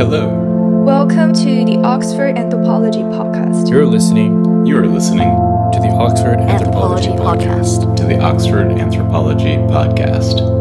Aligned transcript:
Hello. 0.00 0.30
Welcome 0.82 1.34
to 1.34 1.44
the 1.66 1.78
Oxford 1.84 2.38
Anthropology 2.38 3.00
Podcast. 3.00 3.68
You're 3.68 3.84
listening 3.84 4.64
You 4.64 4.78
are 4.78 4.86
listening 4.86 5.28
to 5.28 5.78
the 5.78 5.94
Oxford 5.94 6.40
Anthropology, 6.40 7.10
Anthropology 7.10 7.44
Podcast. 7.44 7.96
to 7.98 8.04
the 8.04 8.18
Oxford 8.18 8.72
Anthropology 8.72 9.56
Podcast. 9.56 10.59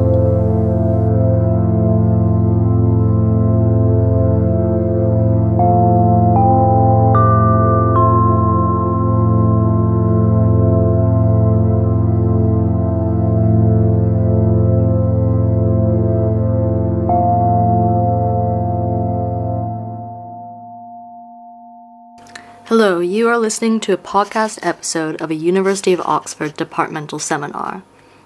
You 23.10 23.28
are 23.28 23.40
listening 23.40 23.80
to 23.80 23.92
a 23.92 23.98
podcast 23.98 24.60
episode 24.62 25.20
of 25.20 25.32
a 25.32 25.36
University 25.36 25.92
of 25.92 26.00
Oxford 26.02 26.56
departmental 26.56 27.18
seminar. 27.18 27.82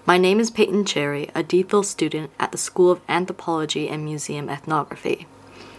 My 0.05 0.17
name 0.17 0.41
is 0.41 0.51
Peyton 0.51 0.83
Cherry, 0.83 1.29
a 1.33 1.41
DPhil 1.41 1.85
student 1.85 2.31
at 2.37 2.51
the 2.51 2.57
School 2.57 2.91
of 2.91 2.99
Anthropology 3.07 3.87
and 3.87 4.03
Museum 4.03 4.49
Ethnography. 4.49 5.25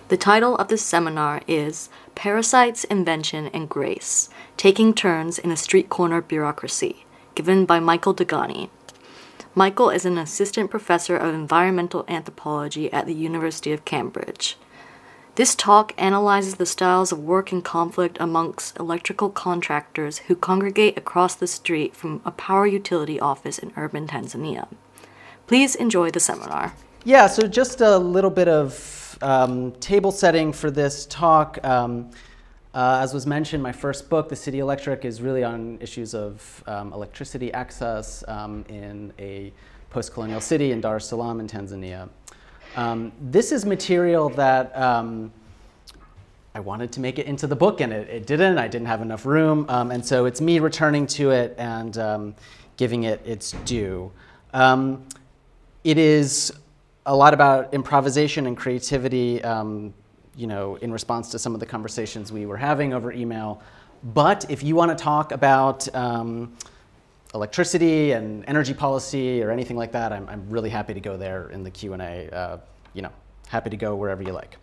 The 0.09 0.17
title 0.17 0.57
of 0.57 0.69
this 0.69 0.81
seminar 0.81 1.43
is 1.47 1.91
Parasites, 2.15 2.85
Invention, 2.85 3.49
and 3.49 3.69
Grace 3.69 4.31
Taking 4.57 4.95
Turns 4.95 5.39
in 5.39 5.51
a 5.51 5.57
Street 5.57 5.91
Corner 5.91 6.23
Bureaucracy, 6.23 7.05
given 7.35 7.67
by 7.67 7.81
Michael 7.81 8.15
Degani. 8.15 8.71
Michael 9.55 9.91
is 9.91 10.07
an 10.07 10.17
assistant 10.17 10.71
professor 10.71 11.15
of 11.15 11.35
environmental 11.35 12.07
anthropology 12.09 12.91
at 12.91 13.05
the 13.05 13.15
University 13.15 13.71
of 13.71 13.85
Cambridge. 13.85 14.57
This 15.37 15.57
talk 15.57 15.93
analyzes 15.99 16.57
the 16.57 16.67
styles 16.67 17.11
of 17.11 17.19
work 17.19 17.51
and 17.51 17.65
conflict 17.65 18.19
amongst 18.21 18.79
electrical 18.79 19.31
contractors 19.31 20.19
who 20.19 20.37
congregate 20.37 20.97
across 20.97 21.35
the 21.35 21.49
street 21.49 21.97
from 21.97 22.21
a 22.25 22.31
power 22.31 22.69
utility 22.69 23.19
office 23.19 23.59
in 23.59 23.73
urban 23.77 24.07
Tanzania. 24.07 24.69
Please 25.49 25.75
enjoy 25.75 26.13
the 26.13 26.21
seminar. 26.21 26.75
Yeah, 27.05 27.27
so 27.27 27.49
just 27.49 27.81
a 27.81 27.99
little 27.99 28.31
bit 28.31 28.47
of 28.47 29.19
um, 29.23 29.73
table 29.73 30.13
setting 30.13 30.53
for 30.53 30.71
this 30.71 31.05
talk. 31.07 31.59
Um, 31.65 32.13
uh, 32.73 33.01
as 33.03 33.13
was 33.13 33.27
mentioned, 33.27 33.61
my 33.61 33.73
first 33.73 34.09
book, 34.09 34.29
The 34.29 34.37
City 34.37 34.61
Electric, 34.61 35.05
is 35.05 35.21
really 35.21 35.43
on 35.43 35.79
issues 35.81 36.15
of 36.15 36.63
um, 36.69 36.93
electricity 36.93 37.53
access 37.53 38.23
um, 38.29 38.65
in 38.69 39.13
a 39.19 39.53
post 39.91 40.13
colonial 40.13 40.41
city 40.41 40.71
in 40.71 40.81
Dar 40.81 40.97
es 40.97 41.09
Salaam 41.09 41.41
in 41.41 41.49
Tanzania. 41.49 42.09
Um, 42.77 43.13
this 43.21 43.53
is 43.53 43.65
material 43.65 44.29
that 44.31 44.77
um, 44.77 45.33
I 46.55 46.61
wanted 46.61 46.91
to 46.93 47.01
make 47.01 47.19
it 47.19 47.27
into 47.27 47.47
the 47.47 47.57
book 47.57 47.81
and 47.81 47.93
it, 47.93 48.09
it 48.09 48.27
didn't. 48.27 48.59
I 48.59 48.67
didn't 48.67 48.89
have 48.89 49.01
enough 49.01 49.27
room. 49.27 49.67
Um, 49.69 49.91
and 49.91 50.05
so 50.05 50.25
it's 50.27 50.41
me 50.41 50.59
returning 50.59 51.07
to 51.09 51.31
it 51.31 51.55
and 51.57 51.97
um, 51.99 52.35
giving 52.77 53.05
it 53.05 53.25
its 53.25 53.53
due. 53.65 54.11
Um, 54.53 55.05
it 55.85 55.99
is 55.99 56.53
a 57.07 57.15
lot 57.15 57.35
about 57.35 57.73
improvisation 57.75 58.47
and 58.47 58.57
creativity, 58.57 59.43
um, 59.45 59.95
you 60.37 60.47
know, 60.47 60.77
in 60.77 60.93
response 60.93 61.31
to 61.31 61.39
some 61.39 61.55
of 61.55 61.61
the 61.61 61.67
conversations 61.67 62.33
we 62.33 62.47
were 62.47 62.57
having 62.57 62.93
over 62.93 63.13
email. 63.13 63.63
But 64.03 64.51
if 64.51 64.63
you 64.63 64.75
want 64.75 64.97
to 64.97 65.03
talk 65.03 65.33
about 65.33 65.95
electricity 67.35 68.13
and 68.13 68.45
energy 68.47 68.73
policy 68.73 69.43
or 69.43 69.51
anything 69.51 69.77
like 69.77 69.93
that, 69.93 70.13
I'm, 70.13 70.29
I'm 70.29 70.49
really 70.49 70.71
happy 70.71 70.95
to 70.95 71.01
go 71.01 71.17
there 71.17 71.49
in 71.51 71.65
the 71.65 71.71
Q&A. 71.71 72.31
Uh, 72.31 72.59
you 72.95 73.03
know, 73.03 73.11
happy 73.49 73.71
to 73.71 73.77
go 73.77 73.97
wherever 73.97 74.23
you 74.23 74.33
like. 74.33 74.57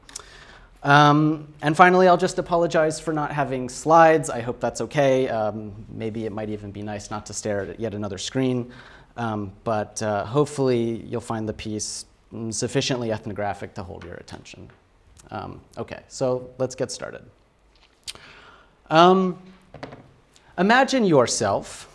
Um, 0.84 1.54
and 1.62 1.78
finally, 1.78 2.08
I'll 2.08 2.18
just 2.18 2.40
apologize 2.40 3.00
for 3.00 3.14
not 3.14 3.32
having 3.32 3.70
slides. 3.70 4.30
I 4.30 4.40
hope 4.40 4.60
that's 4.60 4.82
okay. 4.82 5.30
Um, 5.30 5.74
maybe 5.90 6.26
it 6.26 6.32
might 6.32 6.50
even 6.50 6.72
be 6.72 6.82
nice 6.82 7.12
not 7.12 7.26
to 7.28 7.34
stare 7.34 7.62
at 7.62 7.80
yet 7.80 7.94
another 7.94 8.18
screen. 8.18 8.72
Um, 9.18 9.52
but 9.64 10.02
uh, 10.02 10.26
hopefully, 10.26 11.04
you'll 11.06 11.22
find 11.22 11.48
the 11.48 11.54
piece 11.54 12.06
sufficiently 12.50 13.12
ethnographic 13.12 13.74
to 13.76 13.84
hold 13.84 14.06
your 14.06 14.16
attention. 14.16 14.70
Um, 15.30 15.62
okay, 15.78 16.00
so 16.08 16.50
let's 16.58 16.76
get 16.76 16.92
started. 16.92 17.24
Um, 18.90 19.38
imagine 20.58 21.06
yourself 21.06 21.91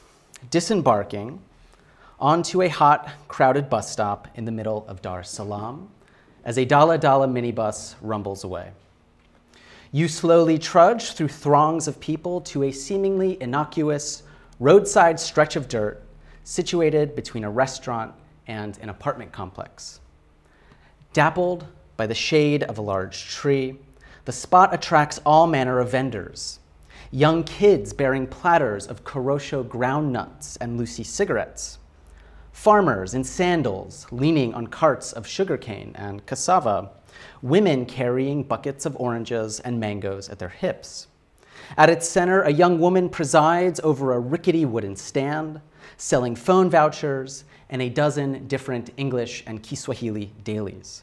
disembarking 0.51 1.41
onto 2.19 2.63
a 2.63 2.69
hot, 2.69 3.11
crowded 3.29 3.69
bus 3.69 3.91
stop 3.91 4.29
in 4.35 4.45
the 4.45 4.53
middle 4.53 4.85
of 4.89 5.03
Dar 5.03 5.21
es 5.21 5.31
Salaam 5.31 5.89
as 6.45 6.59
a 6.59 6.65
Dala 6.65 6.99
Dala 6.99 7.27
minibus 7.27 7.95
rumbles 8.01 8.45
away. 8.45 8.71
You 9.93 10.09
slowly 10.09 10.59
trudge 10.59 11.13
through 11.13 11.29
throngs 11.29 11.89
of 11.89 12.01
people 12.01 12.41
to 12.43 12.65
a 12.65 12.73
seemingly 12.73 13.41
innocuous 13.41 14.23
roadside 14.61 15.21
stretch 15.21 15.57
of 15.57 15.69
dirt 15.69 16.03
situated 16.45 17.15
between 17.17 17.45
a 17.45 17.51
restaurant 17.51 18.15
and 18.47 18.79
an 18.81 18.89
apartment 18.89 19.33
complex. 19.33 20.01
Dappled 21.13 21.67
by 21.97 22.07
the 22.07 22.15
shade 22.15 22.63
of 22.63 22.79
a 22.79 22.83
large 22.83 23.29
tree, 23.29 23.79
the 24.25 24.33
spot 24.33 24.75
attracts 24.75 25.21
all 25.25 25.47
manner 25.47 25.79
of 25.79 25.91
vendors. 25.91 26.61
Young 27.16 27.44
kids 27.44 27.94
bearing 27.94 28.27
platters 28.27 28.87
of 28.87 29.03
Korosho 29.03 29.66
ground 29.66 30.12
nuts 30.12 30.59
and 30.59 30.77
Lucy 30.77 31.03
cigarettes. 31.03 31.78
Farmers 32.53 33.15
in 33.15 33.25
sandals 33.25 34.06
leaning 34.10 34.53
on 34.53 34.66
carts 34.66 35.15
of 35.15 35.27
sugarcane 35.27 35.93
and 35.94 36.27
cassava. 36.27 36.91
Women 37.41 37.87
carrying 37.87 38.43
buckets 38.43 38.84
of 38.84 39.00
oranges 39.00 39.60
and 39.60 39.81
mangoes 39.81 40.28
at 40.28 40.38
their 40.38 40.50
hips. 40.50 41.06
At 41.78 41.88
its 41.88 42.06
center, 42.06 42.43
a 42.43 42.53
young 42.53 42.78
woman 42.78 43.09
presides 43.09 43.81
over 43.83 44.12
a 44.12 44.21
rickety 44.21 44.66
wooden 44.66 44.94
stand, 44.94 45.62
selling 45.97 46.37
phone 46.37 46.69
vouchers 46.69 47.44
and 47.71 47.81
a 47.81 47.88
dozen 47.88 48.47
different 48.47 48.91
English 48.98 49.43
and 49.47 49.62
Kiswahili 49.62 50.34
dailies. 50.44 51.03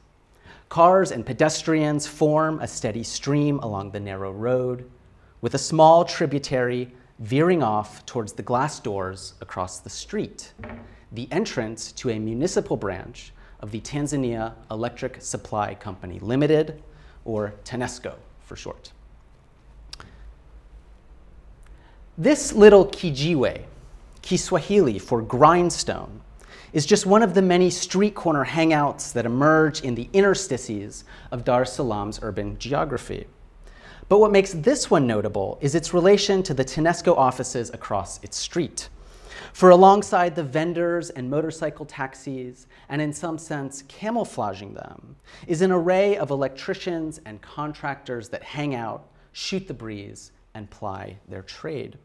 Cars 0.70 1.10
and 1.10 1.26
pedestrians 1.26 2.06
form 2.06 2.60
a 2.60 2.68
steady 2.68 3.02
stream 3.02 3.58
along 3.62 3.90
the 3.90 4.00
narrow 4.00 4.32
road, 4.32 4.88
with 5.44 5.56
a 5.56 5.60
small 5.60 6.06
tributary 6.06 6.90
veering 7.20 7.62
off 7.62 8.06
towards 8.06 8.32
the 8.32 8.42
glass 8.42 8.80
doors 8.80 9.34
across 9.42 9.80
the 9.80 9.90
street, 9.90 10.54
the 11.12 11.28
entrance 11.32 11.92
to 11.92 12.10
a 12.10 12.18
municipal 12.18 12.78
branch 12.78 13.34
of 13.60 13.70
the 13.70 13.82
Tanzania 13.82 14.54
Electric 14.72 15.22
Supply 15.22 15.76
Company 15.76 16.18
Limited, 16.20 16.82
or 17.26 17.54
TANESCO 17.66 18.16
for 18.40 18.56
short. 18.56 18.94
This 22.18 22.54
little 22.54 22.86
kijiwe, 22.86 23.64
Kiswahili 24.22 24.98
for 24.98 25.22
grindstone, 25.22 26.22
is 26.72 26.86
just 26.86 27.06
one 27.06 27.22
of 27.22 27.34
the 27.34 27.42
many 27.42 27.70
street 27.70 28.16
corner 28.16 28.46
hangouts 28.46 29.12
that 29.12 29.26
emerge 29.26 29.82
in 29.82 29.96
the 29.96 30.08
interstices 30.14 31.04
of 31.32 31.44
Dar 31.44 31.64
es 31.64 31.74
Salaam's 31.74 32.22
urban 32.24 32.58
geography. 32.58 33.28
But 34.10 34.20
what 34.20 34.32
makes 34.32 34.54
this 34.54 34.92
one 34.92 35.08
notable 35.08 35.58
is 35.62 35.76
its 35.76 35.94
relation 35.94 36.44
to 36.44 36.54
the 36.54 36.66
TANESCO 36.66 37.16
offices 37.16 37.70
across 37.72 38.22
its 38.24 38.38
street. 38.38 38.90
For 39.54 39.70
alongside 39.70 40.36
the 40.36 40.44
vendors 40.44 41.10
and 41.10 41.30
motorcycle 41.30 41.86
taxis, 41.86 42.68
and 42.90 43.02
in 43.02 43.14
some 43.14 43.38
sense 43.38 43.84
camouflaging 43.88 44.74
them, 44.74 45.16
is 45.48 45.62
an 45.62 45.72
array 45.72 46.18
of 46.18 46.32
electricians 46.32 47.22
and 47.26 47.42
contractors 47.42 48.30
that 48.30 48.44
hang 48.44 48.76
out, 48.76 49.10
shoot 49.32 49.68
the 49.68 49.74
breeze, 49.74 50.32
and 50.54 50.70
ply 50.70 51.18
their 51.28 51.42
trade. 51.42 51.98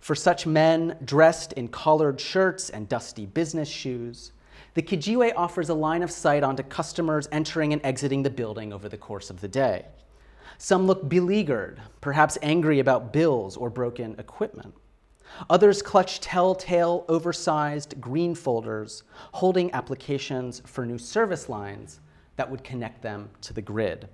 For 0.00 0.14
such 0.14 0.46
men 0.46 0.96
dressed 1.04 1.52
in 1.54 1.68
collared 1.68 2.20
shirts 2.20 2.70
and 2.70 2.88
dusty 2.88 3.26
business 3.26 3.68
shoes, 3.68 4.32
the 4.74 4.82
Kijiwe 4.82 5.32
offers 5.36 5.68
a 5.68 5.74
line 5.74 6.02
of 6.02 6.10
sight 6.10 6.42
onto 6.42 6.62
customers 6.62 7.28
entering 7.32 7.72
and 7.72 7.84
exiting 7.84 8.22
the 8.22 8.30
building 8.30 8.72
over 8.72 8.88
the 8.88 8.96
course 8.96 9.30
of 9.30 9.40
the 9.40 9.48
day. 9.48 9.84
Some 10.62 10.86
look 10.86 11.08
beleaguered, 11.08 11.80
perhaps 12.02 12.36
angry 12.42 12.80
about 12.80 13.14
bills 13.14 13.56
or 13.56 13.70
broken 13.70 14.14
equipment. 14.18 14.74
Others 15.48 15.80
clutch 15.80 16.20
telltale, 16.20 17.06
oversized 17.08 17.98
green 17.98 18.34
folders 18.34 19.02
holding 19.32 19.72
applications 19.72 20.60
for 20.66 20.84
new 20.84 20.98
service 20.98 21.48
lines 21.48 22.00
that 22.36 22.50
would 22.50 22.62
connect 22.62 23.00
them 23.00 23.30
to 23.40 23.54
the 23.54 23.62
grid. 23.62 24.10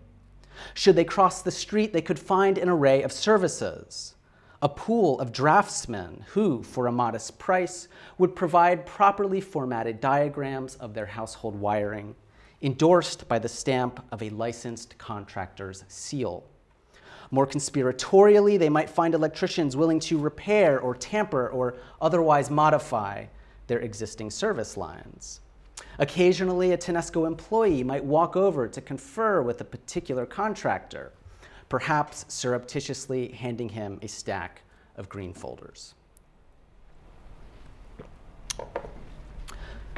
Should 0.75 0.94
they 0.94 1.04
cross 1.04 1.43
the 1.43 1.50
street, 1.50 1.93
they 1.93 2.00
could 2.00 2.16
find 2.19 2.58
an 2.58 2.69
array 2.69 3.02
of 3.02 3.10
services. 3.10 4.14
A 4.62 4.69
pool 4.69 5.19
of 5.19 5.32
draftsmen 5.32 6.25
who, 6.28 6.62
for 6.62 6.87
a 6.87 6.92
modest 6.92 7.40
price, 7.40 7.88
would 8.19 8.37
provide 8.37 8.87
properly 8.87 9.40
formatted 9.40 10.00
diagrams 10.00 10.76
of 10.76 10.94
their 10.94 11.06
household 11.06 11.56
wiring, 11.56 12.14
endorsed 12.66 13.28
by 13.28 13.38
the 13.38 13.48
stamp 13.48 14.04
of 14.10 14.20
a 14.20 14.30
licensed 14.30 14.98
contractor's 14.98 15.84
seal. 15.86 16.42
More 17.30 17.46
conspiratorially, 17.46 18.58
they 18.58 18.68
might 18.68 18.90
find 18.90 19.14
electricians 19.14 19.76
willing 19.76 20.00
to 20.00 20.18
repair 20.18 20.80
or 20.80 20.92
tamper 20.96 21.48
or 21.48 21.76
otherwise 22.00 22.50
modify 22.50 23.26
their 23.68 23.78
existing 23.78 24.32
service 24.32 24.76
lines. 24.76 25.40
Occasionally, 26.00 26.72
a 26.72 26.78
Tanesco 26.78 27.24
employee 27.24 27.84
might 27.84 28.04
walk 28.04 28.34
over 28.34 28.66
to 28.66 28.80
confer 28.80 29.42
with 29.42 29.60
a 29.60 29.64
particular 29.64 30.26
contractor, 30.26 31.12
perhaps 31.68 32.24
surreptitiously 32.26 33.28
handing 33.28 33.68
him 33.68 34.00
a 34.02 34.08
stack 34.08 34.62
of 34.96 35.08
green 35.08 35.32
folders. 35.32 35.94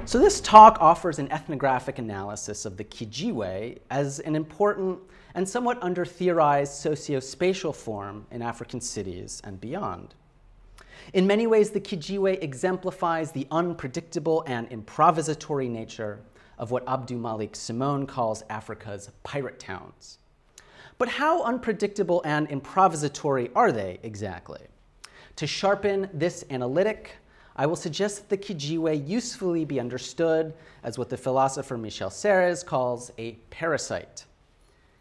So, 0.04 0.18
this 0.18 0.40
talk 0.40 0.78
offers 0.80 1.18
an 1.18 1.30
ethnographic 1.30 1.98
analysis 1.98 2.64
of 2.64 2.76
the 2.76 2.84
Kijiwe 2.84 3.78
as 3.90 4.20
an 4.20 4.36
important 4.36 4.98
and 5.34 5.46
somewhat 5.46 5.82
under 5.82 6.06
theorized 6.06 6.72
socio-spatial 6.74 7.72
form 7.72 8.26
in 8.30 8.40
African 8.40 8.80
cities 8.80 9.42
and 9.44 9.60
beyond. 9.60 10.14
In 11.12 11.26
many 11.26 11.46
ways, 11.46 11.70
the 11.70 11.80
Kijiwe 11.80 12.42
exemplifies 12.42 13.32
the 13.32 13.46
unpredictable 13.50 14.44
and 14.46 14.70
improvisatory 14.70 15.68
nature 15.68 16.20
of 16.58 16.70
what 16.70 16.86
AbdouMaliq 16.86 17.54
Simone 17.54 18.06
calls 18.06 18.42
Africa's 18.48 19.10
pirate 19.24 19.58
towns. 19.58 20.18
But 20.96 21.08
how 21.08 21.42
unpredictable 21.42 22.22
and 22.24 22.48
improvisatory 22.48 23.50
are 23.54 23.72
they 23.72 24.00
exactly? 24.02 24.62
To 25.36 25.46
sharpen 25.46 26.08
this 26.12 26.44
analytic, 26.50 27.12
I 27.58 27.66
will 27.66 27.74
suggest 27.74 28.18
that 28.18 28.28
the 28.28 28.38
Kijiwe 28.38 29.08
usefully 29.08 29.64
be 29.64 29.80
understood 29.80 30.54
as 30.84 30.96
what 30.96 31.08
the 31.08 31.16
philosopher 31.16 31.76
Michel 31.76 32.08
Serres 32.08 32.62
calls 32.62 33.10
a 33.18 33.32
parasite, 33.50 34.26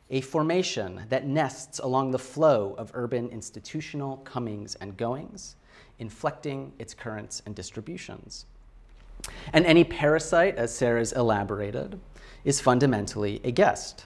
a 0.10 0.22
formation 0.22 1.06
that 1.10 1.28
nests 1.28 1.78
along 1.78 2.10
the 2.10 2.18
flow 2.18 2.74
of 2.80 2.90
urban 2.96 3.30
institutional 3.30 4.18
comings 4.18 4.74
and 4.74 4.98
goings, 4.98 5.56
inflecting 6.00 6.74
its 6.80 6.96
currents 6.96 7.44
and 7.46 7.54
distributions. 7.54 8.48
And 9.54 9.64
any 9.64 9.84
parasite, 9.84 10.56
as 10.56 10.74
Serres 10.74 11.14
elaborated, 11.14 12.00
is 12.44 12.60
fundamentally 12.60 13.40
a 13.44 13.52
guest, 13.52 14.06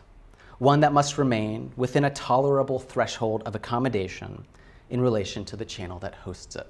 one 0.57 0.81
that 0.81 0.91
must 0.91 1.17
remain 1.17 1.71
within 1.77 2.03
a 2.03 2.09
tolerable 2.09 2.79
threshold 2.79 3.43
of 3.45 3.55
accommodation 3.55 4.43
in 4.89 4.99
relation 4.99 5.45
to 5.45 5.55
the 5.55 5.63
channel 5.63 5.99
that 5.99 6.15
hosts 6.15 6.57
it. 6.57 6.67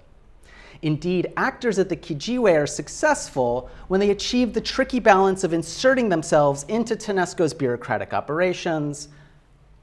Indeed, 0.81 1.31
actors 1.37 1.77
at 1.77 1.89
the 1.89 1.95
Kijiwe 1.95 2.57
are 2.57 2.67
successful 2.67 3.69
when 3.87 3.99
they 3.99 4.09
achieve 4.09 4.53
the 4.53 4.61
tricky 4.61 4.99
balance 4.99 5.43
of 5.43 5.53
inserting 5.53 6.09
themselves 6.09 6.63
into 6.67 6.95
Tanesco's 6.95 7.53
bureaucratic 7.53 8.13
operations, 8.13 9.09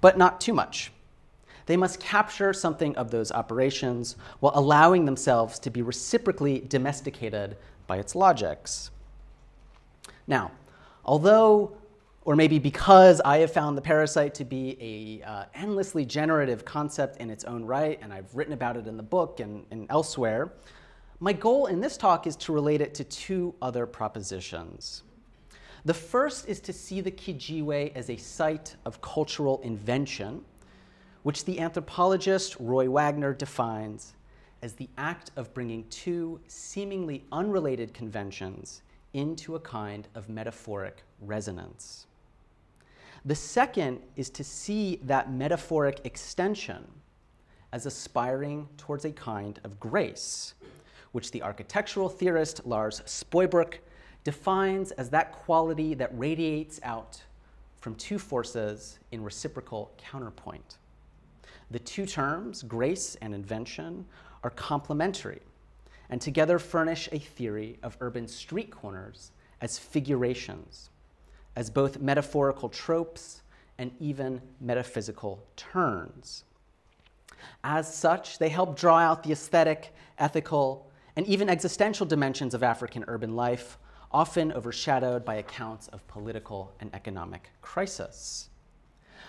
but 0.01 0.19
not 0.19 0.41
too 0.41 0.53
much. 0.53 0.93
They 1.67 1.77
must 1.77 2.01
capture 2.01 2.53
something 2.53 2.97
of 2.97 3.11
those 3.11 3.31
operations 3.31 4.17
while 4.41 4.53
allowing 4.55 5.05
themselves 5.05 5.59
to 5.61 5.71
be 5.71 5.83
reciprocally 5.83 6.61
domesticated 6.61 7.57
by 7.87 7.99
its 7.99 8.15
logics. 8.15 8.91
Now, 10.27 10.51
although 11.05 11.77
or 12.29 12.37
maybe 12.37 12.59
because 12.59 13.23
I 13.25 13.39
have 13.39 13.51
found 13.51 13.75
the 13.79 13.81
parasite 13.81 14.35
to 14.35 14.45
be 14.45 14.77
a 15.25 15.27
uh, 15.27 15.45
endlessly 15.55 16.05
generative 16.05 16.63
concept 16.63 17.17
in 17.23 17.31
its 17.31 17.45
own 17.45 17.65
right, 17.65 17.99
and 18.03 18.13
I've 18.13 18.35
written 18.35 18.53
about 18.53 18.77
it 18.77 18.87
in 18.87 18.99
the 18.99 19.03
book 19.03 19.41
and, 19.41 19.65
and 19.71 19.87
elsewhere, 19.89 20.53
my 21.21 21.33
goal 21.33 21.67
in 21.67 21.81
this 21.81 21.97
talk 21.97 22.27
is 22.27 22.37
to 22.37 22.53
relate 22.53 22.81
it 22.81 22.95
to 22.95 23.05
two 23.05 23.55
other 23.61 23.87
propositions. 23.87 25.03
The 25.85 25.95
first 25.95 26.49
is 26.49 26.61
to 26.61 26.73
see 26.73 27.01
the 27.01 27.11
Kijiwe 27.11 27.95
as 27.95 28.11
a 28.11 28.17
site 28.17 28.77
of 28.85 29.01
cultural 29.01 29.61
invention, 29.63 30.45
which 31.25 31.45
the 31.45 31.59
anthropologist 31.59 32.57
Roy 32.61 32.89
Wagner 32.89 33.35
defines 33.35 34.15
as 34.63 34.75
the 34.75 34.89
act 34.97 35.31
of 35.37 35.53
bringing 35.55 35.85
two 35.89 36.41
seemingly 36.47 37.25
unrelated 37.33 37.95
conventions 37.95 38.83
into 39.13 39.57
a 39.57 39.61
kind 39.61 40.07
of 40.15 40.29
metaphoric 40.29 41.03
resonance. 41.23 42.07
The 43.25 43.35
second 43.35 44.01
is 44.17 44.31
to 44.31 44.45
see 44.45 45.01
that 45.05 45.33
metaphoric 45.33 46.01
extension 46.05 46.87
as 47.73 47.87
aspiring 47.87 48.69
towards 48.77 49.05
a 49.05 49.11
kind 49.11 49.61
of 49.65 49.79
grace, 49.79 50.55
which 51.19 51.33
the 51.33 51.43
architectural 51.43 52.09
theorist 52.09 52.65
Lars 52.65 53.03
Spuybroek 53.05 53.79
defines 54.23 54.93
as 54.93 55.11
that 55.11 55.33
quality 55.33 55.93
that 55.93 56.17
radiates 56.17 56.79
out 56.85 57.21
from 57.81 57.97
two 57.97 58.21
forces 58.21 59.01
in 59.11 59.25
reciprocal 59.25 59.91
counterpoint. 59.99 60.79
The 61.73 61.81
two 61.81 62.07
terms, 62.07 62.63
grace 62.63 63.17
and 63.21 63.35
invention, 63.35 64.07
are 64.45 64.51
complementary 64.51 65.41
and 66.09 66.21
together 66.21 66.57
furnish 66.61 67.09
a 67.11 67.19
theory 67.19 67.81
of 67.83 67.97
urban 68.01 68.29
street 68.29 68.71
corners 68.71 69.33
as 69.61 69.77
figurations, 69.77 70.89
as 71.57 71.69
both 71.69 71.99
metaphorical 71.99 72.69
tropes 72.69 73.43
and 73.79 73.91
even 73.99 74.41
metaphysical 74.61 75.45
turns. 75.57 76.45
As 77.65 77.93
such, 77.93 78.39
they 78.39 78.51
help 78.51 78.79
draw 78.79 78.99
out 78.99 79.25
the 79.25 79.33
aesthetic, 79.33 79.93
ethical, 80.17 80.88
and 81.19 81.27
even 81.27 81.51
existential 81.51 82.07
dimensions 82.07 82.55
of 82.55 82.63
African 82.63 83.05
urban 83.09 83.35
life, 83.35 83.77
often 84.13 84.53
overshadowed 84.53 85.25
by 85.25 85.35
accounts 85.35 85.89
of 85.89 86.07
political 86.07 86.73
and 86.79 86.95
economic 86.95 87.51
crisis. 87.61 88.51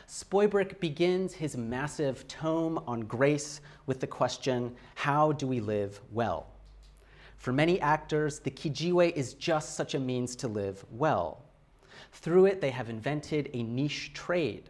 Spuybroek 0.08 0.80
begins 0.80 1.34
his 1.34 1.58
massive 1.58 2.28
tome 2.28 2.80
on 2.86 3.00
grace 3.02 3.62
with 3.88 4.00
the 4.00 4.06
question 4.06 4.76
How 4.94 5.32
do 5.32 5.48
we 5.48 5.60
live 5.60 6.00
well? 6.12 6.46
For 7.38 7.52
many 7.52 7.82
actors, 7.82 8.38
the 8.38 8.52
Kijiwe 8.52 9.12
is 9.14 9.34
just 9.34 9.74
such 9.76 9.96
a 9.96 10.00
means 10.00 10.36
to 10.36 10.48
live 10.48 10.86
well. 10.92 11.42
Through 12.12 12.46
it, 12.46 12.62
they 12.62 12.70
have 12.70 12.92
invented 12.92 13.50
a 13.54 13.64
niche 13.64 14.14
trade, 14.14 14.70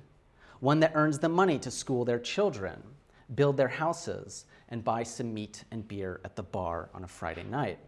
one 0.61 0.79
that 0.79 0.93
earns 0.95 1.19
them 1.19 1.33
money 1.33 1.59
to 1.59 1.69
school 1.69 2.05
their 2.05 2.19
children, 2.19 2.81
build 3.35 3.57
their 3.57 3.67
houses, 3.67 4.45
and 4.69 4.83
buy 4.83 5.03
some 5.03 5.33
meat 5.33 5.63
and 5.71 5.87
beer 5.87 6.21
at 6.23 6.35
the 6.35 6.43
bar 6.43 6.89
on 6.93 7.03
a 7.03 7.07
Friday 7.07 7.43
night. 7.43 7.79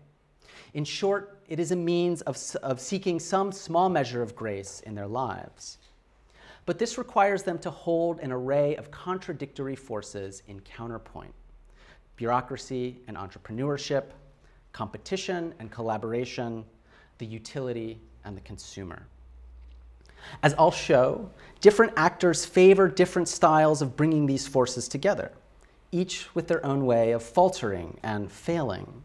In 0.73 0.83
short, 0.83 1.39
it 1.47 1.59
is 1.59 1.71
a 1.71 1.75
means 1.75 2.21
of, 2.21 2.37
of 2.63 2.79
seeking 2.79 3.19
some 3.19 3.51
small 3.51 3.89
measure 3.89 4.21
of 4.21 4.35
grace 4.35 4.81
in 4.85 4.95
their 4.95 5.07
lives. 5.07 5.77
But 6.65 6.79
this 6.79 6.97
requires 6.97 7.43
them 7.43 7.57
to 7.59 7.69
hold 7.69 8.19
an 8.19 8.31
array 8.31 8.75
of 8.75 8.91
contradictory 8.91 9.75
forces 9.75 10.43
in 10.47 10.59
counterpoint 10.61 11.33
bureaucracy 12.17 12.99
and 13.07 13.17
entrepreneurship, 13.17 14.03
competition 14.73 15.55
and 15.57 15.71
collaboration, 15.71 16.63
the 17.17 17.25
utility 17.25 17.99
and 18.25 18.37
the 18.37 18.41
consumer. 18.41 19.07
As 20.43 20.53
I'll 20.59 20.69
show, 20.69 21.31
different 21.61 21.93
actors 21.97 22.45
favor 22.45 22.87
different 22.87 23.27
styles 23.27 23.81
of 23.81 23.95
bringing 23.95 24.27
these 24.27 24.47
forces 24.47 24.87
together, 24.87 25.31
each 25.91 26.33
with 26.33 26.47
their 26.47 26.65
own 26.65 26.85
way 26.85 27.11
of 27.11 27.23
faltering 27.23 27.99
and 28.03 28.31
failing. 28.31 29.03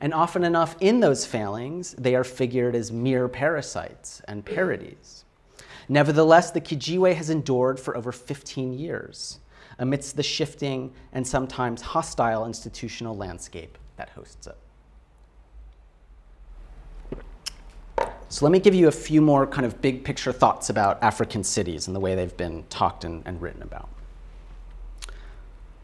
And 0.00 0.14
often 0.14 0.44
enough, 0.44 0.76
in 0.80 1.00
those 1.00 1.26
failings, 1.26 1.92
they 1.98 2.14
are 2.14 2.24
figured 2.24 2.74
as 2.74 2.92
mere 2.92 3.28
parasites 3.28 4.22
and 4.28 4.44
parodies. 4.44 5.24
Nevertheless, 5.88 6.50
the 6.50 6.60
Kijiwe 6.60 7.14
has 7.14 7.30
endured 7.30 7.80
for 7.80 7.96
over 7.96 8.12
15 8.12 8.74
years 8.74 9.40
amidst 9.78 10.16
the 10.16 10.22
shifting 10.22 10.92
and 11.12 11.26
sometimes 11.26 11.80
hostile 11.80 12.46
institutional 12.46 13.16
landscape 13.16 13.78
that 13.96 14.10
hosts 14.10 14.46
it. 14.46 14.56
So, 18.30 18.44
let 18.44 18.52
me 18.52 18.58
give 18.58 18.74
you 18.74 18.88
a 18.88 18.92
few 18.92 19.22
more 19.22 19.46
kind 19.46 19.64
of 19.64 19.80
big 19.80 20.04
picture 20.04 20.32
thoughts 20.32 20.68
about 20.68 21.02
African 21.02 21.42
cities 21.42 21.86
and 21.86 21.96
the 21.96 22.00
way 22.00 22.14
they've 22.14 22.36
been 22.36 22.64
talked 22.68 23.04
and, 23.04 23.22
and 23.24 23.40
written 23.40 23.62
about. 23.62 23.88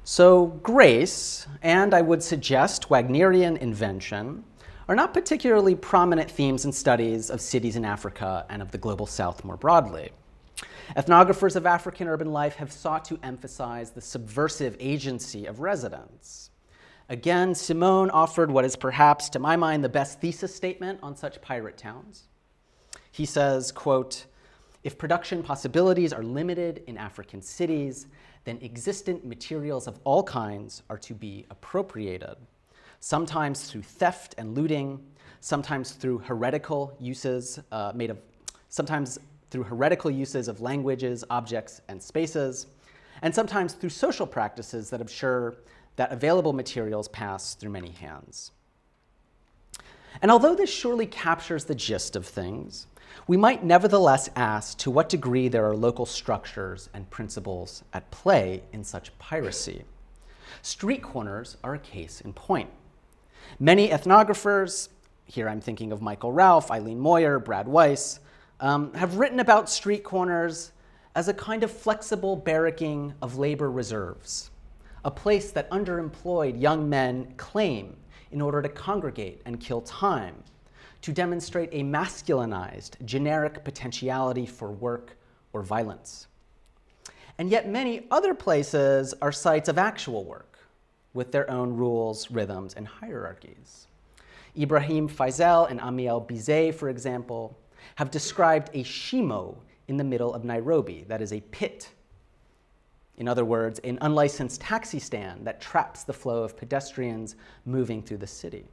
So, 0.07 0.49
grace, 0.63 1.47
and 1.63 1.95
I 1.95 2.03
would 2.03 2.23
suggest 2.23 2.91
Wagnerian 2.91 3.57
invention, 3.57 4.45
are 4.87 4.95
not 4.95 5.15
particularly 5.15 5.75
prominent 5.75 6.31
themes 6.31 6.67
in 6.67 6.73
studies 6.73 7.31
of 7.31 7.41
cities 7.41 7.75
in 7.75 7.87
Africa 7.87 8.45
and 8.51 8.61
of 8.61 8.71
the 8.71 8.77
global 8.77 9.07
south 9.07 9.43
more 9.45 9.57
broadly. 9.57 10.11
Ethnographers 10.95 11.57
of 11.57 11.65
African 11.65 12.07
urban 12.07 12.35
life 12.35 12.57
have 12.57 12.71
sought 12.71 13.07
to 13.07 13.19
emphasize 13.23 13.93
the 13.93 14.03
subversive 14.03 14.77
agency 14.79 15.47
of 15.47 15.61
residents. 15.61 16.51
Again, 17.09 17.55
Simone 17.55 18.11
offered 18.11 18.51
what 18.51 18.67
is 18.67 18.77
perhaps, 18.77 19.31
to 19.31 19.39
my 19.39 19.57
mind, 19.57 19.83
the 19.83 19.89
best 19.89 20.21
thesis 20.21 20.55
statement 20.55 20.99
on 21.03 21.17
such 21.17 21.41
pirate 21.41 21.79
towns. 21.79 22.25
He 23.11 23.25
says, 23.25 23.73
quote, 23.73 24.27
if 24.83 24.99
production 24.99 25.43
possibilities 25.43 26.13
are 26.13 26.23
limited 26.23 26.83
in 26.87 26.99
African 26.99 27.41
cities, 27.41 28.07
then 28.45 28.59
existent 28.63 29.25
materials 29.25 29.87
of 29.87 29.99
all 30.05 30.23
kinds 30.23 30.83
are 30.89 30.99
to 30.99 31.15
be 31.15 31.47
appropriated 31.51 32.37
sometimes 33.05 33.71
through 33.71 33.83
theft 33.83 34.35
and 34.39 34.55
looting, 34.55 34.99
sometimes 35.41 35.93
through 35.93 36.17
heretical 36.21 36.97
uses 36.99 37.61
uh, 37.71 37.93
made 37.95 38.09
of, 38.09 38.19
sometimes 38.71 39.19
through 39.51 39.63
heretical 39.63 40.11
uses 40.11 40.49
of 40.49 40.63
languages, 40.63 41.23
objects, 41.29 41.83
and 41.89 42.03
spaces, 42.03 42.67
and 43.21 43.35
sometimes 43.35 43.75
through 43.75 43.91
social 43.91 44.27
practices 44.27 44.89
that 44.89 45.03
ensure 45.03 45.57
that 45.97 46.13
available 46.13 46.55
materials 46.55 47.07
pass 47.09 47.55
through 47.55 47.69
many 47.69 47.91
hands. 47.91 48.53
And 50.23 50.31
although 50.31 50.55
this 50.55 50.71
surely 50.71 51.05
captures 51.05 51.67
the 51.67 51.75
gist 51.75 52.17
of 52.17 52.25
things, 52.25 52.87
we 53.27 53.37
might 53.37 53.65
nevertheless 53.65 54.29
ask 54.37 54.79
to 54.79 54.91
what 54.91 55.09
degree 55.09 55.49
there 55.49 55.67
are 55.67 55.77
local 55.77 56.07
structures 56.07 56.89
and 56.93 57.09
principles 57.11 57.83
at 57.93 58.11
play 58.11 58.63
in 58.73 58.85
such 58.85 59.17
piracy. 59.19 59.85
Street 60.63 61.03
corners 61.03 61.57
are 61.65 61.75
a 61.75 61.79
case 61.79 62.21
in 62.21 62.33
point. 62.33 62.71
Many 63.59 63.89
ethnographers, 63.89 64.89
here 65.27 65.49
I'm 65.49 65.61
thinking 65.61 65.93
of 65.93 66.03
Michael 66.03 66.33
Ralph, 66.33 66.71
Eileen 66.71 66.99
Moyer, 66.99 67.39
Brad 67.39 67.69
Weiss, 67.69 68.21
um, 68.61 68.93
have 68.95 69.17
written 69.17 69.41
about 69.41 69.69
street 69.69 70.05
corners 70.05 70.73
as 71.15 71.29
a 71.29 71.35
kind 71.35 71.63
of 71.63 71.71
flexible 71.71 72.37
barracking 72.37 73.15
of 73.23 73.39
labor 73.39 73.71
reserves, 73.71 74.51
a 75.05 75.11
place 75.11 75.51
that 75.53 75.71
underemployed 75.71 76.61
young 76.61 76.89
men 76.89 77.33
claim 77.37 77.97
in 78.33 78.41
order 78.41 78.61
to 78.61 78.69
congregate 78.69 79.41
and 79.45 79.61
kill 79.61 79.81
time, 79.83 80.35
to 81.05 81.13
demonstrate 81.13 81.69
a 81.73 81.83
masculinized, 81.83 82.93
generic 83.05 83.63
potentiality 83.63 84.47
for 84.47 84.73
work 84.73 85.19
or 85.53 85.61
violence. 85.61 86.29
And 87.37 87.51
yet, 87.51 87.69
many 87.69 88.07
other 88.11 88.33
places 88.33 89.13
are 89.21 89.31
sites 89.31 89.69
of 89.69 89.77
actual 89.77 90.25
work 90.25 90.59
with 91.13 91.31
their 91.31 91.51
own 91.51 91.77
rules, 91.77 92.31
rhythms, 92.31 92.73
and 92.73 92.89
hierarchies. 92.89 93.87
Ibrahim 94.59 95.07
Faisal 95.07 95.71
and 95.71 95.79
Amiel 95.79 96.21
Bize, 96.21 96.75
for 96.75 96.89
example, 96.89 97.55
have 97.97 98.11
described 98.11 98.71
a 98.73 98.83
shimo 98.83 99.57
in 99.89 99.99
the 99.99 100.05
middle 100.05 100.33
of 100.33 100.43
Nairobi, 100.43 101.05
that 101.09 101.21
is 101.21 101.35
a 101.35 101.43
pit. 101.51 101.91
In 103.19 103.29
other 103.29 103.45
words, 103.45 103.79
an 103.81 103.99
unlicensed 104.01 104.63
taxi 104.63 105.01
stand 105.01 105.47
that 105.47 105.61
traps 105.61 106.05
the 106.05 106.15
flow 106.15 106.45
of 106.45 106.57
pedestrians 106.57 107.37
moving 107.67 108.03
through 108.03 108.17
the 108.17 108.27
city. 108.27 108.65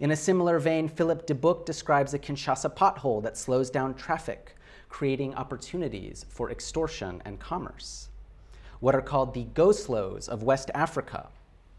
In 0.00 0.12
a 0.12 0.16
similar 0.16 0.60
vein, 0.60 0.88
Filip 0.88 1.26
De 1.26 1.34
Boeck 1.34 1.64
describes 1.64 2.14
a 2.14 2.18
Kinshasa 2.20 2.72
pothole 2.72 3.20
that 3.24 3.36
slows 3.36 3.68
down 3.68 3.94
traffic, 3.94 4.54
creating 4.88 5.34
opportunities 5.34 6.24
for 6.28 6.52
extortion 6.52 7.20
and 7.24 7.40
commerce. 7.40 8.08
What 8.78 8.94
are 8.94 9.02
called 9.02 9.34
the 9.34 9.44
go 9.54 9.72
slows 9.72 10.28
of 10.28 10.44
West 10.44 10.70
Africa, 10.72 11.28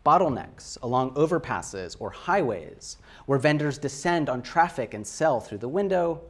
bottlenecks 0.06 0.78
along 0.82 1.12
overpasses 1.12 1.96
or 2.00 2.10
highways, 2.10 2.98
where 3.26 3.40
vendors 3.40 3.78
descend 3.78 4.28
on 4.28 4.42
traffic 4.42 4.94
and 4.94 5.08
sell 5.08 5.40
through 5.40 5.60
the 5.60 5.70
window, 5.70 6.22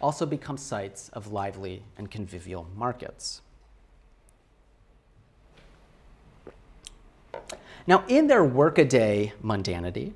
also 0.00 0.26
become 0.26 0.56
sites 0.56 1.08
of 1.10 1.30
lively 1.30 1.84
and 1.96 2.10
convivial 2.10 2.66
markets. 2.74 3.42
Now, 7.86 8.04
in 8.08 8.26
their 8.26 8.44
workaday 8.44 9.32
mundanity, 9.42 10.12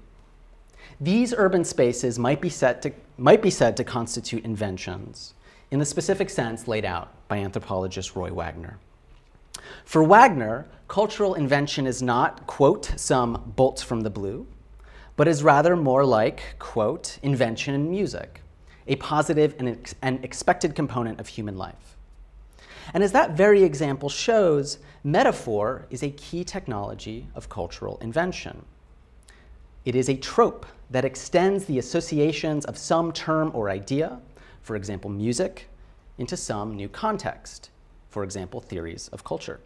these 1.03 1.35
urban 1.37 1.65
spaces 1.65 2.17
might 2.17 2.41
be, 2.41 2.49
to, 2.49 2.93
might 3.19 3.43
be 3.43 3.51
said 3.51 3.77
to 3.77 3.83
constitute 3.83 4.45
inventions 4.45 5.35
in 5.73 5.81
the 5.81 5.85
specific 5.85 6.31
sense 6.31 6.69
laid 6.69 6.85
out 6.85 7.13
by 7.27 7.39
anthropologist 7.39 8.15
Roy 8.15 8.33
Wagner. 8.33 8.79
For 9.85 10.05
Wagner, 10.05 10.67
cultural 10.87 11.35
invention 11.35 11.89
is 11.89 12.03
not, 12.03 12.47
quote, 12.47 12.93
some 12.97 13.53
bolts 13.57 13.83
from 13.83 14.03
the 14.03 14.11
blue, 14.11 14.47
but 15.17 15.27
is 15.27 15.43
rather 15.43 15.75
more 15.75 16.05
like, 16.05 16.55
quote, 16.61 17.19
invention 17.21 17.75
in 17.75 17.91
music, 17.91 18.41
a 18.87 18.95
positive 18.97 19.57
and, 19.59 19.71
ex- 19.71 19.97
and 20.03 20.25
expected 20.25 20.77
component 20.77 21.19
of 21.19 21.27
human 21.27 21.57
life. 21.57 21.97
And 22.95 23.03
as 23.03 23.11
that 23.11 23.37
very 23.37 23.65
example 23.65 24.09
shows, 24.09 24.79
metaphor 25.03 25.87
is 25.91 26.05
a 26.05 26.11
key 26.11 26.45
technology 26.45 27.27
of 27.35 27.49
cultural 27.49 27.99
invention. 27.99 28.65
It 29.85 29.95
is 29.95 30.09
a 30.09 30.17
trope 30.17 30.67
that 30.91 31.05
extends 31.05 31.65
the 31.65 31.79
associations 31.79 32.65
of 32.65 32.79
some 32.79 33.13
term 33.13 33.51
or 33.55 33.69
idea, 33.69 34.21
for 34.63 34.77
example, 34.77 35.11
music, 35.11 35.69
into 36.19 36.37
some 36.37 36.77
new 36.77 36.89
context, 36.89 37.71
for 38.09 38.23
example, 38.23 38.61
theories 38.61 39.09
of 39.09 39.25
culture. 39.25 39.61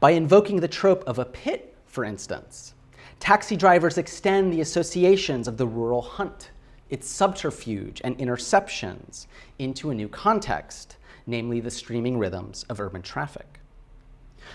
By 0.00 0.10
invoking 0.10 0.60
the 0.60 0.68
trope 0.68 1.02
of 1.06 1.18
a 1.18 1.24
pit, 1.24 1.74
for 1.86 2.04
instance, 2.04 2.74
taxi 3.18 3.56
drivers 3.56 3.98
extend 3.98 4.52
the 4.52 4.60
associations 4.60 5.48
of 5.48 5.56
the 5.56 5.66
rural 5.66 6.02
hunt 6.02 6.50
its 6.90 7.08
subterfuge 7.08 8.00
and 8.04 8.16
interceptions 8.18 9.26
into 9.58 9.90
a 9.90 9.94
new 9.94 10.08
context, 10.08 10.96
namely 11.26 11.60
the 11.60 11.70
streaming 11.70 12.18
rhythms 12.18 12.64
of 12.68 12.80
urban 12.80 13.02
traffic. 13.02 13.60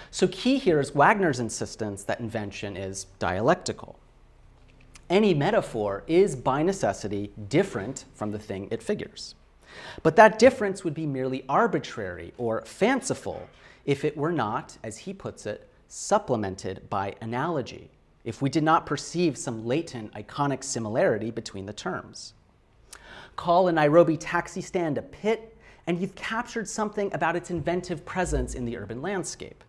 So, 0.09 0.27
key 0.27 0.57
here 0.57 0.79
is 0.79 0.95
Wagner's 0.95 1.39
insistence 1.39 2.03
that 2.05 2.19
invention 2.19 2.75
is 2.75 3.05
dialectical. 3.19 3.99
Any 5.13 5.35
metaphor 5.35 6.03
is 6.07 6.35
by 6.35 6.63
necessity 6.63 7.31
different 7.47 8.05
from 8.15 8.31
the 8.31 8.39
thing 8.39 8.67
it 8.71 8.81
figures. 8.81 9.35
But 10.01 10.15
that 10.15 10.39
difference 10.39 10.83
would 10.83 10.95
be 10.95 11.05
merely 11.05 11.45
arbitrary 11.47 12.33
or 12.35 12.65
fanciful 12.65 13.47
if 13.85 14.03
it 14.03 14.17
were 14.17 14.31
not, 14.31 14.79
as 14.83 14.97
he 14.97 15.13
puts 15.13 15.45
it, 15.45 15.69
supplemented 15.87 16.89
by 16.89 17.13
analogy 17.21 17.91
if 18.23 18.41
we 18.41 18.49
did 18.49 18.63
not 18.63 18.87
perceive 18.87 19.37
some 19.37 19.67
latent 19.67 20.11
iconic 20.15 20.63
similarity 20.63 21.29
between 21.29 21.67
the 21.67 21.73
terms. 21.73 22.33
Call 23.35 23.67
a 23.67 23.71
Nairobi 23.71 24.17
taxi 24.17 24.61
stand 24.61 24.97
a 24.97 25.03
pit, 25.03 25.55
and 25.85 26.01
you've 26.01 26.15
captured 26.15 26.67
something 26.67 27.13
about 27.13 27.35
its 27.35 27.51
inventive 27.51 28.03
presence 28.03 28.55
in 28.55 28.65
the 28.65 28.75
urban 28.75 29.03
landscape. 29.03 29.63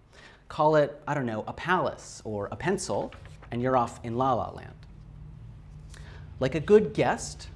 Call 0.48 0.76
it, 0.76 1.02
I 1.06 1.12
don't 1.12 1.26
know, 1.26 1.44
a 1.46 1.52
palace 1.52 2.22
or 2.24 2.48
a 2.50 2.56
pencil, 2.56 3.12
and 3.50 3.60
you're 3.60 3.76
off 3.76 4.00
in 4.04 4.16
La 4.16 4.32
La 4.32 4.48
Land. 4.48 4.83
Like 6.40 6.54
a 6.54 6.60
good 6.60 6.94
guest, 6.94 7.48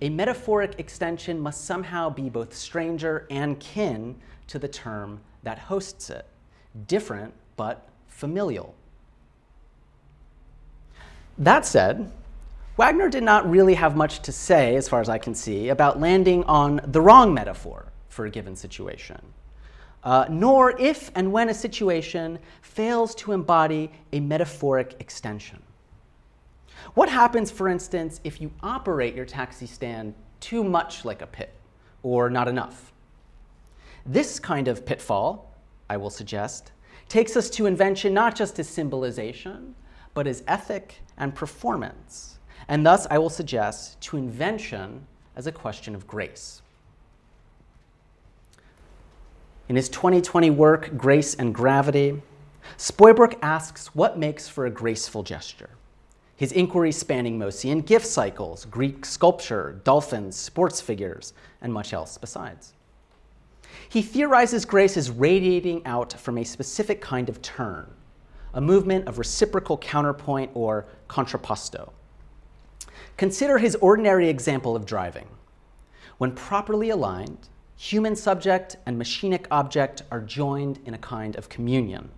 a 0.00 0.08
metaphoric 0.08 0.78
extension 0.78 1.40
must 1.40 1.64
somehow 1.64 2.10
be 2.10 2.28
both 2.28 2.54
stranger 2.54 3.26
and 3.30 3.58
kin 3.60 4.16
to 4.48 4.58
the 4.58 4.68
term 4.68 5.20
that 5.42 5.58
hosts 5.58 6.10
it, 6.10 6.26
different 6.86 7.34
but 7.56 7.88
familial. 8.08 8.74
That 11.38 11.66
said, 11.66 12.10
Wagner 12.76 13.08
did 13.08 13.22
not 13.22 13.48
really 13.48 13.74
have 13.74 13.96
much 13.96 14.20
to 14.22 14.32
say, 14.32 14.76
as 14.76 14.88
far 14.88 15.00
as 15.00 15.08
I 15.08 15.18
can 15.18 15.34
see, 15.34 15.68
about 15.68 16.00
landing 16.00 16.42
on 16.44 16.80
the 16.84 17.00
wrong 17.00 17.32
metaphor 17.32 17.86
for 18.08 18.26
a 18.26 18.30
given 18.30 18.56
situation, 18.56 19.20
uh, 20.02 20.26
nor 20.28 20.78
if 20.80 21.10
and 21.14 21.32
when 21.32 21.48
a 21.48 21.54
situation 21.54 22.38
fails 22.62 23.14
to 23.16 23.32
embody 23.32 23.90
a 24.12 24.20
metaphoric 24.20 24.96
extension. 24.98 25.62
What 26.94 27.08
happens, 27.08 27.50
for 27.50 27.68
instance, 27.68 28.20
if 28.22 28.40
you 28.40 28.52
operate 28.62 29.16
your 29.16 29.24
taxi 29.24 29.66
stand 29.66 30.14
too 30.38 30.62
much 30.62 31.04
like 31.04 31.22
a 31.22 31.26
pit, 31.26 31.52
or 32.04 32.30
not 32.30 32.46
enough? 32.46 32.92
This 34.06 34.38
kind 34.38 34.68
of 34.68 34.86
pitfall, 34.86 35.52
I 35.90 35.96
will 35.96 36.10
suggest, 36.10 36.70
takes 37.08 37.36
us 37.36 37.50
to 37.50 37.66
invention 37.66 38.14
not 38.14 38.36
just 38.36 38.60
as 38.60 38.68
symbolization, 38.68 39.74
but 40.14 40.28
as 40.28 40.44
ethic 40.46 41.00
and 41.16 41.34
performance. 41.34 42.38
And 42.68 42.86
thus, 42.86 43.08
I 43.10 43.18
will 43.18 43.30
suggest 43.30 44.00
to 44.02 44.16
invention 44.16 45.06
as 45.34 45.48
a 45.48 45.52
question 45.52 45.96
of 45.96 46.06
grace. 46.06 46.62
In 49.68 49.74
his 49.74 49.88
2020 49.88 50.50
work, 50.50 50.96
Grace 50.96 51.34
and 51.34 51.54
Gravity, 51.54 52.22
Spuybroek 52.78 53.38
asks 53.42 53.94
what 53.94 54.18
makes 54.18 54.48
for 54.48 54.66
a 54.66 54.70
graceful 54.70 55.22
gesture. 55.22 55.70
His 56.36 56.52
inquiry 56.52 56.90
spanning 56.90 57.38
Maussian 57.38 57.84
gift 57.84 58.06
cycles, 58.06 58.64
Greek 58.64 59.04
sculpture, 59.04 59.80
dolphins, 59.84 60.36
sports 60.36 60.80
figures, 60.80 61.32
and 61.60 61.72
much 61.72 61.92
else 61.92 62.18
besides. 62.18 62.72
He 63.88 64.02
theorizes 64.02 64.64
grace 64.64 64.96
as 64.96 65.10
radiating 65.10 65.86
out 65.86 66.12
from 66.14 66.38
a 66.38 66.44
specific 66.44 67.00
kind 67.00 67.28
of 67.28 67.40
turn, 67.42 67.88
a 68.52 68.60
movement 68.60 69.06
of 69.06 69.18
reciprocal 69.18 69.78
counterpoint 69.78 70.50
or 70.54 70.86
contrapposto. 71.08 71.92
Consider 73.16 73.58
his 73.58 73.76
ordinary 73.76 74.28
example 74.28 74.74
of 74.74 74.86
driving. 74.86 75.28
When 76.18 76.32
properly 76.32 76.90
aligned, 76.90 77.48
human 77.76 78.16
subject 78.16 78.76
and 78.86 79.00
machinic 79.00 79.46
object 79.50 80.02
are 80.10 80.20
joined 80.20 80.80
in 80.84 80.94
a 80.94 80.98
kind 80.98 81.36
of 81.36 81.48
communion. 81.48 82.10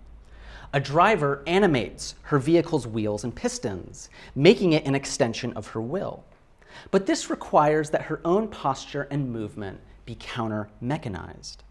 A 0.73 0.79
driver 0.79 1.43
animates 1.47 2.15
her 2.23 2.39
vehicle's 2.39 2.85
wheels 2.85 3.23
and 3.23 3.33
pistons, 3.33 4.09
making 4.35 4.73
it 4.73 4.85
an 4.85 4.95
extension 4.95 5.53
of 5.53 5.67
her 5.67 5.81
will. 5.81 6.25
But 6.91 7.05
this 7.05 7.29
requires 7.29 7.89
that 7.91 8.03
her 8.03 8.19
own 8.25 8.49
posture 8.49 9.07
and 9.09 9.31
movement 9.31 9.79
be 10.05 10.17
counter 10.19 10.69
mechanized. 10.81 11.63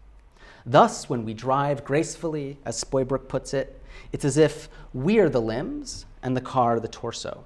Thus, 0.65 1.09
when 1.09 1.23
we 1.23 1.33
drive 1.33 1.85
gracefully, 1.85 2.57
as 2.65 2.83
Spuybroek 2.83 3.27
puts 3.27 3.53
it, 3.53 3.81
it's 4.11 4.25
as 4.25 4.37
if 4.37 4.67
we 4.93 5.19
are 5.19 5.29
the 5.29 5.41
limbs 5.41 6.05
and 6.23 6.35
the 6.35 6.41
car 6.41 6.79
the 6.79 6.87
torso. 6.87 7.45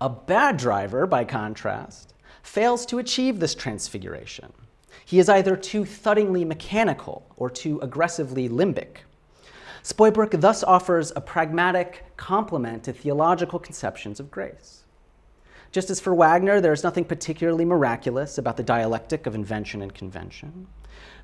A 0.00 0.08
bad 0.08 0.56
driver, 0.56 1.06
by 1.06 1.24
contrast, 1.24 2.14
fails 2.42 2.86
to 2.86 2.98
achieve 2.98 3.40
this 3.40 3.54
transfiguration. 3.54 4.52
He 5.04 5.18
is 5.18 5.28
either 5.28 5.56
too 5.56 5.84
thuddingly 5.84 6.46
mechanical 6.46 7.26
or 7.36 7.48
too 7.48 7.80
aggressively 7.80 8.48
limbic. 8.48 8.98
Spuybroek 9.86 10.40
thus 10.40 10.64
offers 10.64 11.12
a 11.14 11.20
pragmatic 11.20 12.02
complement 12.16 12.82
to 12.82 12.92
theological 12.92 13.60
conceptions 13.60 14.18
of 14.18 14.32
grace. 14.32 14.82
Just 15.70 15.90
as 15.90 16.00
for 16.00 16.12
Wagner, 16.12 16.60
there 16.60 16.72
is 16.72 16.82
nothing 16.82 17.04
particularly 17.04 17.64
miraculous 17.64 18.36
about 18.36 18.56
the 18.56 18.64
dialectic 18.64 19.28
of 19.28 19.36
invention 19.36 19.82
and 19.82 19.94
convention. 19.94 20.66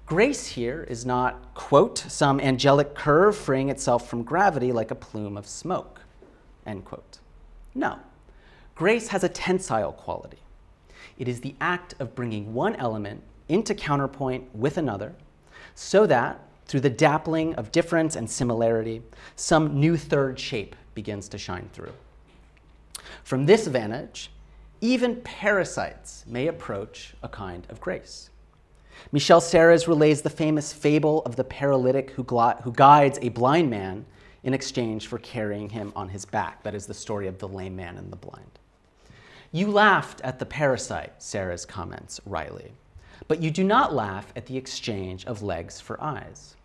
Grace 0.06 0.46
here 0.46 0.86
is 0.88 1.04
not, 1.04 1.52
quote, 1.54 1.98
some 1.98 2.38
angelic 2.38 2.94
curve 2.94 3.36
freeing 3.36 3.68
itself 3.68 4.08
from 4.08 4.22
gravity 4.22 4.70
like 4.70 4.92
a 4.92 4.94
plume 4.94 5.36
of 5.36 5.48
smoke, 5.48 6.02
end 6.64 6.84
quote. 6.84 7.18
No. 7.74 7.98
Grace 8.76 9.08
has 9.08 9.24
a 9.24 9.28
tensile 9.28 9.92
quality. 9.92 10.38
It 11.18 11.26
is 11.26 11.40
the 11.40 11.56
act 11.60 11.96
of 11.98 12.14
bringing 12.14 12.54
one 12.54 12.76
element 12.76 13.24
into 13.48 13.74
counterpoint 13.74 14.54
with 14.54 14.78
another 14.78 15.16
so 15.74 16.06
that, 16.06 16.40
through 16.66 16.80
the 16.80 16.90
dappling 16.90 17.54
of 17.54 17.72
difference 17.72 18.16
and 18.16 18.30
similarity, 18.30 19.02
some 19.36 19.78
new 19.78 19.96
third 19.96 20.38
shape 20.38 20.76
begins 20.94 21.28
to 21.28 21.38
shine 21.38 21.68
through. 21.72 21.92
From 23.24 23.46
this 23.46 23.66
vantage, 23.66 24.30
even 24.80 25.16
parasites 25.22 26.24
may 26.26 26.48
approach 26.48 27.14
a 27.22 27.28
kind 27.28 27.66
of 27.68 27.80
grace. 27.80 28.30
Michel 29.10 29.40
Serres 29.40 29.88
relays 29.88 30.22
the 30.22 30.30
famous 30.30 30.72
fable 30.72 31.22
of 31.22 31.36
the 31.36 31.44
paralytic 31.44 32.10
who, 32.10 32.24
gl- 32.24 32.60
who 32.62 32.72
guides 32.72 33.18
a 33.22 33.30
blind 33.30 33.70
man 33.70 34.04
in 34.42 34.54
exchange 34.54 35.06
for 35.06 35.18
carrying 35.18 35.68
him 35.68 35.92
on 35.94 36.08
his 36.08 36.24
back. 36.24 36.62
That 36.62 36.74
is 36.74 36.86
the 36.86 36.94
story 36.94 37.26
of 37.26 37.38
the 37.38 37.48
lame 37.48 37.76
man 37.76 37.96
and 37.96 38.12
the 38.12 38.16
blind. 38.16 38.58
You 39.50 39.70
laughed 39.70 40.20
at 40.22 40.38
the 40.38 40.46
parasite, 40.46 41.22
Serres 41.22 41.66
comments 41.66 42.20
wryly, 42.26 42.72
but 43.28 43.42
you 43.42 43.50
do 43.50 43.64
not 43.64 43.94
laugh 43.94 44.32
at 44.36 44.46
the 44.46 44.56
exchange 44.56 45.24
of 45.26 45.42
legs 45.42 45.80
for 45.80 46.02
eyes. 46.02 46.56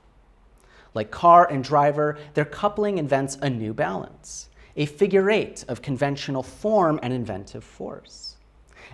Like 0.93 1.11
car 1.11 1.47
and 1.49 1.63
driver, 1.63 2.17
their 2.33 2.45
coupling 2.45 2.97
invents 2.97 3.37
a 3.41 3.49
new 3.49 3.73
balance, 3.73 4.49
a 4.75 4.85
figure 4.85 5.29
eight 5.29 5.63
of 5.67 5.81
conventional 5.81 6.43
form 6.43 6.99
and 7.03 7.13
inventive 7.13 7.63
force. 7.63 8.37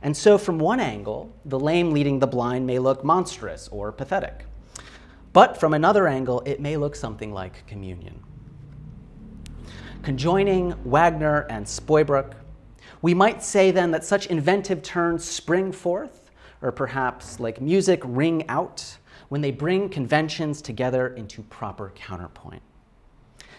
And 0.01 0.15
so, 0.17 0.37
from 0.37 0.59
one 0.59 0.79
angle, 0.79 1.33
the 1.45 1.59
lame 1.59 1.91
leading 1.91 2.19
the 2.19 2.27
blind 2.27 2.67
may 2.67 2.79
look 2.79 3.03
monstrous 3.03 3.69
or 3.69 3.91
pathetic. 3.91 4.45
But 5.31 5.59
from 5.59 5.73
another 5.73 6.07
angle, 6.07 6.41
it 6.45 6.59
may 6.59 6.77
look 6.77 6.95
something 6.95 7.33
like 7.33 7.65
communion. 7.67 8.21
Conjoining 10.03 10.75
Wagner 10.83 11.47
and 11.49 11.65
Spuybroek, 11.65 12.33
we 13.01 13.13
might 13.13 13.41
say 13.41 13.71
then 13.71 13.91
that 13.91 14.03
such 14.03 14.27
inventive 14.27 14.83
turns 14.83 15.23
spring 15.23 15.71
forth, 15.71 16.22
or 16.63 16.71
perhaps 16.71 17.39
like 17.39 17.61
music, 17.61 18.01
ring 18.03 18.47
out, 18.49 18.97
when 19.29 19.41
they 19.41 19.51
bring 19.51 19.89
conventions 19.89 20.61
together 20.61 21.09
into 21.15 21.43
proper 21.43 21.91
counterpoint. 21.95 22.61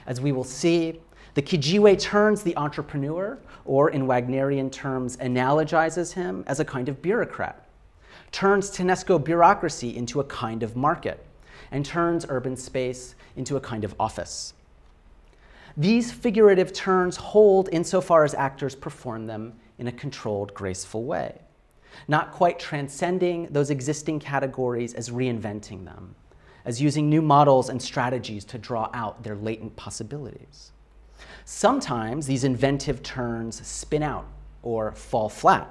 As 0.07 0.21
we 0.21 0.33
will 0.33 0.45
see, 0.45 1.01
the 1.35 1.43
Kijiwe 1.43 1.99
turns 2.01 2.43
the 2.43 2.57
entrepreneur, 2.57 3.39
or 3.65 3.91
in 3.91 4.07
Wagnerian 4.07 4.71
terms, 4.71 5.17
analogizes 5.19 6.13
him 6.13 6.45
as 6.47 6.61
a 6.61 6.65
kind 6.65 6.89
of 6.89 7.03
bureaucrat, 7.03 7.67
turns 8.33 8.71
TANESCO 8.71 9.23
bureaucracy 9.23 9.97
into 9.97 10.21
a 10.21 10.25
kind 10.25 10.63
of 10.63 10.77
market, 10.77 11.27
and 11.71 11.85
turns 11.85 12.25
urban 12.29 12.57
space 12.57 13.15
into 13.37 13.57
a 13.57 13.61
kind 13.61 13.85
of 13.85 13.95
office. 13.99 14.55
These 15.77 16.13
figurative 16.13 16.73
turns 16.73 17.17
hold 17.17 17.69
insofar 17.73 18.25
as 18.25 18.33
actors 18.35 18.77
perform 18.77 19.27
them 19.27 19.55
in 19.79 19.89
a 19.89 19.93
controlled, 19.93 20.55
graceful 20.55 21.05
way, 21.05 21.41
not 22.09 22.33
quite 22.33 22.59
transcending 22.59 23.49
those 23.51 23.71
existing 23.71 24.21
categories 24.21 24.95
as 24.95 25.11
reinventing 25.11 25.85
them, 25.85 26.15
as 26.65 26.81
using 26.81 27.09
new 27.09 27.23
models 27.23 27.69
and 27.69 27.81
strategies 27.81 28.45
to 28.45 28.59
draw 28.59 28.91
out 28.93 29.23
their 29.23 29.37
latent 29.37 29.75
possibilities. 29.77 30.73
Sometimes 31.45 32.27
these 32.27 32.45
inventive 32.45 33.03
turns 33.03 33.67
spin 33.67 34.03
out 34.03 34.27
or 34.63 34.93
fall 34.93 35.29
flat. 35.29 35.71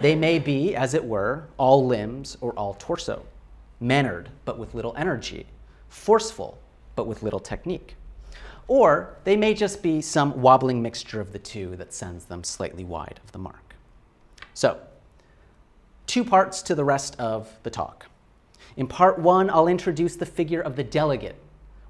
They 0.00 0.14
may 0.14 0.38
be, 0.38 0.74
as 0.74 0.94
it 0.94 1.04
were, 1.04 1.48
all 1.56 1.86
limbs 1.86 2.36
or 2.40 2.52
all 2.52 2.74
torso, 2.74 3.24
mannered 3.80 4.28
but 4.44 4.58
with 4.58 4.74
little 4.74 4.94
energy, 4.96 5.46
forceful 5.88 6.58
but 6.96 7.06
with 7.06 7.22
little 7.22 7.40
technique. 7.40 7.94
Or 8.66 9.16
they 9.24 9.36
may 9.36 9.54
just 9.54 9.82
be 9.82 10.02
some 10.02 10.42
wobbling 10.42 10.82
mixture 10.82 11.20
of 11.20 11.32
the 11.32 11.38
two 11.38 11.74
that 11.76 11.94
sends 11.94 12.26
them 12.26 12.44
slightly 12.44 12.84
wide 12.84 13.18
of 13.24 13.32
the 13.32 13.38
mark. 13.38 13.74
So, 14.52 14.78
two 16.08 16.24
parts 16.24 16.62
to 16.62 16.74
the 16.74 16.84
rest 16.84 17.14
of 17.20 17.48
the 17.62 17.70
talk. 17.70 18.06
In 18.76 18.88
part 18.88 19.18
one, 19.18 19.48
I'll 19.50 19.68
introduce 19.68 20.16
the 20.16 20.26
figure 20.26 20.60
of 20.60 20.74
the 20.74 20.84
delegate 20.84 21.36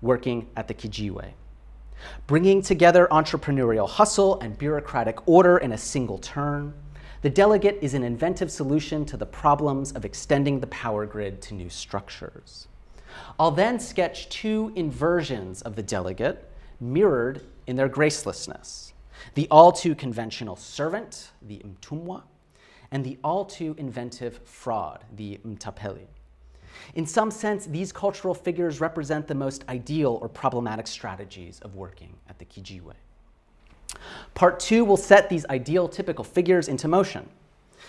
working 0.03 0.49
at 0.57 0.69
the 0.69 0.75
Kijiwe 0.75 1.33
bringing 2.27 2.63
together 2.63 3.09
entrepreneurial 3.11 3.89
hustle 3.89 4.39
and 4.41 4.57
bureaucratic 4.59 5.27
order 5.27 5.59
in 5.59 5.73
a 5.73 5.79
single 5.79 6.19
turn. 6.19 6.75
The 7.23 7.31
delegate 7.31 7.79
is 7.83 7.95
an 7.95 8.05
inventive 8.05 8.51
solution 8.51 9.05
to 9.07 9.17
the 9.17 9.27
problems 9.27 9.93
of 9.93 10.05
extending 10.05 10.61
the 10.61 10.69
power 10.69 11.05
grid 11.07 11.43
to 11.43 11.55
new 11.55 11.69
structures. 11.69 12.69
I'll 13.39 13.51
then 13.51 13.81
sketch 13.81 14.29
two 14.29 14.73
inversions 14.77 15.63
of 15.63 15.75
the 15.75 15.83
delegate 15.83 16.49
mirrored 16.81 17.43
in 17.67 17.77
their 17.77 17.89
gracelessness 17.89 18.93
the 19.35 19.49
all 19.51 19.73
too 19.73 19.97
conventional 19.97 20.55
servant, 20.55 21.33
the 21.43 21.59
mtumwa, 21.59 22.23
and 22.91 23.05
the 23.05 23.19
all 23.23 23.45
too 23.45 23.75
inventive 23.79 24.41
fraud, 24.45 25.05
the 25.17 25.39
mtapeli. 25.47 26.07
In 26.95 27.07
some 27.07 27.31
sense, 27.31 27.67
these 27.67 27.93
cultural 27.93 28.35
figures 28.35 28.81
represent 28.81 29.27
the 29.27 29.35
most 29.35 29.65
ideal 29.69 30.19
or 30.23 30.29
problematic 30.29 30.87
strategies 30.87 31.61
of 31.61 31.75
working 31.75 32.15
at 32.29 32.39
the 32.39 32.45
Kijiwe. 32.45 32.95
Part 34.35 34.61
two 34.61 34.85
will 34.85 34.97
set 34.97 35.29
these 35.29 35.45
ideal 35.47 35.89
typical 35.89 36.25
figures 36.25 36.69
into 36.69 36.89
motion. 36.89 37.29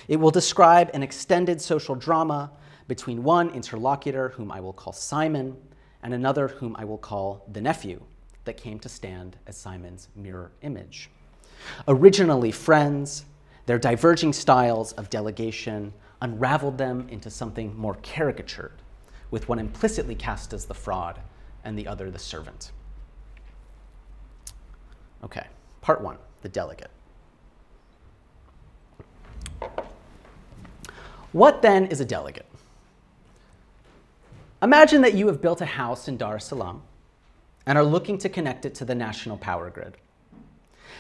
It 0.08 0.18
will 0.18 0.32
describe 0.32 0.90
an 0.94 1.04
extended 1.04 1.62
social 1.62 1.96
drama 1.96 2.52
between 2.88 3.24
one 3.24 3.50
interlocutor, 3.52 4.30
whom 4.30 4.52
I 4.52 4.60
will 4.60 4.74
call 4.74 4.94
Simon, 4.94 5.56
and 6.02 6.14
another, 6.14 6.48
whom 6.48 6.76
I 6.78 6.86
will 6.86 6.98
call 6.98 7.46
the 7.52 7.62
nephew, 7.62 8.02
that 8.46 8.58
came 8.58 8.80
to 8.80 8.90
stand 8.90 9.38
as 9.46 9.58
Simon's 9.58 10.08
mirror 10.16 10.52
image. 10.62 11.10
Originally 11.88 12.52
friends, 12.52 13.26
their 13.70 13.78
diverging 13.78 14.34
styles 14.34 14.94
of 14.94 15.12
delegation 15.12 15.94
unraveled 16.24 16.76
them 16.80 17.08
into 17.12 17.30
something 17.30 17.78
more 17.78 17.94
caricatured, 18.02 18.74
with 19.30 19.48
one 19.48 19.60
implicitly 19.60 20.16
cast 20.16 20.54
as 20.54 20.66
the 20.66 20.74
fraud 20.74 21.20
and 21.64 21.78
the 21.78 21.86
other 21.86 22.10
the 22.10 22.18
servant. 22.18 22.72
Okay, 25.24 25.46
part 25.82 26.02
one 26.02 26.18
the 26.42 26.50
delegate. 26.50 26.90
What 31.32 31.62
then 31.62 31.86
is 31.86 32.00
a 32.00 32.06
delegate? 32.06 32.48
Imagine 34.64 35.04
that 35.04 35.14
you 35.14 35.28
have 35.28 35.44
built 35.44 35.62
a 35.62 35.68
house 35.68 36.08
in 36.08 36.18
Dar 36.18 36.38
es 36.38 36.46
Salaam 36.46 36.82
and 37.68 37.78
are 37.78 37.84
looking 37.84 38.18
to 38.18 38.30
connect 38.30 38.66
it 38.66 38.74
to 38.74 38.84
the 38.84 38.96
national 38.96 39.38
power 39.38 39.70
grid. 39.70 39.96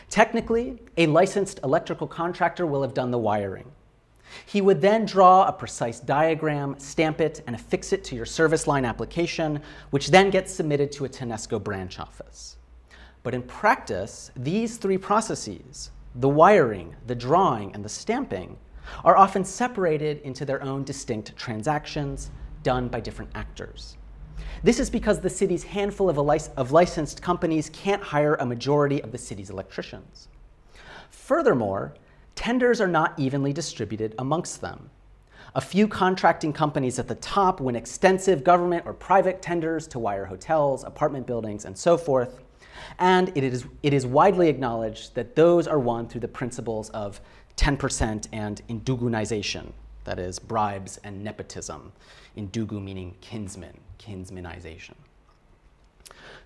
Technically, 0.10 0.82
a 0.98 1.06
licensed 1.06 1.60
electrical 1.63 2.08
contractor 2.08 2.65
will 2.65 2.82
have 2.82 2.93
done 2.93 3.12
the 3.12 3.17
wiring. 3.17 3.72
He 4.45 4.62
would 4.62 4.82
then 4.82 5.06
draw 5.06 5.48
a 5.48 5.54
precise 5.54 6.00
diagram, 6.00 6.78
stamp 6.80 7.22
it, 7.22 7.43
and 7.48 7.56
affix 7.56 7.93
it 7.93 8.04
to 8.06 8.15
your 8.15 8.26
service 8.26 8.67
line 8.67 8.86
application, 8.86 9.62
which 9.91 10.10
then 10.10 10.30
gets 10.30 10.54
submitted 10.54 10.91
to 10.93 11.06
a 11.06 11.10
TANESCO 11.10 11.63
branch 11.63 12.00
office. 12.00 12.58
But 13.24 13.34
in 13.34 13.43
practice, 13.43 14.32
these 14.36 14.78
three 14.78 14.98
processes 14.98 15.91
the 16.15 16.30
wiring, 16.30 16.95
the 17.06 17.15
drawing, 17.15 17.74
and 17.76 17.86
the 17.86 17.89
stamping 17.89 18.58
are 19.06 19.15
often 19.15 19.45
separated 19.45 20.19
into 20.22 20.43
their 20.43 20.62
own 20.63 20.84
distinct 20.84 21.36
transactions 21.38 22.32
done 22.63 22.88
by 22.88 23.00
different 23.00 23.32
actors. 23.36 23.95
This 24.63 24.80
is 24.80 24.89
because 24.89 25.19
the 25.19 25.30
city's 25.30 25.63
handful 25.63 26.10
of, 26.10 26.17
lic- 26.17 26.52
of 26.58 26.71
licensed 26.71 27.21
companies 27.21 27.69
can't 27.69 28.04
hire 28.04 28.36
a 28.36 28.45
majority 28.45 29.02
of 29.02 29.12
the 29.12 29.17
city's 29.17 29.49
electricians. 29.49 30.28
Furthermore, 31.10 31.93
tenders 32.36 32.82
are 32.82 32.88
not 32.88 33.17
evenly 33.17 33.54
distributed 33.54 34.15
amongst 34.19 34.62
them. 34.62 34.89
A 35.56 35.62
few 35.62 35.88
contracting 35.88 36.54
companies 36.54 36.99
at 36.99 37.08
the 37.08 37.15
top 37.15 37.60
win 37.60 37.75
extensive 37.75 38.43
government 38.43 38.86
or 38.86 38.93
private 38.93 39.41
tenders 39.41 39.88
to 39.88 39.99
wire 39.99 40.25
hotels, 40.25 40.84
apartment 40.84 41.25
buildings, 41.25 41.65
and 41.65 41.78
so 41.78 41.97
forth. 41.97 42.39
And 42.99 43.32
it 43.36 43.43
is, 43.43 43.65
it 43.84 43.93
is 43.93 44.06
widely 44.06 44.47
acknowledged 44.47 45.15
that 45.15 45.36
those 45.36 45.67
are 45.67 45.80
won 45.80 46.08
through 46.08 46.21
the 46.21 46.28
principles 46.28 46.89
of 46.91 47.19
10% 47.58 48.28
and 48.32 48.62
indugunization, 48.69 49.71
that 50.04 50.20
is, 50.20 50.40
bribes 50.40 50.98
and 51.04 51.24
nepotism. 51.24 51.92
Indugu 52.38 52.82
meaning 52.82 53.16
kinsman, 53.22 53.78
kinsmanization. 54.00 54.96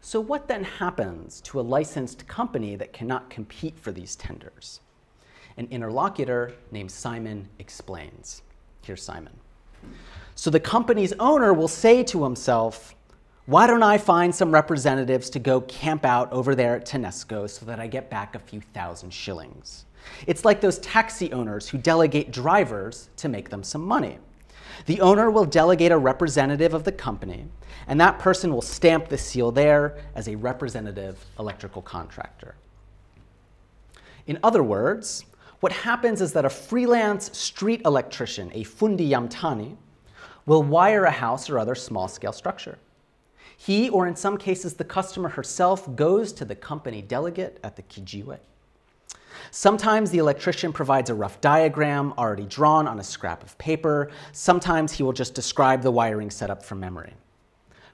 So, 0.01 0.19
what 0.19 0.47
then 0.47 0.63
happens 0.63 1.39
to 1.41 1.59
a 1.59 1.61
licensed 1.61 2.27
company 2.27 2.75
that 2.75 2.91
cannot 2.91 3.29
compete 3.29 3.79
for 3.79 3.91
these 3.91 4.15
tenders? 4.15 4.81
An 5.57 5.67
interlocutor 5.71 6.53
named 6.71 6.91
Simon 6.91 7.47
explains. 7.59 8.41
Here's 8.81 9.01
Simon. 9.01 9.33
So, 10.35 10.49
the 10.49 10.59
company's 10.59 11.13
owner 11.13 11.53
will 11.53 11.67
say 11.69 12.03
to 12.03 12.23
himself, 12.23 12.95
Why 13.45 13.65
don't 13.65 13.83
I 13.83 13.97
find 13.97 14.33
some 14.33 14.51
representatives 14.51 15.29
to 15.31 15.39
go 15.39 15.61
camp 15.61 16.05
out 16.05 16.31
over 16.33 16.53
there 16.53 16.75
at 16.75 16.85
TANESCO 16.85 17.49
so 17.49 17.65
that 17.65 17.79
I 17.79 17.87
get 17.87 18.09
back 18.09 18.35
a 18.35 18.39
few 18.39 18.59
thousand 18.59 19.11
shillings? 19.11 19.85
It's 20.27 20.45
like 20.45 20.61
those 20.61 20.79
taxi 20.79 21.31
owners 21.31 21.69
who 21.69 21.77
delegate 21.77 22.31
drivers 22.31 23.09
to 23.17 23.29
make 23.29 23.49
them 23.49 23.63
some 23.63 23.81
money. 23.81 24.19
The 24.85 25.01
owner 25.01 25.29
will 25.29 25.45
delegate 25.45 25.91
a 25.91 25.97
representative 25.97 26.73
of 26.73 26.83
the 26.83 26.91
company, 26.91 27.45
and 27.87 27.99
that 28.01 28.19
person 28.19 28.53
will 28.53 28.61
stamp 28.61 29.09
the 29.09 29.17
seal 29.17 29.51
there 29.51 29.97
as 30.15 30.27
a 30.27 30.35
representative 30.35 31.23
electrical 31.39 31.81
contractor. 31.81 32.55
In 34.25 34.39
other 34.43 34.63
words, 34.63 35.25
what 35.59 35.71
happens 35.71 36.21
is 36.21 36.33
that 36.33 36.45
a 36.45 36.49
freelance 36.49 37.37
street 37.37 37.81
electrician, 37.85 38.51
a 38.53 38.63
fundi 38.63 39.09
yamtani, 39.09 39.77
will 40.45 40.63
wire 40.63 41.05
a 41.05 41.11
house 41.11 41.49
or 41.49 41.57
other 41.57 41.75
small 41.75 42.07
scale 42.07 42.33
structure. 42.33 42.77
He, 43.55 43.89
or 43.89 44.07
in 44.07 44.15
some 44.15 44.37
cases 44.37 44.73
the 44.73 44.83
customer 44.83 45.29
herself, 45.29 45.95
goes 45.95 46.33
to 46.33 46.45
the 46.45 46.55
company 46.55 47.01
delegate 47.01 47.59
at 47.63 47.77
the 47.77 47.83
kijiwe. 47.83 48.39
Sometimes 49.51 50.11
the 50.11 50.17
electrician 50.17 50.73
provides 50.73 51.09
a 51.09 51.13
rough 51.13 51.41
diagram 51.41 52.13
already 52.17 52.45
drawn 52.45 52.87
on 52.87 52.99
a 52.99 53.03
scrap 53.03 53.43
of 53.43 53.57
paper. 53.57 54.11
Sometimes 54.31 54.91
he 54.91 55.03
will 55.03 55.13
just 55.13 55.33
describe 55.33 55.81
the 55.81 55.91
wiring 55.91 56.29
setup 56.29 56.63
from 56.63 56.79
memory. 56.79 57.13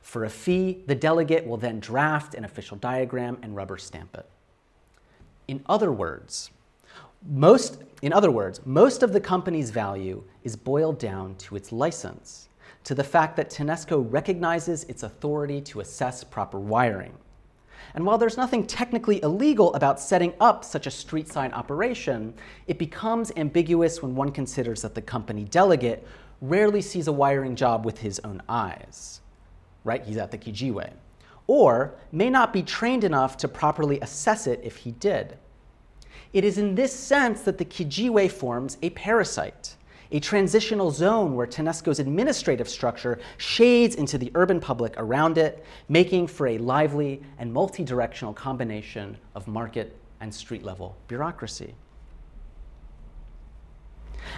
For 0.02 0.26
a 0.26 0.30
fee, 0.30 0.84
the 0.88 0.96
delegate 0.96 1.46
will 1.46 1.58
then 1.58 1.80
draft 1.80 2.34
an 2.34 2.46
official 2.46 2.78
diagram 2.78 3.38
and 3.42 3.56
rubber 3.56 3.78
stamp 3.78 4.16
it. 4.18 4.28
In 5.48 5.62
other 5.68 5.92
words, 5.92 6.52
most, 7.28 7.84
in 8.02 8.14
other 8.14 8.32
words, 8.32 8.66
most 8.66 9.04
of 9.04 9.14
the 9.14 9.20
company's 9.20 9.72
value 9.72 10.24
is 10.44 10.56
boiled 10.56 11.00
down 11.00 11.36
to 11.36 11.56
its 11.56 11.72
license, 11.72 12.50
to 12.86 12.96
the 12.96 13.04
fact 13.04 13.36
that 13.36 13.50
TANESCO 13.50 14.12
recognizes 14.12 14.86
its 14.86 15.04
authority 15.04 15.60
to 15.62 15.82
assess 15.82 16.24
proper 16.24 16.60
wiring. 16.60 17.14
And 17.94 18.06
while 18.06 18.18
there's 18.18 18.38
nothing 18.38 18.66
technically 18.66 19.22
illegal 19.24 19.74
about 19.74 20.00
setting 20.00 20.34
up 20.40 20.64
such 20.64 20.88
a 20.88 20.92
street 20.92 21.28
sign 21.28 21.52
operation, 21.54 22.34
it 22.68 22.78
becomes 22.78 23.32
ambiguous 23.36 24.02
when 24.02 24.16
one 24.16 24.32
considers 24.32 24.82
that 24.84 24.96
the 24.96 25.02
company 25.02 25.44
delegate 25.46 26.08
rarely 26.42 26.82
sees 26.82 27.08
a 27.08 27.14
wiring 27.14 27.56
job 27.56 27.86
with 27.86 28.00
his 28.00 28.20
own 28.20 28.42
eyes. 28.48 29.22
Right? 29.84 30.04
He's 30.04 30.18
at 30.18 30.32
the 30.32 30.38
Kijiwe. 30.38 30.92
Or 31.48 31.96
may 32.12 32.30
not 32.30 32.54
be 32.54 32.62
trained 32.62 33.04
enough 33.04 33.38
to 33.38 33.48
properly 33.48 34.00
assess 34.02 34.46
it 34.46 34.60
if 34.64 34.78
he 34.78 34.92
did. 34.92 35.38
It 36.32 36.44
is 36.44 36.60
in 36.60 36.76
this 36.76 36.94
sense 36.94 37.42
that 37.42 37.58
the 37.58 37.66
Kijiwe 37.66 38.30
forms 38.32 38.78
a 38.84 38.92
parasite, 38.92 39.76
a 40.12 40.20
transitional 40.20 40.90
zone 40.90 41.36
where 41.36 41.46
TANESCO's 41.46 42.00
administrative 42.00 42.68
structure 42.68 43.20
shades 43.38 43.96
into 43.96 44.18
the 44.18 44.32
urban 44.36 44.60
public 44.60 44.94
around 44.98 45.38
it, 45.38 45.64
making 45.88 46.28
for 46.28 46.48
a 46.48 46.58
lively 46.58 47.22
and 47.38 47.54
multi 47.54 47.84
directional 47.84 48.34
combination 48.34 49.18
of 49.36 49.48
market 49.48 49.96
and 50.20 50.34
street 50.34 50.64
level 50.64 50.96
bureaucracy. 51.08 51.76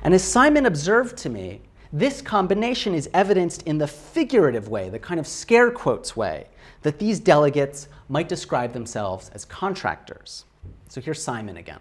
And 0.03 0.13
as 0.13 0.23
Simon 0.23 0.65
observed 0.65 1.17
to 1.19 1.29
me, 1.29 1.61
this 1.93 2.21
combination 2.21 2.93
is 2.93 3.09
evidenced 3.13 3.63
in 3.63 3.77
the 3.77 3.87
figurative 3.87 4.69
way, 4.69 4.89
the 4.89 4.99
kind 4.99 5.19
of 5.19 5.27
scare 5.27 5.71
quotes 5.71 6.15
way, 6.15 6.47
that 6.83 6.99
these 6.99 7.19
delegates 7.19 7.87
might 8.07 8.29
describe 8.29 8.73
themselves 8.73 9.29
as 9.33 9.45
contractors. 9.45 10.45
So 10.87 11.01
here's 11.01 11.21
Simon 11.21 11.57
again. 11.57 11.79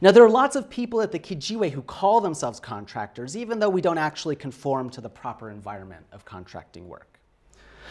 Now, 0.00 0.12
there 0.12 0.24
are 0.24 0.30
lots 0.30 0.54
of 0.54 0.70
people 0.70 1.00
at 1.00 1.10
the 1.10 1.18
Kijiwe 1.18 1.72
who 1.72 1.82
call 1.82 2.20
themselves 2.20 2.60
contractors, 2.60 3.36
even 3.36 3.58
though 3.58 3.68
we 3.68 3.80
don't 3.80 3.98
actually 3.98 4.36
conform 4.36 4.90
to 4.90 5.00
the 5.00 5.08
proper 5.08 5.50
environment 5.50 6.06
of 6.12 6.24
contracting 6.24 6.86
work. 6.86 7.18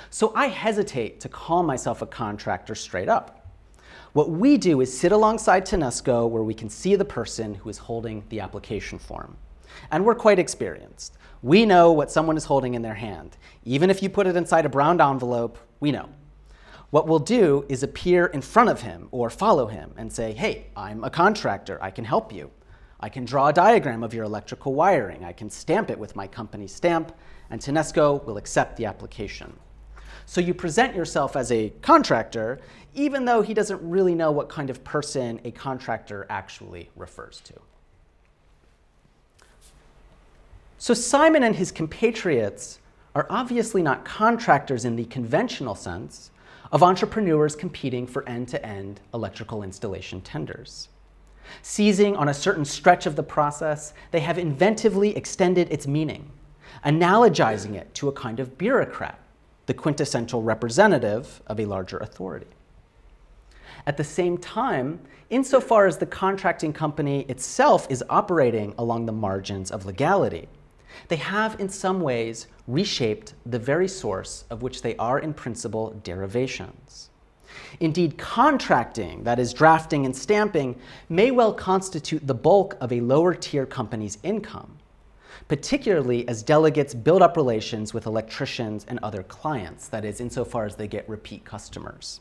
So 0.09 0.31
I 0.33 0.47
hesitate 0.47 1.19
to 1.21 1.29
call 1.29 1.63
myself 1.63 2.01
a 2.01 2.05
contractor 2.05 2.75
straight 2.75 3.09
up. 3.09 3.45
What 4.13 4.29
we 4.29 4.57
do 4.57 4.79
is 4.79 4.97
sit 4.97 5.11
alongside 5.11 5.65
TANESCO 5.65 6.29
where 6.29 6.43
we 6.43 6.53
can 6.53 6.69
see 6.69 6.95
the 6.95 7.03
person 7.03 7.53
who 7.53 7.69
is 7.69 7.77
holding 7.77 8.23
the 8.29 8.39
application 8.39 8.97
form. 8.99 9.35
And 9.91 10.05
we're 10.05 10.15
quite 10.15 10.39
experienced. 10.39 11.17
We 11.41 11.65
know 11.65 11.91
what 11.91 12.09
someone 12.09 12.37
is 12.37 12.45
holding 12.45 12.73
in 12.73 12.81
their 12.81 12.93
hand. 12.93 13.37
Even 13.65 13.89
if 13.89 14.01
you 14.01 14.09
put 14.09 14.27
it 14.27 14.37
inside 14.37 14.65
a 14.65 14.69
brown 14.69 15.01
envelope, 15.01 15.57
we 15.81 15.91
know. 15.91 16.09
What 16.89 17.07
we'll 17.07 17.19
do 17.19 17.65
is 17.67 17.83
appear 17.83 18.27
in 18.27 18.41
front 18.41 18.69
of 18.69 18.81
him 18.81 19.09
or 19.11 19.29
follow 19.29 19.67
him 19.67 19.91
and 19.97 20.11
say, 20.11 20.31
hey, 20.31 20.67
I'm 20.75 21.03
a 21.03 21.09
contractor, 21.09 21.77
I 21.81 21.91
can 21.91 22.05
help 22.05 22.31
you. 22.31 22.49
I 22.99 23.09
can 23.09 23.25
draw 23.25 23.49
a 23.49 23.53
diagram 23.53 24.03
of 24.03 24.13
your 24.13 24.23
electrical 24.23 24.73
wiring, 24.73 25.23
I 25.23 25.33
can 25.33 25.49
stamp 25.49 25.89
it 25.89 25.99
with 25.99 26.15
my 26.15 26.27
company 26.27 26.65
stamp, 26.65 27.13
and 27.49 27.61
TANESCO 27.61 28.25
will 28.25 28.37
accept 28.37 28.77
the 28.77 28.85
application. 28.85 29.53
So 30.25 30.41
you 30.41 30.53
present 30.53 30.95
yourself 30.95 31.35
as 31.35 31.51
a 31.51 31.69
contractor, 31.81 32.59
even 32.95 33.25
though 33.25 33.41
he 33.41 33.53
doesn't 33.53 33.81
really 33.81 34.15
know 34.15 34.31
what 34.31 34.49
kind 34.49 34.69
of 34.69 34.83
person 34.83 35.39
a 35.43 35.51
contractor 35.51 36.25
actually 36.29 36.89
refers 36.95 37.39
to. 37.41 37.53
So 40.77 40.93
Simon 40.93 41.43
and 41.43 41.55
his 41.55 41.71
compatriots 41.71 42.79
are 43.13 43.27
obviously 43.29 43.81
not 43.81 44.05
contractors 44.05 44.85
in 44.85 44.95
the 44.95 45.05
conventional 45.05 45.75
sense, 45.75 46.31
of 46.71 46.83
entrepreneurs 46.83 47.55
competing 47.55 48.05
for 48.05 48.27
end 48.27 48.47
to 48.49 48.65
end 48.65 48.99
electrical 49.13 49.63
installation 49.63 50.21
tenders. 50.21 50.89
Seizing 51.61 52.15
on 52.15 52.29
a 52.29 52.33
certain 52.33 52.65
stretch 52.65 53.05
of 53.05 53.15
the 53.15 53.23
process, 53.23 53.93
they 54.11 54.19
have 54.19 54.37
inventively 54.37 55.15
extended 55.15 55.71
its 55.71 55.87
meaning, 55.87 56.29
analogizing 56.85 57.75
it 57.75 57.93
to 57.95 58.09
a 58.09 58.13
kind 58.13 58.39
of 58.39 58.57
bureaucrat, 58.57 59.19
the 59.65 59.73
quintessential 59.73 60.43
representative 60.43 61.41
of 61.47 61.59
a 61.59 61.65
larger 61.65 61.97
authority. 61.97 62.47
At 63.85 63.97
the 63.97 64.03
same 64.03 64.37
time, 64.37 64.99
insofar 65.29 65.87
as 65.87 65.97
the 65.97 66.05
contracting 66.05 66.73
company 66.73 67.21
itself 67.29 67.87
is 67.89 68.03
operating 68.09 68.73
along 68.77 69.05
the 69.05 69.13
margins 69.13 69.71
of 69.71 69.85
legality, 69.85 70.49
they 71.07 71.15
have 71.17 71.59
in 71.59 71.69
some 71.69 72.01
ways 72.01 72.47
reshaped 72.67 73.33
the 73.45 73.59
very 73.59 73.87
source 73.87 74.45
of 74.49 74.61
which 74.61 74.81
they 74.81 74.95
are 74.97 75.19
in 75.19 75.33
principle 75.33 75.99
derivations. 76.03 77.09
Indeed, 77.79 78.17
contracting, 78.17 79.23
that 79.23 79.39
is, 79.39 79.53
drafting 79.53 80.05
and 80.05 80.15
stamping, 80.15 80.77
may 81.09 81.31
well 81.31 81.53
constitute 81.53 82.25
the 82.25 82.33
bulk 82.33 82.77
of 82.81 82.91
a 82.91 83.01
lower 83.01 83.33
tier 83.33 83.65
company's 83.65 84.17
income, 84.23 84.77
particularly 85.47 86.27
as 86.27 86.43
delegates 86.43 86.93
build 86.93 87.21
up 87.21 87.37
relations 87.37 87.93
with 87.93 88.05
electricians 88.05 88.85
and 88.87 88.99
other 89.01 89.23
clients, 89.23 89.87
that 89.87 90.05
is, 90.05 90.19
insofar 90.19 90.65
as 90.65 90.75
they 90.75 90.87
get 90.87 91.07
repeat 91.07 91.45
customers. 91.45 92.19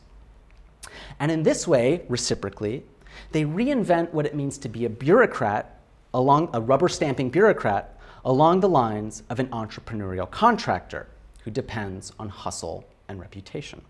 And 1.19 1.31
in 1.31 1.43
this 1.43 1.67
way, 1.67 2.05
reciprocally, 2.07 2.83
they 3.31 3.43
reinvent 3.43 4.13
what 4.13 4.25
it 4.25 4.35
means 4.35 4.57
to 4.59 4.69
be 4.69 4.85
a 4.85 4.89
bureaucrat, 4.89 5.81
along 6.13 6.49
a 6.53 6.61
rubber 6.61 6.87
stamping 6.87 7.29
bureaucrat, 7.29 7.96
along 8.27 8.59
the 8.59 8.67
lines 8.67 9.23
of 9.29 9.39
an 9.39 9.47
entrepreneurial 9.47 10.29
contractor 10.29 11.07
who 11.45 11.49
depends 11.49 12.11
on 12.19 12.27
hustle 12.27 12.85
and 13.07 13.21
reputation. 13.21 13.81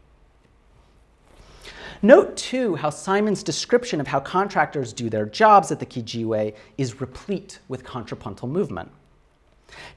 Note 2.04 2.38
too 2.38 2.76
how 2.76 2.92
Simon's 2.92 3.42
description 3.42 4.00
of 4.00 4.06
how 4.06 4.20
contractors 4.20 4.94
do 4.94 5.10
their 5.10 5.26
jobs 5.26 5.72
at 5.72 5.80
the 5.80 5.88
Kijiwe 5.88 6.54
is 6.78 7.02
replete 7.02 7.58
with 7.68 7.84
contrapuntal 7.84 8.48
movement. 8.48 8.92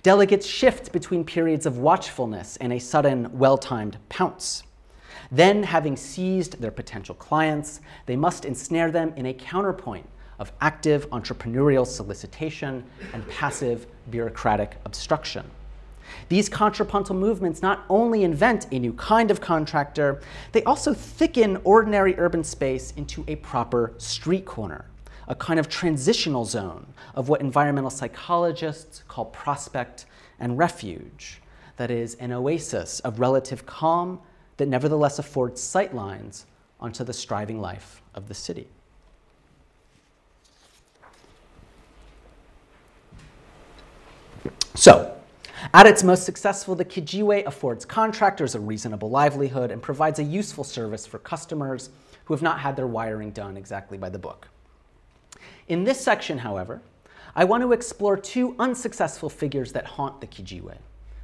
Delegates 0.02 0.46
shift 0.46 0.90
between 0.90 1.22
periods 1.22 1.66
of 1.66 1.76
watchfulness 1.76 2.56
and 2.62 2.72
a 2.72 2.78
sudden, 2.80 3.28
well 3.38 3.58
timed 3.58 3.98
pounce. 4.08 4.62
Then, 5.30 5.62
having 5.62 5.98
seized 5.98 6.62
their 6.62 6.70
potential 6.70 7.14
clients, 7.14 7.82
they 8.06 8.16
must 8.16 8.46
ensnare 8.46 8.90
them 8.90 9.12
in 9.16 9.26
a 9.26 9.34
counterpoint 9.34 10.08
of 10.40 10.50
active 10.60 11.08
entrepreneurial 11.10 11.86
solicitation 11.86 12.82
and 13.12 13.28
passive 13.28 13.86
bureaucratic 14.10 14.76
obstruction. 14.84 15.48
These 16.28 16.48
contrapuntal 16.48 17.14
movements 17.14 17.62
not 17.62 17.84
only 17.88 18.24
invent 18.24 18.66
a 18.72 18.78
new 18.78 18.92
kind 18.94 19.30
of 19.30 19.40
contractor, 19.40 20.20
they 20.50 20.64
also 20.64 20.92
thicken 20.92 21.60
ordinary 21.62 22.18
urban 22.18 22.42
space 22.42 22.92
into 22.96 23.24
a 23.28 23.36
proper 23.36 23.92
street 23.98 24.44
corner, 24.44 24.86
a 25.28 25.34
kind 25.34 25.60
of 25.60 25.68
transitional 25.68 26.44
zone 26.44 26.86
of 27.14 27.28
what 27.28 27.40
environmental 27.40 27.90
psychologists 27.90 29.04
call 29.06 29.26
prospect 29.26 30.06
and 30.40 30.58
refuge. 30.58 31.40
That 31.76 31.90
is, 31.90 32.14
an 32.16 32.32
oasis 32.32 33.00
of 33.00 33.20
relative 33.20 33.66
calm 33.66 34.20
that 34.56 34.68
nevertheless 34.68 35.18
affords 35.18 35.60
sightlines 35.62 36.44
onto 36.80 37.04
the 37.04 37.12
striving 37.12 37.60
life 37.60 38.02
of 38.14 38.26
the 38.26 38.34
city. 38.34 38.68
So, 44.74 45.16
at 45.74 45.86
its 45.86 46.02
most 46.02 46.24
successful, 46.24 46.74
the 46.74 46.84
Kijiwe 46.84 47.44
affords 47.44 47.84
contractors 47.84 48.54
a 48.54 48.60
reasonable 48.60 49.10
livelihood 49.10 49.70
and 49.70 49.82
provides 49.82 50.18
a 50.18 50.24
useful 50.24 50.64
service 50.64 51.06
for 51.06 51.18
customers 51.18 51.90
who 52.24 52.34
have 52.34 52.42
not 52.42 52.60
had 52.60 52.76
their 52.76 52.86
wiring 52.86 53.30
done 53.30 53.56
exactly 53.56 53.98
by 53.98 54.08
the 54.08 54.18
book. 54.18 54.48
In 55.68 55.84
this 55.84 56.00
section, 56.00 56.38
however, 56.38 56.80
I 57.34 57.44
want 57.44 57.62
to 57.62 57.72
explore 57.72 58.16
two 58.16 58.56
unsuccessful 58.58 59.28
figures 59.28 59.72
that 59.72 59.86
haunt 59.86 60.20
the 60.20 60.26
Kijiwe 60.26 60.78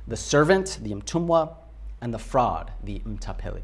the 0.08 0.16
servant, 0.16 0.78
the 0.82 0.94
Mtumwa, 0.94 1.56
and 2.00 2.14
the 2.14 2.18
fraud, 2.18 2.70
the 2.84 3.00
Mtapeli. 3.00 3.62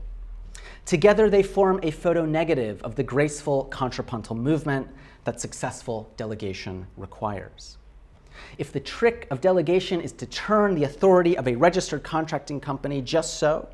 Together, 0.85 1.31
they 1.31 1.43
form 1.43 1.79
a 1.85 1.91
photo 1.93 2.25
negative 2.25 2.83
of 2.83 2.97
the 2.97 3.03
graceful 3.05 3.65
contrapuntal 3.67 4.35
movement 4.35 4.89
that 5.23 5.41
successful 5.41 6.13
delegation 6.17 6.87
requires. 6.97 7.79
If 8.59 8.73
the 8.73 8.81
trick 8.81 9.27
of 9.31 9.41
delegation 9.41 10.01
is 10.01 10.13
to 10.13 10.27
turn 10.27 10.75
the 10.75 10.85
authority 10.85 11.37
of 11.37 11.49
a 11.49 11.57
registered 11.57 12.03
contracting 12.03 12.61
company 12.61 13.01
just 13.03 13.39
so, 13.39 13.69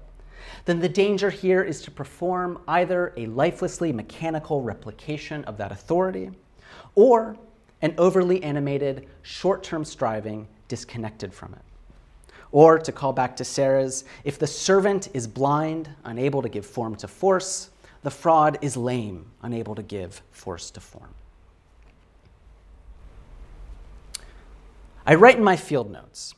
then 0.64 0.80
the 0.80 0.88
danger 0.88 1.30
here 1.30 1.62
is 1.62 1.82
to 1.82 1.90
perform 1.90 2.60
either 2.68 3.12
a 3.16 3.26
lifelessly 3.26 3.92
mechanical 3.92 4.62
replication 4.62 5.44
of 5.44 5.56
that 5.58 5.72
authority 5.72 6.30
or 6.94 7.36
an 7.82 7.94
overly 7.98 8.42
animated, 8.42 9.06
short 9.22 9.62
term 9.62 9.84
striving 9.84 10.48
disconnected 10.68 11.32
from 11.32 11.54
it. 11.54 11.62
Or, 12.50 12.78
to 12.78 12.92
call 12.92 13.12
back 13.12 13.36
to 13.36 13.44
Serres, 13.44 14.04
if 14.24 14.38
the 14.38 14.46
servant 14.46 15.08
is 15.12 15.26
blind, 15.26 15.90
unable 16.04 16.40
to 16.42 16.48
give 16.48 16.64
form 16.64 16.96
to 16.96 17.08
force, 17.08 17.70
the 18.02 18.10
fraud 18.10 18.58
is 18.62 18.76
lame, 18.76 19.26
unable 19.42 19.74
to 19.74 19.82
give 19.82 20.22
force 20.30 20.70
to 20.70 20.80
form. 20.80 21.14
I 25.08 25.14
write 25.14 25.38
in 25.38 25.42
my 25.42 25.56
field 25.56 25.90
notes 25.90 26.34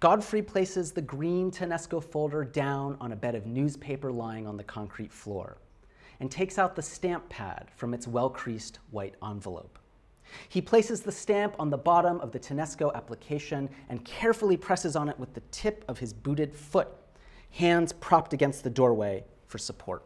Godfrey 0.00 0.42
places 0.42 0.90
the 0.90 1.00
green 1.00 1.52
Tanesco 1.52 2.02
folder 2.02 2.42
down 2.42 2.96
on 3.00 3.12
a 3.12 3.16
bed 3.16 3.36
of 3.36 3.46
newspaper 3.46 4.10
lying 4.10 4.48
on 4.48 4.56
the 4.56 4.64
concrete 4.64 5.12
floor 5.12 5.58
and 6.18 6.28
takes 6.28 6.58
out 6.58 6.74
the 6.74 6.82
stamp 6.82 7.28
pad 7.28 7.68
from 7.76 7.94
its 7.94 8.08
well 8.08 8.28
creased 8.28 8.80
white 8.90 9.14
envelope. 9.22 9.78
He 10.48 10.60
places 10.60 11.02
the 11.02 11.12
stamp 11.12 11.54
on 11.60 11.70
the 11.70 11.78
bottom 11.78 12.18
of 12.18 12.32
the 12.32 12.40
Tanesco 12.40 12.92
application 12.96 13.70
and 13.90 14.04
carefully 14.04 14.56
presses 14.56 14.96
on 14.96 15.08
it 15.08 15.16
with 15.16 15.32
the 15.32 15.42
tip 15.52 15.84
of 15.86 16.00
his 16.00 16.12
booted 16.12 16.52
foot, 16.52 16.88
hands 17.50 17.92
propped 17.92 18.32
against 18.32 18.64
the 18.64 18.70
doorway 18.70 19.22
for 19.46 19.58
support. 19.58 20.02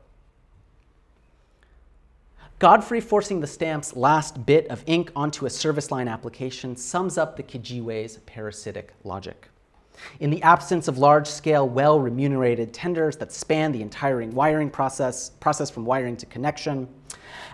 Godfrey 2.61 3.01
forcing 3.01 3.41
the 3.41 3.47
stamp's 3.47 3.97
last 3.97 4.45
bit 4.45 4.69
of 4.69 4.85
ink 4.87 5.11
onto 5.17 5.47
a 5.47 5.51
service 5.51 5.91
line 5.91 6.09
application 6.09 6.77
sums 6.77 7.17
up 7.17 7.35
the 7.35 7.43
Kijiwe's 7.43 8.19
parasitic 8.27 8.93
logic. 9.03 9.49
In 10.21 10.29
the 10.29 10.43
absence 10.43 10.87
of 10.87 10.99
large 10.99 11.27
scale, 11.27 11.67
well 11.67 11.99
remunerated 11.99 12.75
tenders 12.75 13.17
that 13.17 13.33
span 13.33 13.73
the 13.73 13.81
entire 13.81 14.23
wiring 14.27 14.69
process, 14.69 15.31
process 15.41 15.71
from 15.71 15.87
wiring 15.87 16.19
to 16.19 16.27
connection, 16.27 16.87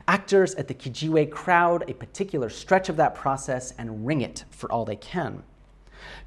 actors 0.08 0.56
at 0.56 0.66
the 0.66 0.74
Kijiwe 0.74 1.30
crowd 1.30 1.88
a 1.88 1.94
particular 1.94 2.50
stretch 2.50 2.88
of 2.88 2.96
that 2.96 3.14
process 3.14 3.74
and 3.78 4.04
wring 4.04 4.22
it 4.22 4.44
for 4.50 4.72
all 4.72 4.84
they 4.84 4.96
can. 4.96 5.44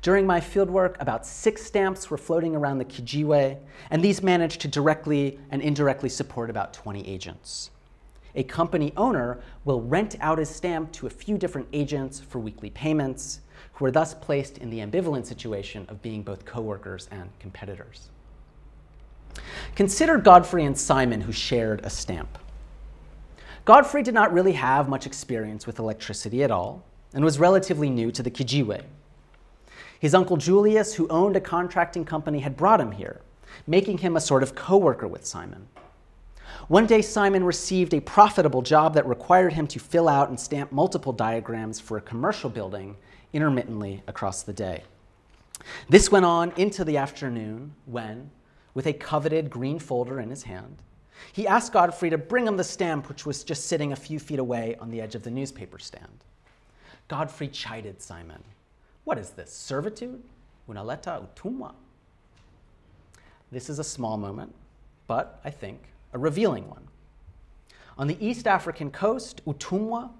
During 0.02 0.26
my 0.26 0.40
fieldwork, 0.40 0.96
about 1.02 1.26
six 1.26 1.66
stamps 1.66 2.10
were 2.10 2.18
floating 2.18 2.56
around 2.56 2.78
the 2.78 2.86
Kijiwe, 2.86 3.58
and 3.90 4.02
these 4.02 4.24
managed 4.24 4.62
to 4.62 4.70
directly 4.70 5.38
and 5.52 5.62
indirectly 5.62 6.08
support 6.08 6.50
about 6.50 6.72
20 6.72 7.06
agents. 7.06 7.72
A 8.36 8.44
company 8.44 8.94
owner 8.96 9.40
will 9.66 9.82
rent 9.82 10.16
out 10.20 10.38
his 10.38 10.50
stamp 10.50 10.92
to 10.94 11.08
a 11.08 11.10
few 11.10 11.38
different 11.38 11.68
agents 11.74 12.20
for 12.20 12.40
weekly 12.40 12.70
payments, 12.70 13.42
who 13.74 13.86
are 13.86 13.92
thus 13.92 14.14
placed 14.14 14.58
in 14.58 14.70
the 14.70 14.80
ambivalent 14.80 15.26
situation 15.26 15.86
of 15.90 16.02
being 16.02 16.22
both 16.22 16.46
coworkers 16.46 17.08
and 17.12 17.30
competitors. 17.40 18.10
Consider 19.76 20.18
Godfrey 20.18 20.66
and 20.66 20.78
Simon, 20.78 21.22
who 21.22 21.32
shared 21.32 21.82
a 21.84 21.90
stamp. 21.90 22.38
Godfrey 23.66 24.04
did 24.04 24.14
not 24.14 24.34
really 24.34 24.54
have 24.54 24.90
much 24.90 25.06
experience 25.06 25.68
with 25.68 25.80
electricity 25.80 26.44
at 26.44 26.52
all 26.52 26.84
and 27.14 27.24
was 27.24 27.40
relatively 27.40 27.90
new 27.90 28.12
to 28.12 28.24
the 28.24 28.32
Kijiwe. 28.32 28.84
His 30.00 30.16
uncle 30.16 30.38
Julius, 30.38 30.94
who 30.94 31.08
owned 31.10 31.36
a 31.36 31.42
contracting 31.42 32.06
company, 32.06 32.40
had 32.40 32.56
brought 32.56 32.82
him 32.82 32.92
here, 32.92 33.22
making 33.68 34.00
him 34.00 34.16
a 34.16 34.22
sort 34.22 34.44
of 34.44 34.56
coworker 34.56 35.08
with 35.08 35.26
Simon. 35.26 35.68
One 36.70 36.86
day, 36.86 37.02
Simon 37.02 37.44
received 37.44 37.96
a 37.96 38.00
profitable 38.00 38.62
job 38.62 38.94
that 38.94 39.08
required 39.08 39.54
him 39.54 39.66
to 39.70 39.80
fill 39.80 40.08
out 40.08 40.30
and 40.30 40.40
stamp 40.40 40.72
multiple 40.72 41.12
diagrams 41.12 41.80
for 41.80 41.98
a 41.98 42.02
commercial 42.02 42.48
building 42.48 42.96
intermittently 43.34 44.04
across 44.06 44.44
the 44.44 44.54
day. 44.54 44.84
This 45.90 46.12
went 46.12 46.26
on 46.26 46.54
into 46.58 46.86
the 46.86 46.98
afternoon 46.98 47.74
when, 47.88 48.30
with 48.76 48.86
a 48.86 48.94
coveted 48.94 49.50
green 49.50 49.80
folder 49.80 50.20
in 50.20 50.30
his 50.30 50.44
hand, 50.44 50.78
he 51.34 51.48
asked 51.48 51.74
Godfrey 51.74 52.12
to 52.12 52.20
bring 52.20 52.46
him 52.46 52.56
the 52.56 52.64
stamp, 52.64 53.10
which 53.10 53.26
was 53.26 53.44
just 53.44 53.66
sitting 53.66 53.92
a 53.92 53.96
few 53.96 54.20
feet 54.20 54.38
away 54.38 54.76
on 54.80 54.92
the 54.92 55.02
edge 55.02 55.16
of 55.16 55.24
the 55.24 55.32
newspaper 55.32 55.80
stand. 55.80 56.24
Godfrey 57.08 57.48
chided 57.48 58.00
Simon. 58.00 58.44
What 59.06 59.18
is 59.18 59.32
this, 59.32 59.52
servitude? 59.52 60.22
Una 60.70 60.84
letra 60.84 61.20
utumwa? 61.20 61.74
This 63.52 63.72
is 63.72 63.80
a 63.80 63.84
small 63.84 64.18
moment, 64.18 64.54
but 65.08 65.42
I 65.44 65.50
think 65.50 65.82
a 66.14 66.20
revealing 66.20 66.70
one. 66.70 66.88
On 67.98 68.08
the 68.08 68.18
East 68.26 68.48
African 68.48 68.92
coast, 68.92 69.46
utumwa 69.46 70.12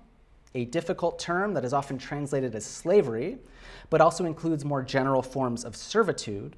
a 0.56 0.66
difficult 0.66 1.20
term 1.20 1.54
that 1.54 1.64
is 1.64 1.74
often 1.74 1.98
translated 1.98 2.56
as 2.56 2.66
slavery, 2.66 3.38
but 3.90 4.02
also 4.02 4.26
includes 4.26 4.66
more 4.66 4.82
general 4.82 5.22
forms 5.22 5.64
of 5.64 5.76
servitude, 5.76 6.56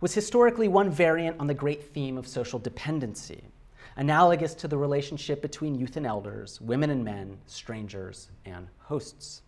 was 0.00 0.14
historically 0.14 0.68
one 0.68 0.90
variant 0.90 1.38
on 1.40 1.46
the 1.46 1.54
great 1.54 1.92
theme 1.92 2.16
of 2.16 2.26
social 2.26 2.58
dependency, 2.58 3.42
analogous 3.96 4.54
to 4.54 4.68
the 4.68 4.76
relationship 4.76 5.42
between 5.42 5.74
youth 5.74 5.96
and 5.96 6.06
elders, 6.06 6.60
women 6.60 6.90
and 6.90 7.04
men, 7.04 7.36
strangers 7.46 8.28
and 8.44 8.68
hosts. 8.78 9.42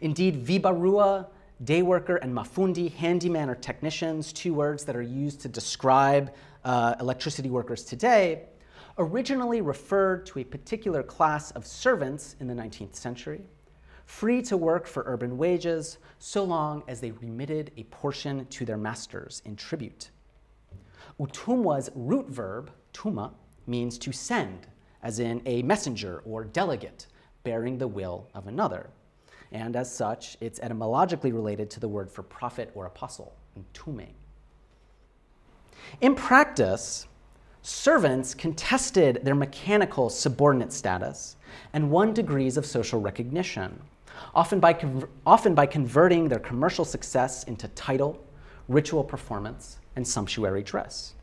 Indeed, 0.00 0.44
vibarua, 0.44 1.26
day 1.64 1.82
worker, 1.82 2.16
and 2.16 2.34
mafundi, 2.34 2.92
handyman 2.92 3.48
or 3.48 3.54
technicians, 3.54 4.32
two 4.32 4.54
words 4.54 4.84
that 4.84 4.96
are 4.96 5.02
used 5.02 5.40
to 5.42 5.48
describe 5.48 6.32
uh, 6.64 6.94
electricity 7.00 7.50
workers 7.50 7.84
today, 7.84 8.44
originally 8.98 9.60
referred 9.60 10.26
to 10.26 10.38
a 10.38 10.44
particular 10.44 11.02
class 11.02 11.50
of 11.52 11.66
servants 11.66 12.36
in 12.40 12.46
the 12.46 12.54
19th 12.54 12.94
century, 12.94 13.40
free 14.04 14.42
to 14.42 14.56
work 14.56 14.86
for 14.86 15.04
urban 15.06 15.38
wages 15.38 15.98
so 16.18 16.44
long 16.44 16.82
as 16.88 17.00
they 17.00 17.10
remitted 17.12 17.70
a 17.76 17.84
portion 17.84 18.46
to 18.46 18.64
their 18.64 18.76
masters 18.76 19.42
in 19.44 19.56
tribute. 19.56 20.10
Utumwa's 21.18 21.90
root 21.94 22.28
verb, 22.28 22.70
tuma, 22.92 23.32
means 23.66 23.98
to 23.98 24.12
send, 24.12 24.66
as 25.02 25.18
in 25.18 25.40
a 25.46 25.62
messenger 25.62 26.22
or 26.24 26.44
delegate 26.44 27.06
bearing 27.44 27.78
the 27.78 27.88
will 27.88 28.28
of 28.34 28.46
another. 28.46 28.90
And 29.52 29.76
as 29.76 29.94
such, 29.94 30.36
it's 30.40 30.60
etymologically 30.60 31.32
related 31.32 31.70
to 31.70 31.80
the 31.80 31.88
word 31.88 32.10
for 32.10 32.22
prophet 32.22 32.70
or 32.74 32.86
apostle, 32.86 33.36
tume. 33.74 34.08
In 36.00 36.14
practice, 36.14 37.06
servants 37.62 38.34
contested 38.34 39.20
their 39.22 39.34
mechanical 39.34 40.10
subordinate 40.10 40.72
status 40.72 41.36
and 41.72 41.90
won 41.90 42.12
degrees 42.12 42.56
of 42.56 42.66
social 42.66 43.00
recognition, 43.00 43.80
often 44.34 44.60
by, 44.60 44.76
often 45.26 45.54
by 45.54 45.66
converting 45.66 46.28
their 46.28 46.38
commercial 46.38 46.84
success 46.84 47.44
into 47.44 47.68
title, 47.68 48.22
ritual 48.68 49.04
performance, 49.04 49.78
and 49.96 50.06
sumptuary 50.06 50.62
dress. 50.62 51.14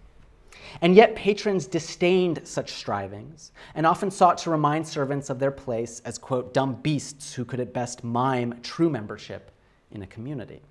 And 0.82 0.95
yet, 0.95 1.15
patrons 1.15 1.65
disdained 1.67 2.41
such 2.43 2.72
strivings 2.72 3.52
and 3.76 3.86
often 3.86 4.12
sought 4.12 4.38
to 4.39 4.50
remind 4.50 4.88
servants 4.88 5.30
of 5.30 5.39
their 5.39 5.52
place 5.52 6.02
as, 6.06 6.17
quote, 6.17 6.54
dumb 6.54 6.76
beasts 6.76 7.34
who 7.34 7.45
could 7.45 7.60
at 7.60 7.74
best 7.74 8.04
mime 8.04 8.60
true 8.62 8.89
membership 8.89 9.52
in 9.91 10.04
a 10.04 10.08
community. 10.08 10.62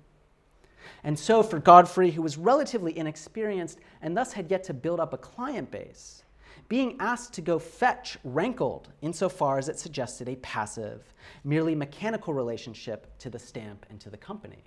And 1.03 1.17
so, 1.17 1.43
for 1.43 1.59
Godfrey, 1.59 2.11
who 2.11 2.21
was 2.21 2.37
relatively 2.37 2.97
inexperienced 2.97 3.79
and 4.01 4.15
thus 4.15 4.33
had 4.33 4.49
yet 4.51 4.63
to 4.65 4.73
build 4.73 4.99
up 4.99 5.13
a 5.13 5.17
client 5.17 5.71
base, 5.71 6.23
being 6.67 6.95
asked 6.99 7.33
to 7.33 7.41
go 7.41 7.57
fetch 7.57 8.17
rankled 8.23 8.89
insofar 9.01 9.57
as 9.57 9.69
it 9.69 9.79
suggested 9.79 10.29
a 10.29 10.35
passive, 10.37 11.13
merely 11.43 11.73
mechanical 11.73 12.33
relationship 12.33 13.07
to 13.17 13.29
the 13.29 13.39
stamp 13.39 13.85
and 13.89 13.99
to 13.99 14.09
the 14.09 14.17
company, 14.17 14.63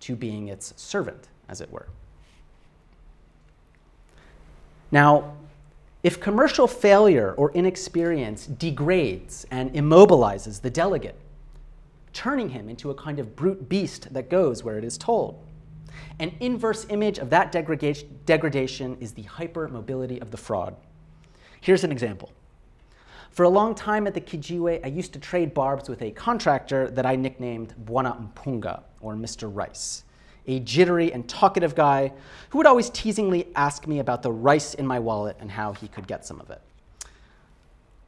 to 0.00 0.14
being 0.14 0.48
its 0.48 0.74
servant, 0.76 1.28
as 1.48 1.60
it 1.60 1.70
were. 1.70 1.88
Now, 4.90 5.34
if 6.02 6.20
commercial 6.20 6.68
failure 6.68 7.32
or 7.36 7.50
inexperience 7.52 8.46
degrades 8.46 9.46
and 9.50 9.72
immobilizes 9.72 10.60
the 10.60 10.70
delegate, 10.70 11.16
turning 12.12 12.50
him 12.50 12.68
into 12.68 12.90
a 12.90 12.94
kind 12.94 13.18
of 13.18 13.34
brute 13.34 13.68
beast 13.68 14.12
that 14.12 14.30
goes 14.30 14.62
where 14.62 14.78
it 14.78 14.84
is 14.84 14.96
told, 14.96 15.42
an 16.18 16.34
inverse 16.40 16.86
image 16.88 17.18
of 17.18 17.30
that 17.30 17.52
degradation 17.52 18.96
is 19.00 19.12
the 19.12 19.24
hypermobility 19.24 20.20
of 20.20 20.30
the 20.30 20.36
fraud. 20.36 20.76
Here's 21.60 21.84
an 21.84 21.92
example. 21.92 22.30
For 23.30 23.42
a 23.42 23.48
long 23.50 23.74
time 23.74 24.06
at 24.06 24.14
the 24.14 24.20
Kijiwe, 24.20 24.82
I 24.82 24.88
used 24.88 25.12
to 25.12 25.18
trade 25.18 25.52
barbs 25.52 25.90
with 25.90 26.00
a 26.00 26.10
contractor 26.12 26.90
that 26.92 27.04
I 27.04 27.16
nicknamed 27.16 27.74
Bwana 27.84 28.32
Mpunga, 28.32 28.82
or 29.02 29.14
Mr. 29.14 29.54
Rice, 29.54 30.04
a 30.46 30.60
jittery 30.60 31.12
and 31.12 31.28
talkative 31.28 31.74
guy 31.74 32.12
who 32.48 32.56
would 32.56 32.66
always 32.66 32.88
teasingly 32.90 33.48
ask 33.54 33.86
me 33.86 33.98
about 33.98 34.22
the 34.22 34.32
rice 34.32 34.72
in 34.72 34.86
my 34.86 34.98
wallet 34.98 35.36
and 35.38 35.50
how 35.50 35.74
he 35.74 35.86
could 35.88 36.06
get 36.06 36.24
some 36.24 36.40
of 36.40 36.50
it. 36.50 36.62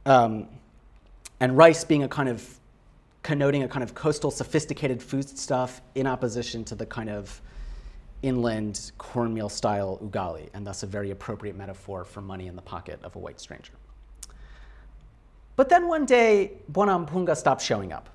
Um, 0.07 0.47
and 1.39 1.55
rice 1.55 1.83
being 1.83 2.01
a 2.01 2.07
kind 2.07 2.29
of 2.29 2.59
connoting 3.21 3.61
a 3.61 3.67
kind 3.67 3.83
of 3.83 3.93
coastal 3.93 4.31
sophisticated 4.31 5.03
food 5.03 5.29
stuff 5.29 5.81
in 5.93 6.07
opposition 6.07 6.63
to 6.63 6.73
the 6.73 6.85
kind 6.85 7.09
of 7.09 7.39
inland 8.21 8.91
cornmeal 8.97 9.49
style 9.49 9.99
ugali, 10.03 10.49
and 10.53 10.65
thus 10.65 10.83
a 10.83 10.87
very 10.87 11.11
appropriate 11.11 11.55
metaphor 11.55 12.03
for 12.03 12.21
money 12.21 12.47
in 12.47 12.55
the 12.55 12.61
pocket 12.61 12.99
of 13.03 13.15
a 13.15 13.19
white 13.19 13.39
stranger. 13.39 13.73
But 15.55 15.69
then 15.69 15.87
one 15.87 16.05
day, 16.05 16.53
Bwana 16.71 17.05
Mpunga 17.05 17.35
stopped 17.35 17.61
showing 17.61 17.91
up. 17.91 18.09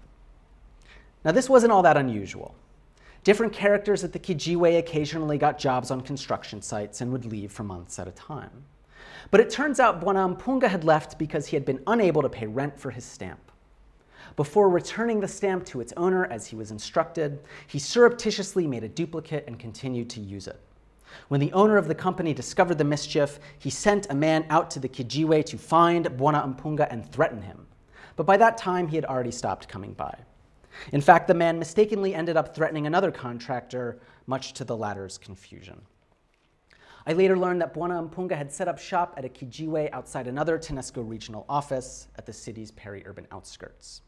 Now, 1.25 1.33
this 1.33 1.49
wasn't 1.49 1.73
all 1.73 1.83
that 1.83 1.97
unusual. 1.97 2.55
Different 3.23 3.53
characters 3.53 4.05
at 4.05 4.13
the 4.13 4.19
Kijiwe 4.19 4.79
occasionally 4.79 5.39
got 5.39 5.59
jobs 5.59 5.91
on 5.91 6.03
construction 6.03 6.61
sites 6.61 7.01
and 7.01 7.11
would 7.13 7.25
leave 7.25 7.51
for 7.51 7.63
months 7.63 7.99
at 7.99 8.07
a 8.07 8.13
time. 8.13 8.65
But 9.31 9.41
it 9.41 9.49
turns 9.51 9.81
out 9.81 10.03
Bwana 10.03 10.37
Mpunga 10.37 10.69
had 10.69 10.85
left 10.85 11.19
because 11.19 11.47
he 11.47 11.57
had 11.57 11.65
been 11.65 11.83
unable 11.87 12.21
to 12.23 12.29
pay 12.29 12.47
rent 12.47 12.79
for 12.79 12.91
his 12.91 13.05
stamp. 13.05 13.41
Before 14.37 14.69
returning 14.69 15.21
the 15.21 15.29
stamp 15.29 15.65
to 15.67 15.81
its 15.81 15.93
owner 15.97 16.27
as 16.27 16.47
he 16.47 16.57
was 16.57 16.71
instructed, 16.71 17.41
he 17.67 17.79
surreptitiously 17.79 18.67
made 18.67 18.85
a 18.85 18.89
duplicate 18.89 19.45
and 19.47 19.59
continued 19.59 20.11
to 20.11 20.21
use 20.21 20.47
it. 20.47 20.61
When 21.29 21.41
the 21.41 21.53
owner 21.53 21.77
of 21.77 21.89
the 21.89 21.95
company 21.95 22.35
discovered 22.35 22.79
the 22.79 22.85
mischief, 22.85 23.39
he 23.59 23.71
sent 23.71 24.11
a 24.11 24.15
man 24.15 24.47
out 24.51 24.71
to 24.73 24.81
the 24.81 24.89
Kijiwe 24.89 25.45
to 25.47 25.59
find 25.59 26.07
Bwana 26.07 26.57
Mpunga 26.57 26.89
and 26.91 27.11
threaten 27.11 27.43
him. 27.43 27.67
But 28.17 28.27
by 28.27 28.37
that 28.37 28.57
time, 28.57 28.89
he 28.89 28.97
had 28.97 29.05
already 29.05 29.31
stopped 29.31 29.69
coming 29.69 29.93
by. 29.93 30.17
In 30.93 31.01
fact, 31.01 31.29
the 31.29 31.35
man 31.35 31.59
mistakenly 31.59 32.15
ended 32.15 32.37
up 32.37 32.55
threatening 32.55 32.87
another 32.87 33.11
contractor, 33.11 34.01
much 34.27 34.55
to 34.55 34.65
the 34.65 34.77
latter's 34.77 35.19
confusion. 35.19 35.81
I 37.07 37.13
later 37.13 37.37
learned 37.37 37.61
that 37.61 37.75
Bwana 37.75 38.09
Mpunga 38.09 38.37
had 38.37 38.51
set 38.51 38.67
up 38.67 38.79
shop 38.79 39.15
at 39.17 39.25
a 39.25 39.29
Kijiwe 39.29 39.91
outside 39.93 40.27
another 40.27 40.59
TANESCO 40.59 41.07
regional 41.07 41.45
office 41.49 42.09
at 42.17 42.25
the 42.25 42.33
city's 42.33 42.71
peri 42.71 43.03
urban 43.07 43.27
outskirts. 43.31 44.01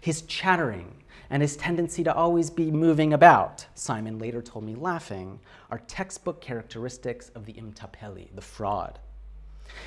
His 0.00 0.22
chattering 0.22 1.02
and 1.30 1.42
his 1.42 1.56
tendency 1.56 2.04
to 2.04 2.14
always 2.14 2.50
be 2.50 2.70
moving 2.70 3.12
about, 3.12 3.66
Simon 3.74 4.18
later 4.18 4.40
told 4.40 4.64
me 4.64 4.74
laughing, 4.74 5.40
are 5.70 5.78
textbook 5.86 6.40
characteristics 6.40 7.30
of 7.34 7.46
the 7.46 7.54
imtapeli, 7.54 8.28
the 8.34 8.42
fraud. 8.42 8.98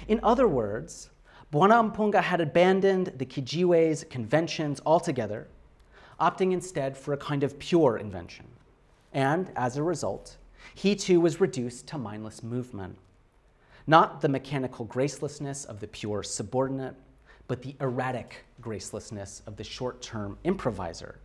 In 0.08 0.20
other 0.22 0.48
words, 0.48 1.10
Bwana 1.52 1.92
Mpunga 1.92 2.22
had 2.22 2.42
abandoned 2.42 3.14
the 3.18 3.26
Kijiwe's 3.26 4.04
conventions 4.10 4.82
altogether, 4.86 5.48
opting 6.20 6.52
instead 6.52 6.98
for 6.98 7.14
a 7.14 7.18
kind 7.18 7.44
of 7.44 7.58
pure 7.58 7.98
invention. 7.98 8.46
And 9.14 9.52
as 9.56 9.78
a 9.78 9.84
result, 9.84 10.38
he 10.76 10.96
too 10.96 11.20
was 11.20 11.42
reduced 11.42 11.88
to 11.88 11.98
mindless 11.98 12.44
movement. 12.44 12.98
Not 13.88 14.22
the 14.22 14.30
mechanical 14.30 14.86
gracelessness 14.86 15.66
of 15.66 15.80
the 15.80 15.88
pure 15.88 16.22
subordinate, 16.22 16.96
but 17.48 17.64
the 17.64 17.76
erratic 17.80 18.46
gracelessness 18.62 19.46
of 19.48 19.56
the 19.56 19.64
short 19.64 20.02
term 20.02 20.38
improviser, 20.44 21.20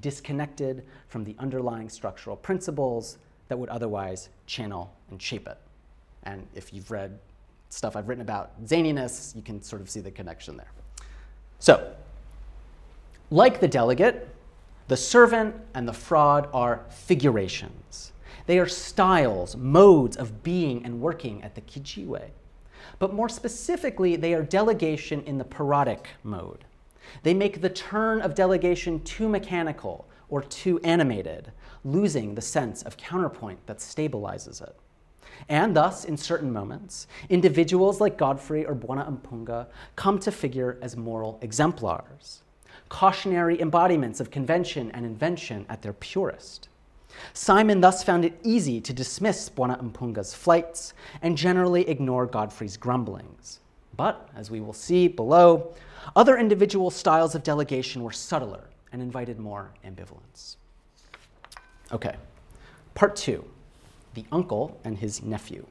disconnected 0.00 0.84
from 1.08 1.24
the 1.24 1.34
underlying 1.38 1.88
structural 1.88 2.36
principles 2.36 3.18
that 3.48 3.58
would 3.58 3.68
otherwise 3.68 4.28
channel 4.46 4.92
and 5.10 5.20
shape 5.20 5.48
it. 5.48 5.58
And 6.22 6.46
if 6.54 6.72
you've 6.72 6.90
read 6.90 7.18
stuff 7.68 7.96
I've 7.96 8.08
written 8.08 8.22
about 8.22 8.64
zaniness, 8.64 9.34
you 9.34 9.42
can 9.42 9.62
sort 9.62 9.82
of 9.82 9.90
see 9.90 10.00
the 10.00 10.10
connection 10.10 10.56
there. 10.56 10.72
So, 11.58 11.94
like 13.30 13.60
the 13.60 13.68
delegate, 13.68 14.28
the 14.88 14.96
servant 14.96 15.54
and 15.74 15.86
the 15.86 15.92
fraud 15.92 16.48
are 16.52 16.84
figurations. 16.90 18.12
They 18.46 18.58
are 18.58 18.66
styles, 18.66 19.56
modes 19.56 20.16
of 20.16 20.42
being 20.42 20.84
and 20.84 21.00
working 21.00 21.42
at 21.44 21.54
the 21.54 21.60
Kijiwe. 21.60 22.30
But 22.98 23.14
more 23.14 23.28
specifically, 23.28 24.16
they 24.16 24.34
are 24.34 24.42
delegation 24.42 25.22
in 25.22 25.38
the 25.38 25.44
parodic 25.44 26.08
mode. 26.24 26.64
They 27.22 27.34
make 27.34 27.60
the 27.60 27.68
turn 27.68 28.20
of 28.20 28.34
delegation 28.34 29.02
too 29.02 29.28
mechanical 29.28 30.06
or 30.28 30.42
too 30.42 30.80
animated, 30.84 31.52
losing 31.84 32.34
the 32.34 32.40
sense 32.40 32.82
of 32.82 32.96
counterpoint 32.96 33.66
that 33.66 33.78
stabilizes 33.78 34.62
it. 34.62 34.76
And 35.48 35.74
thus, 35.74 36.04
in 36.04 36.16
certain 36.16 36.52
moments, 36.52 37.06
individuals 37.28 38.00
like 38.00 38.18
Godfrey 38.18 38.64
or 38.64 38.74
Bwana 38.74 39.20
Mpunga 39.20 39.66
come 39.96 40.18
to 40.20 40.30
figure 40.30 40.78
as 40.82 40.96
moral 40.96 41.38
exemplars, 41.42 42.42
cautionary 42.88 43.60
embodiments 43.60 44.20
of 44.20 44.30
convention 44.30 44.90
and 44.92 45.06
invention 45.06 45.66
at 45.68 45.82
their 45.82 45.94
purest. 45.94 46.68
Simon 47.32 47.80
thus 47.80 48.04
found 48.04 48.24
it 48.24 48.38
easy 48.42 48.80
to 48.80 48.92
dismiss 48.92 49.48
Bwana 49.48 49.80
Mpunga's 49.82 50.34
flights 50.34 50.92
and 51.22 51.36
generally 51.36 51.88
ignore 51.88 52.26
Godfrey's 52.26 52.76
grumblings. 52.76 53.60
But, 53.96 54.28
as 54.36 54.50
we 54.50 54.60
will 54.60 54.72
see 54.72 55.08
below, 55.08 55.74
other 56.16 56.36
individual 56.38 56.90
styles 56.90 57.34
of 57.34 57.42
delegation 57.42 58.02
were 58.02 58.12
subtler 58.12 58.64
and 58.92 59.00
invited 59.02 59.38
more 59.38 59.70
ambivalence. 59.84 60.56
Okay, 61.92 62.16
part 62.94 63.16
two 63.16 63.44
the 64.14 64.24
uncle 64.32 64.76
and 64.82 64.98
his 64.98 65.22
nephew. 65.22 65.64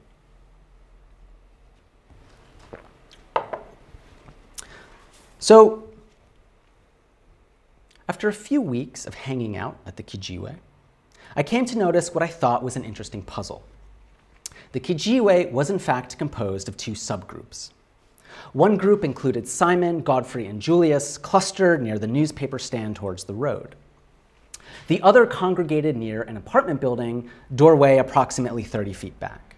So, 5.38 5.88
after 8.08 8.28
a 8.28 8.32
few 8.32 8.60
weeks 8.60 9.06
of 9.06 9.14
hanging 9.14 9.56
out 9.56 9.76
at 9.86 9.96
the 9.96 10.02
Kijiwe, 10.02 10.56
I 11.36 11.42
came 11.42 11.64
to 11.66 11.78
notice 11.78 12.12
what 12.12 12.22
I 12.22 12.26
thought 12.26 12.62
was 12.62 12.76
an 12.76 12.84
interesting 12.84 13.22
puzzle. 13.22 13.62
The 14.72 14.80
Kijiwe 14.80 15.50
was 15.50 15.70
in 15.70 15.78
fact 15.78 16.18
composed 16.18 16.68
of 16.68 16.76
two 16.76 16.92
subgroups. 16.92 17.70
One 18.52 18.76
group 18.76 19.04
included 19.04 19.46
Simon, 19.46 20.00
Godfrey, 20.00 20.46
and 20.46 20.60
Julius, 20.60 21.18
clustered 21.18 21.82
near 21.82 21.98
the 21.98 22.06
newspaper 22.06 22.58
stand 22.58 22.96
towards 22.96 23.24
the 23.24 23.34
road. 23.34 23.76
The 24.88 25.02
other 25.02 25.26
congregated 25.26 25.96
near 25.96 26.22
an 26.22 26.36
apartment 26.36 26.80
building, 26.80 27.30
doorway 27.54 27.98
approximately 27.98 28.64
30 28.64 28.92
feet 28.92 29.20
back. 29.20 29.56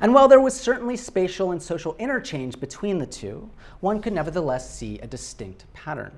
And 0.00 0.12
while 0.12 0.28
there 0.28 0.40
was 0.40 0.58
certainly 0.58 0.96
spatial 0.96 1.52
and 1.52 1.62
social 1.62 1.96
interchange 1.98 2.60
between 2.60 2.98
the 2.98 3.06
two, 3.06 3.48
one 3.80 4.02
could 4.02 4.12
nevertheless 4.12 4.74
see 4.74 4.98
a 4.98 5.06
distinct 5.06 5.64
pattern. 5.72 6.12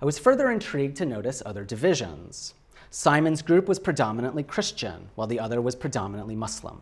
I 0.00 0.04
was 0.04 0.18
further 0.18 0.50
intrigued 0.50 0.96
to 0.98 1.06
notice 1.06 1.42
other 1.44 1.64
divisions. 1.64 2.54
Simon's 2.90 3.42
group 3.42 3.66
was 3.66 3.78
predominantly 3.78 4.42
Christian, 4.42 5.08
while 5.14 5.26
the 5.26 5.40
other 5.40 5.60
was 5.60 5.74
predominantly 5.74 6.36
Muslim. 6.36 6.80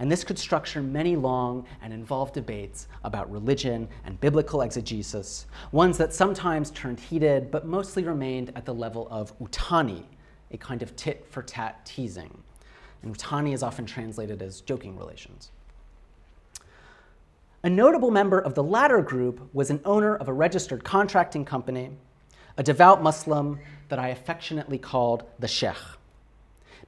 And 0.00 0.10
this 0.10 0.24
could 0.24 0.38
structure 0.38 0.82
many 0.82 1.14
long 1.14 1.66
and 1.82 1.92
involved 1.92 2.32
debates 2.32 2.88
about 3.04 3.30
religion 3.30 3.86
and 4.06 4.18
biblical 4.18 4.62
exegesis, 4.62 5.46
ones 5.72 5.98
that 5.98 6.14
sometimes 6.14 6.70
turned 6.70 6.98
heated 6.98 7.50
but 7.50 7.66
mostly 7.66 8.02
remained 8.04 8.50
at 8.56 8.64
the 8.64 8.72
level 8.72 9.08
of 9.10 9.38
utani, 9.40 10.02
a 10.52 10.56
kind 10.56 10.80
of 10.82 10.96
tit 10.96 11.26
for 11.28 11.42
tat 11.42 11.84
teasing. 11.84 12.34
And 13.02 13.14
utani 13.14 13.52
is 13.52 13.62
often 13.62 13.84
translated 13.84 14.40
as 14.40 14.62
joking 14.62 14.96
relations. 14.96 15.50
A 17.62 17.68
notable 17.68 18.10
member 18.10 18.38
of 18.38 18.54
the 18.54 18.64
latter 18.64 19.02
group 19.02 19.50
was 19.52 19.68
an 19.68 19.80
owner 19.84 20.16
of 20.16 20.28
a 20.28 20.32
registered 20.32 20.82
contracting 20.82 21.44
company, 21.44 21.90
a 22.56 22.62
devout 22.62 23.02
Muslim 23.02 23.60
that 23.90 23.98
I 23.98 24.08
affectionately 24.08 24.78
called 24.78 25.24
the 25.38 25.48
Sheikh. 25.48 25.99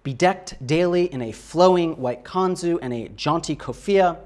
Bedecked 0.04 0.66
daily 0.66 1.04
in 1.12 1.22
a 1.22 1.32
flowing 1.32 1.96
white 1.96 2.24
kanzu 2.24 2.78
and 2.82 2.92
a 2.92 3.08
jaunty 3.10 3.54
kofia, 3.54 4.18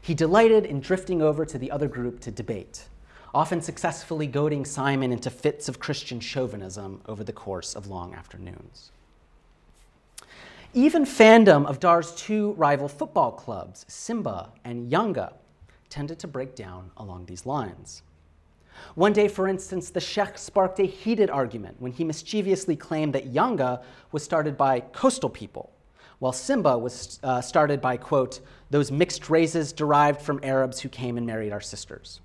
he 0.00 0.14
delighted 0.14 0.64
in 0.64 0.80
drifting 0.80 1.20
over 1.20 1.44
to 1.44 1.58
the 1.58 1.70
other 1.70 1.88
group 1.88 2.20
to 2.20 2.30
debate, 2.30 2.88
often 3.34 3.60
successfully 3.60 4.28
goading 4.28 4.64
Simon 4.64 5.12
into 5.12 5.30
fits 5.30 5.68
of 5.68 5.80
Christian 5.80 6.20
chauvinism 6.20 7.00
over 7.06 7.24
the 7.24 7.32
course 7.32 7.74
of 7.74 7.88
long 7.88 8.14
afternoons. 8.14 8.92
Even 10.72 11.04
fandom 11.04 11.66
of 11.66 11.80
Dar's 11.80 12.14
two 12.14 12.52
rival 12.52 12.88
football 12.88 13.32
clubs, 13.32 13.84
Simba 13.88 14.52
and 14.64 14.90
Yanga, 14.90 15.32
tended 15.88 16.18
to 16.20 16.28
break 16.28 16.54
down 16.54 16.90
along 16.96 17.26
these 17.26 17.46
lines. 17.46 18.02
One 18.94 19.12
day, 19.12 19.28
for 19.28 19.48
instance, 19.48 19.90
the 19.90 20.00
Sheikh 20.00 20.38
sparked 20.38 20.78
a 20.80 20.84
heated 20.84 21.30
argument 21.30 21.76
when 21.80 21.92
he 21.92 22.04
mischievously 22.04 22.76
claimed 22.76 23.14
that 23.14 23.32
Yanga 23.32 23.82
was 24.12 24.22
started 24.22 24.56
by 24.56 24.80
coastal 24.80 25.30
people, 25.30 25.72
while 26.18 26.32
Simba 26.32 26.78
was 26.78 27.18
uh, 27.22 27.40
started 27.40 27.80
by, 27.80 27.96
quote, 27.96 28.40
those 28.70 28.90
mixed 28.90 29.30
races 29.30 29.72
derived 29.72 30.20
from 30.20 30.40
Arabs 30.42 30.80
who 30.80 30.88
came 30.88 31.16
and 31.16 31.26
married 31.26 31.52
our 31.52 31.60
sisters. 31.60 32.20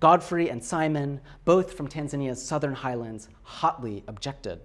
Godfrey 0.00 0.48
and 0.48 0.62
Simon, 0.62 1.20
both 1.44 1.72
from 1.72 1.88
Tanzania's 1.88 2.40
southern 2.40 2.74
highlands, 2.74 3.28
hotly 3.42 4.04
objected. 4.06 4.60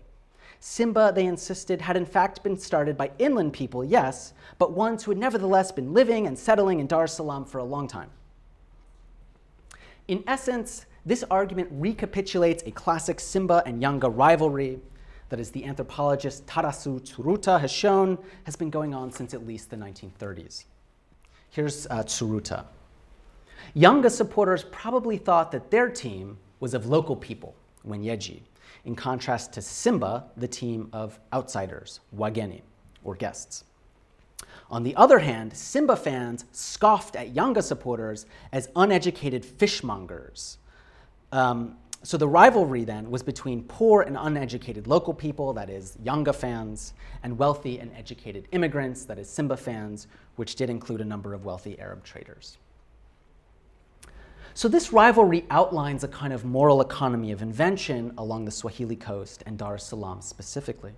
Simba, 0.59 1.11
they 1.13 1.25
insisted, 1.25 1.82
had 1.82 1.97
in 1.97 2.05
fact 2.05 2.43
been 2.43 2.57
started 2.57 2.95
by 2.95 3.11
inland 3.19 3.51
people, 3.51 3.84
yes, 3.84 4.34
but 4.59 4.71
ones 4.71 5.03
who 5.03 5.11
had 5.11 5.17
nevertheless 5.17 5.71
been 5.71 5.93
living 5.93 6.27
and 6.27 6.38
settling 6.38 6.80
in 6.80 6.88
Dar 6.88 7.03
es 7.03 7.15
Salaam 7.15 7.45
for 7.45 7.57
a 7.57 7.63
long 7.63 7.88
time. 7.88 8.09
In 10.07 10.23
essence, 10.27 10.85
this 11.05 11.23
argument 11.29 11.69
recapitulates 11.71 12.63
a 12.65 12.71
classic 12.71 13.19
Simba 13.19 13.63
and 13.65 13.81
Yanga 13.81 14.11
rivalry 14.13 14.79
that, 15.29 15.39
as 15.39 15.51
the 15.51 15.65
anthropologist 15.65 16.45
Tadasu 16.45 16.99
Tsuruta 17.01 17.59
has 17.59 17.71
shown, 17.71 18.17
has 18.43 18.55
been 18.55 18.69
going 18.69 18.93
on 18.93 19.11
since 19.11 19.33
at 19.33 19.47
least 19.47 19.69
the 19.69 19.75
1930s. 19.75 20.65
Here's 21.49 21.87
uh, 21.87 22.03
Tsuruta. 22.03 22.65
Yanga 23.75 24.11
supporters 24.11 24.65
probably 24.71 25.17
thought 25.17 25.51
that 25.51 25.71
their 25.71 25.89
team 25.89 26.37
was 26.59 26.73
of 26.73 26.85
local 26.85 27.15
people, 27.15 27.55
Wenyeji, 27.87 28.41
in 28.85 28.95
contrast 28.95 29.53
to 29.53 29.61
Simba, 29.61 30.25
the 30.37 30.47
team 30.47 30.89
of 30.93 31.19
outsiders, 31.31 32.01
Wageni, 32.15 32.61
or 33.03 33.15
guests. 33.15 33.63
On 34.74 34.82
the 34.82 34.95
other 34.95 35.19
hand, 35.19 35.53
Simba 35.53 35.95
fans 35.95 36.45
scoffed 36.51 37.15
at 37.15 37.32
Yanga 37.32 37.61
supporters 37.61 38.26
as 38.51 38.69
uneducated 38.76 39.43
fishmongers, 39.45 40.57
Um, 41.32 41.78
so 42.01 42.17
the 42.17 42.28
rivalry 42.28 42.84
then 42.84 43.11
was 43.11 43.21
between 43.21 43.63
poor 43.63 44.01
and 44.01 44.17
uneducated 44.19 44.88
local 44.88 45.13
people, 45.13 45.53
that 45.53 45.69
is, 45.69 45.97
Yanga 46.03 46.34
fans, 46.34 46.93
and 47.21 47.38
wealthy 47.38 47.80
and 47.80 47.91
educated 47.95 48.47
immigrants, 48.51 49.05
that 49.05 49.19
is, 49.19 49.30
Simba 49.30 49.57
fans, 49.57 50.07
which 50.38 50.55
did 50.55 50.71
include 50.71 51.01
a 51.01 51.05
number 51.05 51.36
of 51.36 51.45
wealthy 51.45 51.80
Arab 51.80 52.03
traders. 52.03 52.57
So 54.55 54.67
this 54.67 54.91
rivalry 54.91 55.45
outlines 55.51 56.03
a 56.03 56.07
kind 56.07 56.34
of 56.34 56.45
moral 56.45 56.82
economy 56.82 57.32
of 57.32 57.43
invention 57.43 58.11
along 58.17 58.45
the 58.45 58.51
Swahili 58.51 58.95
coast 58.95 59.43
and 59.45 59.57
Dar 59.57 59.76
es 59.76 59.86
Salaam 59.86 60.21
specifically. 60.21 60.93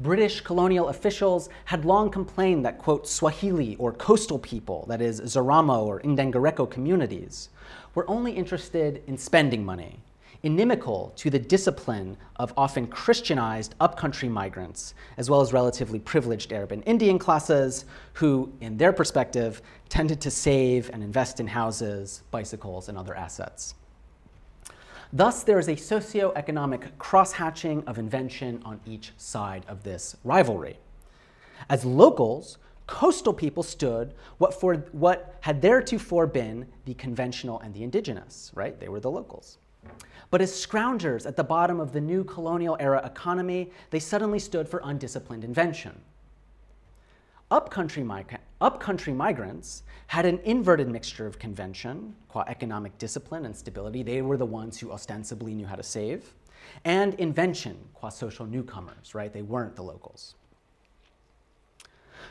British 0.00 0.42
colonial 0.42 0.90
officials 0.90 1.48
had 1.64 1.84
long 1.84 2.08
complained 2.08 2.64
that, 2.64 2.78
quote, 2.78 3.08
Swahili 3.08 3.74
or 3.80 3.92
coastal 3.92 4.38
people, 4.38 4.86
that 4.88 5.00
is, 5.00 5.20
Zaramo 5.22 5.84
or 5.84 6.00
Indengereko 6.02 6.70
communities, 6.70 7.48
were 7.96 8.08
only 8.08 8.30
interested 8.30 9.02
in 9.08 9.18
spending 9.18 9.64
money, 9.64 9.98
inimical 10.44 11.12
to 11.16 11.30
the 11.30 11.38
discipline 11.38 12.16
of 12.36 12.52
often 12.56 12.86
Christianized 12.86 13.74
upcountry 13.80 14.28
migrants, 14.28 14.94
as 15.16 15.28
well 15.28 15.40
as 15.40 15.52
relatively 15.52 15.98
privileged 15.98 16.52
Arab 16.52 16.70
and 16.70 16.84
Indian 16.86 17.18
classes, 17.18 17.84
who, 18.12 18.52
in 18.60 18.76
their 18.76 18.92
perspective, 18.92 19.62
tended 19.88 20.20
to 20.20 20.30
save 20.30 20.90
and 20.92 21.02
invest 21.02 21.40
in 21.40 21.48
houses, 21.48 22.22
bicycles, 22.30 22.88
and 22.88 22.96
other 22.96 23.16
assets. 23.16 23.74
Thus, 25.12 25.42
there 25.42 25.58
is 25.58 25.68
a 25.68 25.76
socio-economic 25.76 26.98
cross-hatching 26.98 27.84
of 27.86 27.98
invention 27.98 28.60
on 28.64 28.80
each 28.84 29.12
side 29.16 29.64
of 29.66 29.82
this 29.82 30.16
rivalry. 30.22 30.78
As 31.70 31.84
locals, 31.84 32.58
coastal 32.86 33.32
people 33.32 33.62
stood 33.62 34.14
what, 34.36 34.52
for, 34.52 34.74
what 34.92 35.36
had 35.40 35.62
theretofore 35.62 36.26
been 36.26 36.66
the 36.84 36.94
conventional 36.94 37.60
and 37.60 37.72
the 37.72 37.82
indigenous, 37.82 38.50
right? 38.54 38.78
They 38.78 38.88
were 38.88 39.00
the 39.00 39.10
locals. 39.10 39.58
But 40.30 40.42
as 40.42 40.52
scroungers 40.52 41.24
at 41.24 41.36
the 41.36 41.44
bottom 41.44 41.80
of 41.80 41.92
the 41.92 42.00
new 42.00 42.22
colonial 42.22 42.76
era 42.78 43.00
economy, 43.04 43.70
they 43.90 43.98
suddenly 43.98 44.38
stood 44.38 44.68
for 44.68 44.82
undisciplined 44.84 45.42
invention. 45.42 45.98
Upcountry, 47.50 48.02
mig- 48.02 48.40
upcountry 48.60 49.14
migrants 49.14 49.82
had 50.08 50.26
an 50.26 50.38
inverted 50.44 50.88
mixture 50.88 51.26
of 51.26 51.38
convention, 51.38 52.14
qua 52.28 52.44
economic 52.46 52.98
discipline 52.98 53.46
and 53.46 53.56
stability. 53.56 54.02
They 54.02 54.20
were 54.20 54.36
the 54.36 54.44
ones 54.44 54.78
who 54.78 54.92
ostensibly 54.92 55.54
knew 55.54 55.64
how 55.64 55.76
to 55.76 55.82
save, 55.82 56.34
and 56.84 57.14
invention, 57.14 57.78
qua 57.94 58.10
social 58.10 58.44
newcomers, 58.44 59.14
right? 59.14 59.32
They 59.32 59.40
weren't 59.40 59.76
the 59.76 59.82
locals. 59.82 60.34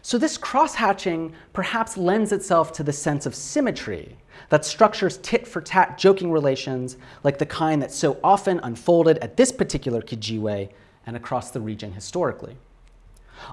So, 0.03 0.20
this 0.20 0.38
cross 0.38 0.76
hatching 0.76 1.34
perhaps 1.51 1.97
lends 1.97 2.32
itself 2.32 2.72
to 2.74 2.84
the 2.84 2.93
sense 2.93 3.26
of 3.26 3.34
symmetry 3.34 4.18
that 4.49 4.65
structures 4.65 5.18
tit 5.18 5.47
for 5.47 5.61
tat 5.61 5.97
joking 5.97 6.32
relations 6.32 6.97
like 7.24 7.39
the 7.39 7.45
kind 7.47 7.82
that 7.82 7.91
so 7.91 8.20
often 8.24 8.59
unfolded 8.59 9.18
at 9.18 9.36
this 9.36 9.51
particular 9.51 10.01
Kijiwe 10.01 10.70
and 11.07 11.18
across 11.18 11.49
the 11.49 11.59
region 11.59 11.93
historically. 11.93 12.57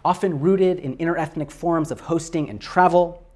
Often 0.04 0.40
rooted 0.40 0.78
in 0.78 0.96
interethnic 0.98 1.50
forms 1.50 1.90
of 1.90 2.00
hosting 2.00 2.48
and 2.50 2.60
travel, 2.60 3.26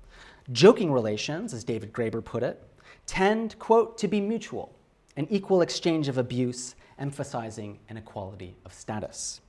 joking 0.52 0.92
relations, 0.92 1.52
as 1.52 1.64
David 1.64 1.92
Graeber 1.92 2.24
put 2.24 2.42
it, 2.42 2.62
tend, 3.06 3.58
quote, 3.58 3.98
to 3.98 4.08
be 4.08 4.20
mutual, 4.20 4.74
an 5.16 5.26
equal 5.30 5.62
exchange 5.62 6.08
of 6.08 6.18
abuse, 6.18 6.74
emphasizing 6.98 7.78
an 7.88 7.96
equality 7.96 8.56
of 8.64 8.72
status. 8.72 9.40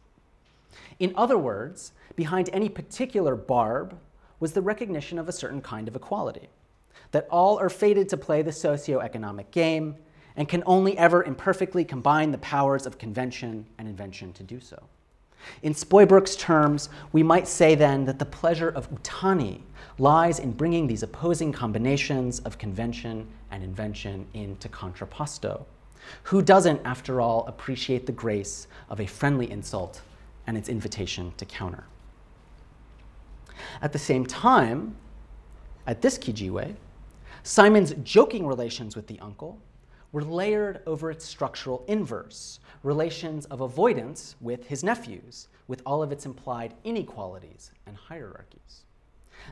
In 0.99 1.13
other 1.15 1.37
words, 1.37 1.93
behind 2.15 2.49
any 2.53 2.69
particular 2.69 3.35
barb 3.35 3.97
was 4.39 4.53
the 4.53 4.61
recognition 4.61 5.19
of 5.19 5.27
a 5.27 5.33
certain 5.33 5.61
kind 5.61 5.87
of 5.87 5.95
equality, 5.95 6.49
that 7.11 7.27
all 7.29 7.57
are 7.57 7.69
fated 7.69 8.07
to 8.09 8.17
play 8.17 8.41
the 8.41 8.51
socio-economic 8.51 9.51
game 9.51 9.95
and 10.35 10.47
can 10.47 10.63
only 10.65 10.97
ever 10.97 11.23
imperfectly 11.23 11.83
combine 11.83 12.31
the 12.31 12.37
powers 12.37 12.85
of 12.85 12.97
convention 12.97 13.65
and 13.77 13.87
invention 13.87 14.31
to 14.33 14.43
do 14.43 14.59
so. 14.59 14.81
In 15.61 15.73
Spuybroek's 15.73 16.35
terms, 16.35 16.89
we 17.11 17.23
might 17.23 17.47
say 17.47 17.75
then 17.75 18.05
that 18.05 18.19
the 18.19 18.25
pleasure 18.25 18.69
of 18.69 18.89
Utani 18.91 19.61
lies 19.97 20.39
in 20.39 20.51
bringing 20.51 20.87
these 20.87 21.03
opposing 21.03 21.51
combinations 21.51 22.39
of 22.39 22.57
convention 22.57 23.27
and 23.51 23.63
invention 23.63 24.25
into 24.33 24.69
contrapposto. 24.69 25.65
Who 26.23 26.41
doesn't, 26.41 26.81
after 26.85 27.21
all, 27.21 27.45
appreciate 27.47 28.05
the 28.05 28.11
grace 28.11 28.67
of 28.89 28.99
a 28.99 29.05
friendly 29.05 29.49
insult 29.51 30.01
and 30.47 30.57
its 30.57 30.69
invitation 30.69 31.33
to 31.37 31.45
counter? 31.45 31.83
At 33.81 33.91
the 33.91 33.99
same 33.99 34.25
time, 34.25 34.95
at 35.85 36.01
this 36.01 36.17
Kijiwe, 36.17 36.75
Simon's 37.43 37.93
joking 38.03 38.45
relations 38.45 38.95
with 38.95 39.07
the 39.07 39.19
uncle 39.19 39.59
were 40.11 40.23
layered 40.23 40.81
over 40.85 41.11
its 41.11 41.25
structural 41.25 41.83
inverse, 41.87 42.59
relations 42.83 43.45
of 43.45 43.61
avoidance 43.61 44.35
with 44.41 44.67
his 44.67 44.83
nephews, 44.83 45.47
with 45.67 45.81
all 45.85 46.01
of 46.01 46.11
its 46.11 46.25
implied 46.25 46.73
inequalities 46.83 47.71
and 47.85 47.95
hierarchies. 47.95 48.83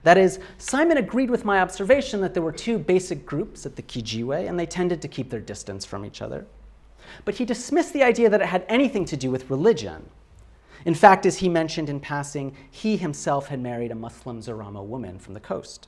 That 0.03 0.17
is, 0.17 0.39
Simon 0.57 0.97
agreed 0.97 1.29
with 1.29 1.45
my 1.45 1.59
observation 1.59 2.21
that 2.21 2.33
there 2.33 2.43
were 2.43 2.51
two 2.51 2.77
basic 2.77 3.25
groups 3.25 3.65
at 3.65 3.75
the 3.75 3.81
Kijiwe, 3.81 4.47
and 4.47 4.59
they 4.59 4.65
tended 4.65 5.01
to 5.01 5.07
keep 5.07 5.29
their 5.29 5.39
distance 5.39 5.85
from 5.85 6.05
each 6.05 6.21
other. 6.21 6.45
But 7.25 7.35
he 7.35 7.45
dismissed 7.45 7.93
the 7.93 8.03
idea 8.03 8.29
that 8.29 8.41
it 8.41 8.47
had 8.47 8.65
anything 8.67 9.05
to 9.05 9.17
do 9.17 9.31
with 9.31 9.49
religion. 9.49 10.09
In 10.85 10.93
fact, 10.93 11.25
as 11.25 11.37
he 11.37 11.49
mentioned 11.49 11.89
in 11.89 11.99
passing, 11.99 12.55
he 12.69 12.97
himself 12.97 13.47
had 13.47 13.59
married 13.59 13.91
a 13.91 13.95
Muslim 13.95 14.41
Zaramo 14.41 14.85
woman 14.85 15.19
from 15.19 15.33
the 15.33 15.39
coast. 15.39 15.87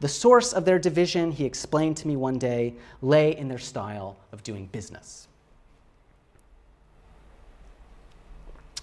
The 0.00 0.08
source 0.08 0.52
of 0.52 0.64
their 0.64 0.78
division, 0.78 1.32
he 1.32 1.44
explained 1.44 1.96
to 1.98 2.08
me 2.08 2.16
one 2.16 2.38
day, 2.38 2.74
lay 3.02 3.36
in 3.36 3.48
their 3.48 3.58
style 3.58 4.16
of 4.32 4.42
doing 4.42 4.66
business. 4.66 5.28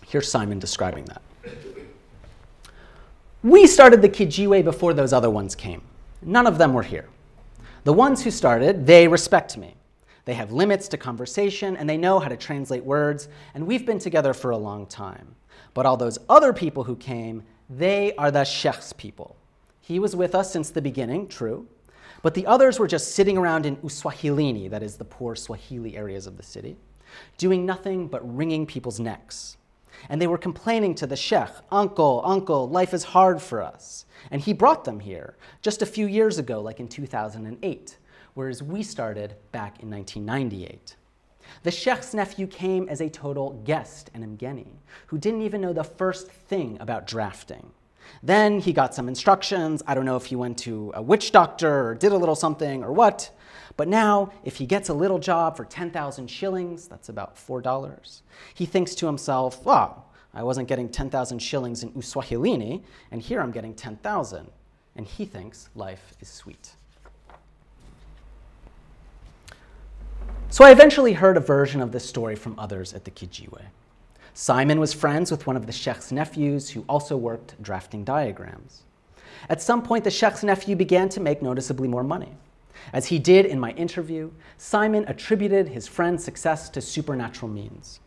Here's 0.08 0.30
Simon 0.30 0.60
describing 0.60 1.06
that. 1.06 1.22
We 3.43 3.66
started 3.66 4.02
the 4.02 4.10
Kijiwe 4.10 4.64
before 4.64 4.93
those 4.93 5.14
other 5.14 5.30
ones 5.30 5.56
came. 5.56 5.82
None 6.22 6.45
of 6.45 6.58
them 6.58 6.74
were 6.74 6.84
here. 6.84 7.08
The 7.84 7.93
ones 7.93 8.24
who 8.24 8.30
started, 8.30 8.86
they 8.86 9.08
respect 9.08 9.58
me. 9.58 9.76
They 10.26 10.34
have 10.36 10.52
limits 10.52 10.88
to 10.89 10.97
conversation 10.97 11.76
and 11.78 11.89
they 11.89 11.97
know 11.97 12.20
how 12.20 12.28
to 12.28 12.38
translate 12.38 12.84
words, 12.84 13.28
and 13.56 13.66
we've 13.66 13.86
been 13.86 13.97
together 13.97 14.34
for 14.34 14.52
a 14.52 14.58
long 14.58 14.86
time. 14.86 15.36
But 15.74 15.86
all 15.86 15.97
those 15.97 16.20
other 16.30 16.54
people 16.54 16.84
who 16.84 16.95
came, 16.95 17.43
they 17.70 18.14
are 18.16 18.30
the 18.30 18.43
Sheikh's 18.43 18.93
people. 18.93 19.36
He 19.82 19.99
was 19.99 20.15
with 20.15 20.36
us 20.36 20.53
since 20.53 20.69
the 20.69 20.82
beginning, 20.82 21.27
true, 21.27 21.67
but 22.21 22.36
the 22.36 22.45
others 22.45 22.79
were 22.79 22.88
just 22.88 23.13
sitting 23.15 23.38
around 23.38 23.65
in 23.65 23.77
Uswahilini, 23.77 24.69
that 24.69 24.84
is 24.84 24.97
the 24.97 25.05
poor 25.05 25.36
Swahili 25.36 25.97
areas 25.97 26.27
of 26.27 26.38
the 26.38 26.43
city, 26.43 26.77
doing 27.38 27.65
nothing 27.65 28.07
but 28.07 28.36
wringing 28.36 28.65
people's 28.65 28.99
necks. 28.99 29.57
And 30.09 30.21
they 30.21 30.27
were 30.27 30.38
complaining 30.38 30.95
to 30.95 31.07
the 31.07 31.15
Sheikh, 31.15 31.49
Uncle, 31.71 32.21
Uncle, 32.23 32.69
life 32.69 32.93
is 32.93 33.03
hard 33.03 33.41
for 33.41 33.61
us. 33.61 34.05
And 34.29 34.41
he 34.41 34.53
brought 34.53 34.86
them 34.86 34.99
here 34.99 35.36
just 35.61 35.82
a 35.82 35.86
few 35.86 36.07
years 36.07 36.38
ago, 36.38 36.61
like 36.61 36.79
in 36.79 36.88
2008, 36.88 37.97
whereas 38.34 38.63
we 38.63 38.84
started 38.84 39.36
back 39.51 39.82
in 39.82 39.89
1998. 39.89 40.95
The 41.63 41.71
Sheikh's 41.71 42.13
nephew 42.13 42.47
came 42.47 42.88
as 42.88 43.01
a 43.01 43.09
total 43.09 43.61
guest, 43.65 44.09
an 44.13 44.38
Mgeni, 44.38 44.67
who 45.07 45.17
didn't 45.17 45.41
even 45.41 45.61
know 45.61 45.73
the 45.73 45.84
first 45.84 46.32
thing 46.32 46.77
about 46.79 47.07
drafting. 47.07 47.71
Then 48.24 48.59
he 48.59 48.74
got 48.74 48.93
some 48.93 49.07
instructions. 49.07 49.82
I 49.88 49.93
don't 49.93 50.05
know 50.05 50.16
if 50.16 50.26
he 50.26 50.36
went 50.36 50.57
to 50.59 50.91
a 50.95 51.01
witch 51.01 51.32
doctor 51.32 51.88
or 51.88 51.95
did 51.95 52.12
a 52.12 52.18
little 52.18 52.36
something 52.36 52.84
or 52.84 52.91
what. 52.91 53.32
But 53.78 53.88
now, 53.88 54.32
if 54.43 54.57
he 54.57 54.66
gets 54.66 54.89
a 54.89 54.93
little 54.93 55.20
job 55.20 55.57
for 55.57 55.66
10,000 55.66 56.28
shillings, 56.28 56.88
that's 56.88 57.09
about 57.09 57.36
$4, 57.36 58.22
he 58.53 58.66
thinks 58.66 58.93
to 58.95 59.05
himself, 59.05 59.66
wow, 59.66 60.03
I 60.34 60.43
wasn't 60.43 60.68
getting 60.68 60.89
10,000 60.89 61.39
shillings 61.39 61.84
in 61.84 61.91
Uswahilini, 61.93 62.84
and 63.12 63.22
here 63.22 63.41
I'm 63.41 63.51
getting 63.51 63.74
10,000. 63.74 64.49
And 64.95 65.05
he 65.05 65.26
thinks 65.26 65.70
life 65.74 66.14
is 66.20 66.28
sweet. 66.28 66.74
So 70.49 70.66
I 70.66 70.72
eventually 70.72 71.14
heard 71.14 71.38
a 71.38 71.41
version 71.41 71.82
of 71.82 71.93
this 71.93 72.07
story 72.07 72.36
from 72.36 72.59
others 72.59 72.93
at 72.93 73.05
the 73.05 73.12
Kijiwe. 73.12 73.62
Simon 74.34 74.79
was 74.79 74.93
friends 74.93 75.29
with 75.29 75.45
one 75.45 75.57
of 75.57 75.65
the 75.65 75.71
Sheikh's 75.71 76.11
nephews 76.11 76.69
who 76.69 76.86
also 76.88 77.17
worked 77.17 77.61
drafting 77.61 78.03
diagrams. 78.03 78.84
At 79.49 79.61
some 79.61 79.82
point, 79.82 80.03
the 80.03 80.11
Sheikh's 80.11 80.43
nephew 80.43 80.75
began 80.75 81.09
to 81.09 81.19
make 81.19 81.41
noticeably 81.41 81.88
more 81.88 82.03
money. 82.03 82.34
As 82.93 83.07
he 83.07 83.19
did 83.19 83.45
in 83.45 83.59
my 83.59 83.71
interview, 83.71 84.32
Simon 84.57 85.05
attributed 85.07 85.67
his 85.67 85.88
friend's 85.88 86.23
success 86.23 86.69
to 86.69 86.82
supernatural 86.82 87.51
means. 87.51 87.99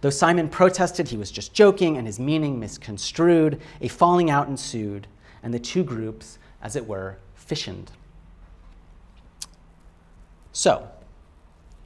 Though 0.00 0.10
Simon 0.10 0.48
protested 0.48 1.08
he 1.08 1.16
was 1.16 1.30
just 1.30 1.54
joking 1.54 1.96
and 1.96 2.06
his 2.06 2.20
meaning 2.20 2.60
misconstrued, 2.60 3.60
a 3.80 3.88
falling 3.88 4.30
out 4.30 4.48
ensued, 4.48 5.06
and 5.42 5.52
the 5.52 5.58
two 5.58 5.82
groups, 5.84 6.38
as 6.62 6.76
it 6.76 6.86
were, 6.86 7.18
fissioned. 7.34 7.90
So, 10.52 10.88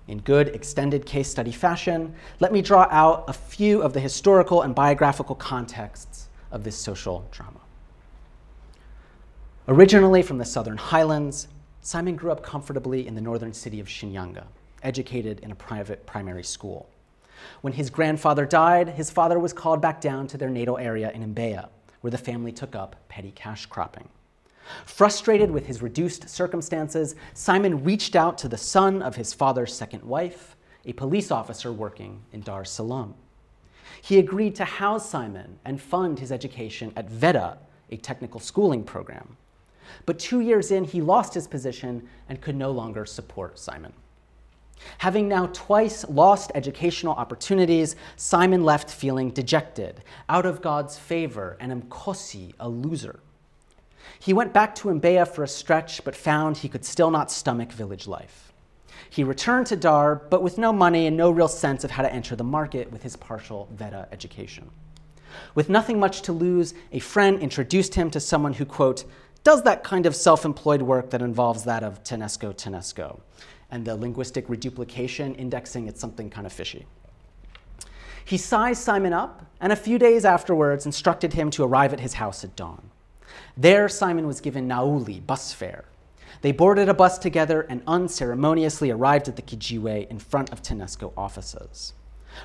in 0.09 0.19
good 0.19 0.49
extended 0.49 1.05
case 1.05 1.29
study 1.29 1.53
fashion, 1.53 2.15
let 2.41 2.53
me 2.53 2.63
draw 2.63 2.87
out 2.91 3.25
a 3.29 3.33
few 3.33 3.83
of 3.83 3.93
the 3.93 4.01
historical 4.01 4.63
and 4.63 4.75
biographical 4.75 5.35
contexts 5.35 6.29
of 6.51 6.65
this 6.65 6.77
social 6.77 7.27
drama. 7.31 7.61
Originally 9.69 10.23
from 10.23 10.39
the 10.39 10.45
southern 10.45 10.77
highlands, 10.77 11.49
Simon 11.81 12.15
grew 12.17 12.31
up 12.31 12.43
comfortably 12.43 13.07
in 13.07 13.15
the 13.15 13.21
northern 13.21 13.53
city 13.53 13.81
of 13.81 13.89
Shinyanga, 13.89 14.45
educated 14.83 15.41
in 15.41 15.51
a 15.51 15.57
private 15.57 16.07
primary 16.07 16.45
school. 16.45 16.89
When 17.61 17.73
his 17.73 17.91
grandfather 17.91 18.47
died, 18.47 18.91
his 18.91 19.11
father 19.11 19.39
was 19.39 19.53
called 19.53 19.81
back 19.81 20.01
down 20.01 20.27
to 20.29 20.39
their 20.39 20.51
natal 20.51 20.79
area 20.79 21.11
in 21.11 21.35
Mbeya, 21.35 21.69
where 22.01 22.11
the 22.11 22.19
family 22.19 22.53
took 22.53 22.75
up 22.75 22.97
petty 23.09 23.33
cash 23.33 23.67
cropping. 23.67 24.09
Frustrated 24.85 25.51
with 25.51 25.67
his 25.67 25.83
reduced 25.83 26.29
circumstances, 26.29 27.15
Simon 27.35 27.85
reached 27.85 28.17
out 28.17 28.39
to 28.39 28.49
the 28.49 28.59
son 28.59 29.03
of 29.03 29.17
his 29.17 29.33
father's 29.33 29.75
second 29.75 30.03
wife, 30.03 30.57
a 30.85 30.93
police 30.93 31.31
officer 31.31 31.73
working 31.73 32.23
in 32.33 32.41
Dar 32.41 32.63
es 32.63 32.71
Salaam. 32.71 33.15
He 34.03 34.19
agreed 34.19 34.55
to 34.57 34.65
house 34.65 35.09
Simon 35.09 35.59
and 35.65 35.81
fund 35.81 36.19
his 36.19 36.31
education 36.31 36.93
at 36.97 37.11
VETA, 37.11 37.59
a 37.91 37.97
technical 37.97 38.41
schooling 38.41 38.85
program. 38.85 39.37
But 40.05 40.19
two 40.19 40.41
years 40.41 40.71
in, 40.71 40.85
he 40.85 41.01
lost 41.01 41.35
his 41.35 41.47
position 41.47 42.09
and 42.29 42.41
could 42.41 42.57
no 42.57 42.71
longer 42.71 43.07
support 43.07 43.59
Simon. 43.59 43.93
Having 44.99 45.29
now 45.29 45.47
twice 45.53 46.05
lost 46.09 46.53
educational 46.55 47.15
opportunities, 47.15 47.97
Simon 48.17 48.65
left 48.65 48.91
feeling 48.91 49.31
dejected, 49.31 50.03
out 50.29 50.45
of 50.45 50.61
God's 50.61 50.99
favor, 50.99 51.57
and 51.61 51.89
mkosi, 51.89 52.53
a 52.61 52.69
loser. 52.69 53.21
He 54.19 54.33
went 54.33 54.53
back 54.53 54.75
to 54.77 54.89
Mbeya 54.89 55.29
for 55.29 55.43
a 55.43 55.49
stretch, 55.49 56.05
but 56.05 56.17
found 56.17 56.59
he 56.59 56.69
could 56.69 56.85
still 56.85 57.11
not 57.11 57.31
stomach 57.31 57.73
village 57.73 58.07
life. 58.07 58.53
He 59.11 59.25
returned 59.25 59.67
to 59.69 59.77
Dar, 59.77 60.17
but 60.17 60.43
with 60.43 60.59
no 60.59 60.73
money 60.73 61.07
and 61.07 61.17
no 61.17 61.31
real 61.31 61.49
sense 61.49 61.85
of 61.85 61.91
how 61.91 62.03
to 62.03 62.13
enter 62.13 62.37
the 62.37 62.45
market 62.45 62.91
with 62.91 63.03
his 63.03 63.17
partial 63.17 63.69
VETA 63.73 64.09
education. 64.13 64.71
With 65.55 65.69
nothing 65.69 66.01
much 66.01 66.23
to 66.23 66.33
lose, 66.33 66.75
a 66.93 66.99
friend 66.99 67.41
introduced 67.41 67.95
him 67.95 68.11
to 68.11 68.21
someone 68.21 68.55
who, 68.55 68.65
quote, 68.65 69.05
does 69.45 69.63
that 69.63 69.85
kind 69.85 70.07
of 70.07 70.17
self 70.17 70.45
employed 70.45 70.83
work 70.83 71.11
that 71.11 71.23
involves 71.23 71.65
that 71.65 71.83
of 71.83 72.03
TANESCO 72.03 72.55
TANESCO. 72.55 73.21
And 73.71 73.85
the 73.85 73.97
linguistic 73.97 74.49
reduplication 74.49 75.35
indexing, 75.35 75.87
it's 75.87 76.01
something 76.01 76.31
kind 76.31 76.47
of 76.47 76.53
fishy. 76.53 76.87
He 78.25 78.39
sized 78.39 78.83
Simon 78.83 79.13
up, 79.13 79.47
and 79.61 79.73
a 79.73 79.77
few 79.77 79.99
days 79.99 80.25
afterwards 80.25 80.85
instructed 80.85 81.35
him 81.35 81.51
to 81.51 81.65
arrive 81.65 81.93
at 81.93 82.01
his 82.01 82.15
house 82.15 82.43
at 82.43 82.57
dawn. 82.57 82.91
There, 83.57 83.89
Simon 83.89 84.27
was 84.27 84.41
given 84.41 84.69
nauli, 84.69 85.25
bus 85.25 85.53
fare. 85.53 85.85
They 86.43 86.53
boarded 86.53 86.89
a 86.89 86.95
bus 86.95 87.19
together 87.19 87.63
and 87.63 87.83
unceremoniously 87.87 88.91
arrived 88.91 89.29
at 89.29 89.37
the 89.37 89.43
Kijiwe 89.43 90.09
in 90.09 90.19
front 90.19 90.53
of 90.53 90.63
TANESCO 90.63 91.13
offices. 91.17 91.95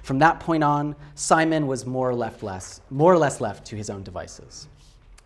From 0.04 0.20
that 0.20 0.40
point 0.40 0.64
on, 0.64 0.96
Simon 1.16 1.68
was 1.68 1.86
more 1.86 2.10
or, 2.10 2.16
less, 2.16 2.82
more 2.90 3.14
or 3.14 3.18
less 3.18 3.42
left 3.42 3.66
to 3.68 3.76
his 3.76 3.90
own 3.90 4.04
devices. 4.04 4.68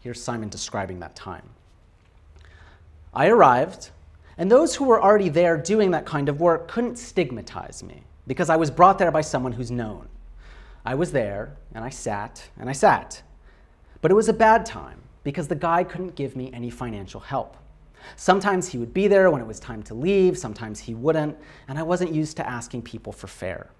Here's 0.01 0.22
Simon 0.22 0.49
describing 0.49 0.99
that 0.99 1.16
time. 1.16 1.47
I 3.13 3.28
arrived, 3.28 3.91
and 4.38 4.51
those 4.51 4.76
who 4.76 4.86
were 4.86 5.01
already 5.01 5.30
there 5.30 5.57
doing 5.57 5.91
that 5.91 6.05
kind 6.05 6.28
of 6.28 6.41
work 6.41 6.68
couldn't 6.68 6.97
stigmatize 6.97 7.84
me 7.84 8.03
because 8.28 8.49
I 8.49 8.55
was 8.55 8.72
brought 8.72 8.97
there 8.97 9.11
by 9.11 9.22
someone 9.22 9.51
who's 9.51 9.72
known. 9.72 10.09
I 10.84 10.95
was 10.95 11.11
there, 11.11 11.55
and 11.74 11.84
I 11.84 11.89
sat, 11.89 12.49
and 12.59 12.70
I 12.70 12.74
sat. 12.74 13.22
But 14.01 14.11
it 14.11 14.16
was 14.16 14.30
a 14.30 14.34
bad 14.34 14.66
time 14.66 15.01
because 15.26 15.50
the 15.50 15.56
guy 15.56 15.84
couldn't 15.84 16.16
give 16.16 16.38
me 16.38 16.50
any 16.54 16.70
financial 16.70 17.20
help. 17.20 17.58
Sometimes 18.16 18.70
he 18.70 18.78
would 18.78 18.94
be 18.94 19.08
there 19.08 19.32
when 19.32 19.42
it 19.42 19.48
was 19.48 19.60
time 19.60 19.82
to 19.84 19.96
leave, 19.96 20.38
sometimes 20.38 20.80
he 20.80 20.94
wouldn't, 20.94 21.36
and 21.68 21.78
I 21.78 21.84
wasn't 21.84 22.14
used 22.14 22.38
to 22.38 22.48
asking 22.48 22.84
people 22.84 23.12
for 23.12 23.28
fare. 23.28 23.72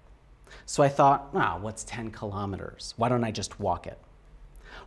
So 0.66 0.82
I 0.82 0.88
thought, 0.88 1.30
ah, 1.34 1.56
what's 1.60 1.84
10 1.84 2.10
kilometers? 2.10 2.92
Why 2.96 3.08
don't 3.08 3.22
I 3.22 3.30
just 3.30 3.60
walk 3.60 3.86
it? 3.86 3.98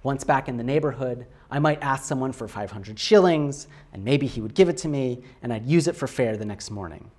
Once 0.03 0.26
back 0.26 0.49
in 0.49 0.57
the 0.57 0.64
neighborhood, 0.64 1.26
I 1.49 1.60
might 1.60 1.82
ask 1.82 2.03
someone 2.03 2.34
for 2.34 2.47
500 2.47 2.99
shillings, 2.99 3.68
and 3.93 4.03
maybe 4.03 4.28
he 4.28 4.41
would 4.41 4.53
give 4.53 4.68
it 4.68 4.78
to 4.78 4.89
me, 4.89 5.22
and 5.41 5.53
I'd 5.53 5.66
use 5.66 5.88
it 5.88 5.95
for 5.95 6.07
fare 6.07 6.36
the 6.36 6.45
next 6.45 6.70
morning. 6.70 7.10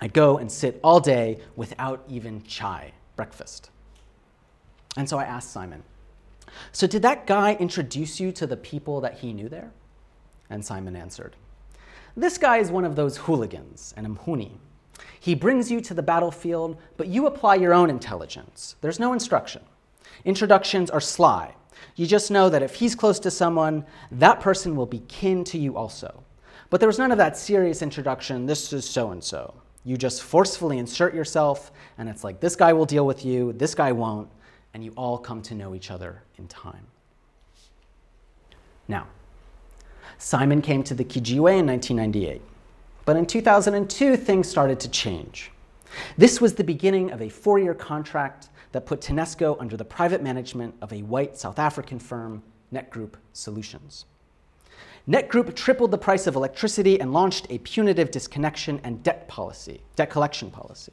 I'd 0.00 0.12
go 0.12 0.38
and 0.38 0.50
sit 0.50 0.78
all 0.84 1.00
day 1.00 1.40
without 1.56 2.04
even 2.08 2.44
chai, 2.44 2.92
breakfast. 3.16 3.70
And 4.96 5.08
so 5.08 5.18
I 5.18 5.24
asked 5.24 5.50
Simon, 5.50 5.82
so, 6.72 6.86
did 6.86 7.02
that 7.02 7.26
guy 7.26 7.54
introduce 7.54 8.20
you 8.20 8.32
to 8.32 8.46
the 8.46 8.56
people 8.56 9.00
that 9.00 9.18
he 9.18 9.32
knew 9.32 9.48
there? 9.48 9.72
And 10.50 10.64
Simon 10.64 10.96
answered, 10.96 11.36
This 12.16 12.38
guy 12.38 12.58
is 12.58 12.70
one 12.70 12.84
of 12.84 12.96
those 12.96 13.16
hooligans, 13.16 13.94
an 13.96 14.16
mhuni. 14.16 14.52
He 15.20 15.34
brings 15.34 15.70
you 15.70 15.80
to 15.82 15.94
the 15.94 16.02
battlefield, 16.02 16.76
but 16.96 17.08
you 17.08 17.26
apply 17.26 17.56
your 17.56 17.74
own 17.74 17.90
intelligence. 17.90 18.76
There's 18.80 19.00
no 19.00 19.12
instruction. 19.12 19.62
Introductions 20.24 20.90
are 20.90 21.00
sly. 21.00 21.54
You 21.96 22.06
just 22.06 22.30
know 22.30 22.48
that 22.48 22.62
if 22.62 22.76
he's 22.76 22.94
close 22.94 23.18
to 23.20 23.30
someone, 23.30 23.84
that 24.10 24.40
person 24.40 24.76
will 24.76 24.86
be 24.86 25.00
kin 25.00 25.44
to 25.44 25.58
you 25.58 25.76
also. 25.76 26.22
But 26.70 26.80
there 26.80 26.88
was 26.88 26.98
none 26.98 27.12
of 27.12 27.18
that 27.18 27.36
serious 27.36 27.82
introduction, 27.82 28.46
this 28.46 28.72
is 28.72 28.88
so 28.88 29.10
and 29.10 29.22
so. 29.22 29.54
You 29.84 29.96
just 29.96 30.22
forcefully 30.22 30.78
insert 30.78 31.14
yourself, 31.14 31.72
and 31.96 32.08
it's 32.08 32.24
like, 32.24 32.40
this 32.40 32.56
guy 32.56 32.72
will 32.72 32.84
deal 32.84 33.06
with 33.06 33.24
you, 33.24 33.52
this 33.54 33.74
guy 33.74 33.92
won't, 33.92 34.28
and 34.74 34.84
you 34.84 34.92
all 34.96 35.18
come 35.18 35.42
to 35.42 35.54
know 35.54 35.74
each 35.74 35.90
other 35.90 36.22
in 36.36 36.46
time. 36.48 36.86
Now, 38.86 39.06
Simon 40.18 40.62
came 40.62 40.82
to 40.84 40.94
the 40.94 41.04
Kijiwe 41.04 41.58
in 41.58 41.66
1998, 41.66 42.42
but 43.04 43.16
in 43.16 43.26
2002 43.26 44.16
things 44.16 44.48
started 44.48 44.80
to 44.80 44.88
change. 44.88 45.50
This 46.16 46.40
was 46.40 46.54
the 46.54 46.64
beginning 46.64 47.12
of 47.12 47.22
a 47.22 47.28
four 47.28 47.58
year 47.58 47.74
contract 47.74 48.48
that 48.72 48.86
put 48.86 49.00
TANESCO 49.00 49.56
under 49.60 49.76
the 49.76 49.84
private 49.84 50.22
management 50.22 50.74
of 50.82 50.92
a 50.92 51.02
white 51.02 51.36
South 51.36 51.58
African 51.58 51.98
firm, 51.98 52.42
NetGroup 52.72 53.14
Solutions. 53.32 54.04
NetGroup 55.08 55.54
tripled 55.54 55.90
the 55.90 55.98
price 55.98 56.26
of 56.26 56.36
electricity 56.36 57.00
and 57.00 57.14
launched 57.14 57.46
a 57.48 57.58
punitive 57.58 58.10
disconnection 58.10 58.78
and 58.84 59.02
debt 59.02 59.26
policy, 59.26 59.80
debt 59.96 60.10
collection 60.10 60.50
policy. 60.50 60.92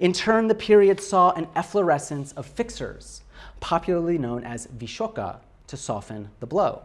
In 0.00 0.12
turn, 0.12 0.48
the 0.48 0.54
period 0.54 1.00
saw 1.00 1.32
an 1.32 1.48
efflorescence 1.54 2.32
of 2.32 2.46
fixers, 2.46 3.22
popularly 3.60 4.18
known 4.18 4.44
as 4.44 4.66
vishoka, 4.68 5.40
to 5.66 5.76
soften 5.76 6.28
the 6.40 6.46
blow. 6.46 6.82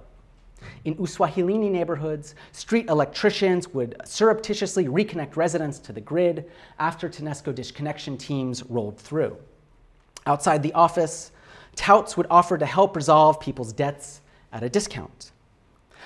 In 0.85 0.95
Uswahilini 0.95 1.69
neighborhoods, 1.69 2.33
street 2.51 2.89
electricians 2.89 3.67
would 3.73 3.95
surreptitiously 4.05 4.85
reconnect 4.85 5.35
residents 5.35 5.79
to 5.79 5.93
the 5.93 6.01
grid 6.01 6.49
after 6.79 7.09
TANESCO 7.09 7.53
disconnection 7.53 8.17
teams 8.17 8.63
rolled 8.63 8.97
through. 8.97 9.37
Outside 10.25 10.63
the 10.63 10.73
office, 10.73 11.31
touts 11.75 12.17
would 12.17 12.27
offer 12.29 12.57
to 12.57 12.65
help 12.65 12.95
resolve 12.95 13.39
people's 13.39 13.71
debts 13.71 14.21
at 14.51 14.63
a 14.63 14.69
discount. 14.69 15.31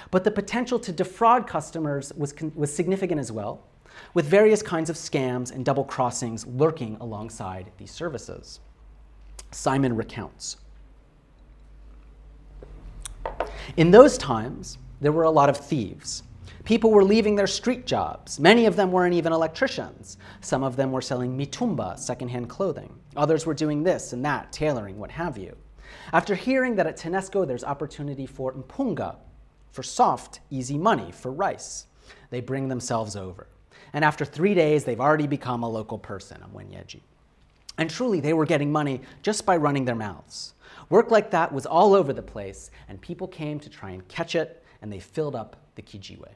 But 0.09 0.23
the 0.23 0.31
potential 0.31 0.79
to 0.79 0.91
defraud 0.91 1.47
customers 1.47 2.11
was, 2.13 2.33
was 2.55 2.73
significant 2.73 3.19
as 3.19 3.31
well, 3.31 3.61
with 4.13 4.25
various 4.25 4.61
kinds 4.61 4.89
of 4.89 4.95
scams 4.95 5.51
and 5.51 5.65
double 5.65 5.83
crossings 5.83 6.45
lurking 6.47 6.97
alongside 6.99 7.71
these 7.77 7.91
services. 7.91 8.59
Simon 9.51 9.95
recounts. 9.95 10.57
In 13.77 13.91
those 13.91 14.17
times, 14.17 14.77
there 14.99 15.11
were 15.11 15.23
a 15.23 15.31
lot 15.31 15.49
of 15.49 15.57
thieves. 15.57 16.23
People 16.63 16.91
were 16.91 17.03
leaving 17.03 17.35
their 17.35 17.47
street 17.47 17.87
jobs. 17.87 18.39
Many 18.39 18.65
of 18.65 18.75
them 18.75 18.91
weren't 18.91 19.15
even 19.15 19.33
electricians. 19.33 20.17
Some 20.41 20.63
of 20.63 20.75
them 20.75 20.91
were 20.91 21.01
selling 21.01 21.35
mitumba, 21.37 21.97
secondhand 21.97 22.49
clothing. 22.49 22.93
Others 23.15 23.45
were 23.45 23.53
doing 23.53 23.83
this 23.83 24.13
and 24.13 24.23
that, 24.25 24.51
tailoring, 24.51 24.97
what 24.97 25.11
have 25.11 25.37
you. 25.37 25.55
After 26.13 26.35
hearing 26.35 26.75
that 26.75 26.87
at 26.87 26.97
TANESCO 26.97 27.47
there's 27.47 27.63
opportunity 27.63 28.25
for 28.25 28.53
mpunga, 28.53 29.15
for 29.71 29.83
soft, 29.83 30.41
easy 30.49 30.77
money, 30.77 31.11
for 31.11 31.31
rice, 31.31 31.85
they 32.29 32.41
bring 32.41 32.67
themselves 32.67 33.15
over. 33.15 33.47
And 33.93 34.05
after 34.05 34.25
three 34.25 34.53
days, 34.53 34.83
they've 34.83 34.99
already 34.99 35.27
become 35.27 35.63
a 35.63 35.69
local 35.69 35.97
person, 35.97 36.41
a 36.43 36.47
mwenyeji. 36.47 37.01
And 37.77 37.89
truly, 37.89 38.19
they 38.19 38.33
were 38.33 38.45
getting 38.45 38.71
money 38.71 39.01
just 39.21 39.45
by 39.45 39.57
running 39.57 39.85
their 39.85 39.95
mouths. 39.95 40.53
Work 40.89 41.11
like 41.11 41.31
that 41.31 41.51
was 41.53 41.65
all 41.65 41.93
over 41.93 42.13
the 42.13 42.21
place, 42.21 42.71
and 42.89 42.99
people 42.99 43.27
came 43.27 43.59
to 43.59 43.69
try 43.69 43.91
and 43.91 44.07
catch 44.07 44.35
it, 44.35 44.63
and 44.81 44.91
they 44.91 44.99
filled 44.99 45.35
up 45.35 45.55
the 45.75 45.81
Kijiwe. 45.81 46.27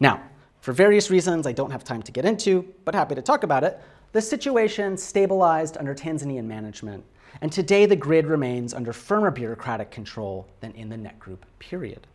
Now, 0.00 0.22
for 0.60 0.72
various 0.72 1.10
reasons 1.10 1.46
I 1.46 1.52
don't 1.52 1.70
have 1.70 1.84
time 1.84 2.02
to 2.02 2.12
get 2.12 2.24
into, 2.24 2.66
but 2.84 2.94
happy 2.94 3.14
to 3.14 3.22
talk 3.22 3.42
about 3.42 3.64
it, 3.64 3.80
the 4.12 4.20
situation 4.20 4.96
stabilized 4.96 5.78
under 5.78 5.94
Tanzanian 5.94 6.44
management, 6.44 7.04
and 7.40 7.50
today 7.50 7.86
the 7.86 7.96
grid 7.96 8.26
remains 8.26 8.74
under 8.74 8.92
firmer 8.92 9.30
bureaucratic 9.30 9.90
control 9.90 10.46
than 10.60 10.72
in 10.72 10.88
the 10.88 10.96
NetGroup 10.96 11.38
period. 11.58 12.06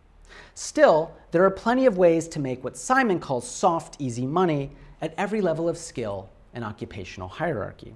Still, 0.55 1.11
there 1.31 1.43
are 1.43 1.51
plenty 1.51 1.85
of 1.85 1.97
ways 1.97 2.27
to 2.29 2.39
make 2.39 2.63
what 2.63 2.77
Simon 2.77 3.19
calls 3.19 3.49
soft, 3.49 3.95
easy 3.99 4.25
money 4.25 4.71
at 5.01 5.13
every 5.17 5.41
level 5.41 5.69
of 5.69 5.77
skill 5.77 6.29
and 6.53 6.63
occupational 6.63 7.27
hierarchy. 7.27 7.93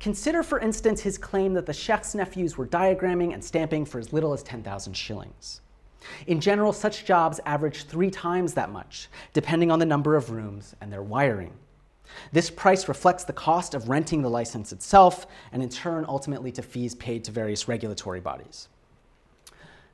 Consider, 0.00 0.42
for 0.42 0.58
instance, 0.58 1.00
his 1.00 1.18
claim 1.18 1.54
that 1.54 1.66
the 1.66 1.72
chef's 1.72 2.14
nephews 2.14 2.56
were 2.56 2.66
diagramming 2.66 3.32
and 3.32 3.42
stamping 3.42 3.84
for 3.84 3.98
as 3.98 4.12
little 4.12 4.32
as 4.32 4.42
10,000 4.42 4.92
shillings. 4.94 5.60
In 6.26 6.40
general, 6.40 6.72
such 6.72 7.04
jobs 7.04 7.40
average 7.44 7.84
three 7.84 8.10
times 8.10 8.54
that 8.54 8.70
much, 8.70 9.08
depending 9.32 9.70
on 9.70 9.78
the 9.78 9.86
number 9.86 10.16
of 10.16 10.30
rooms 10.30 10.74
and 10.80 10.92
their 10.92 11.02
wiring. 11.02 11.52
This 12.32 12.50
price 12.50 12.88
reflects 12.88 13.24
the 13.24 13.32
cost 13.32 13.74
of 13.74 13.88
renting 13.88 14.22
the 14.22 14.30
license 14.30 14.72
itself, 14.72 15.26
and 15.52 15.62
in 15.62 15.68
turn, 15.68 16.04
ultimately 16.08 16.50
to 16.52 16.62
fees 16.62 16.94
paid 16.94 17.24
to 17.24 17.32
various 17.32 17.68
regulatory 17.68 18.20
bodies. 18.20 18.68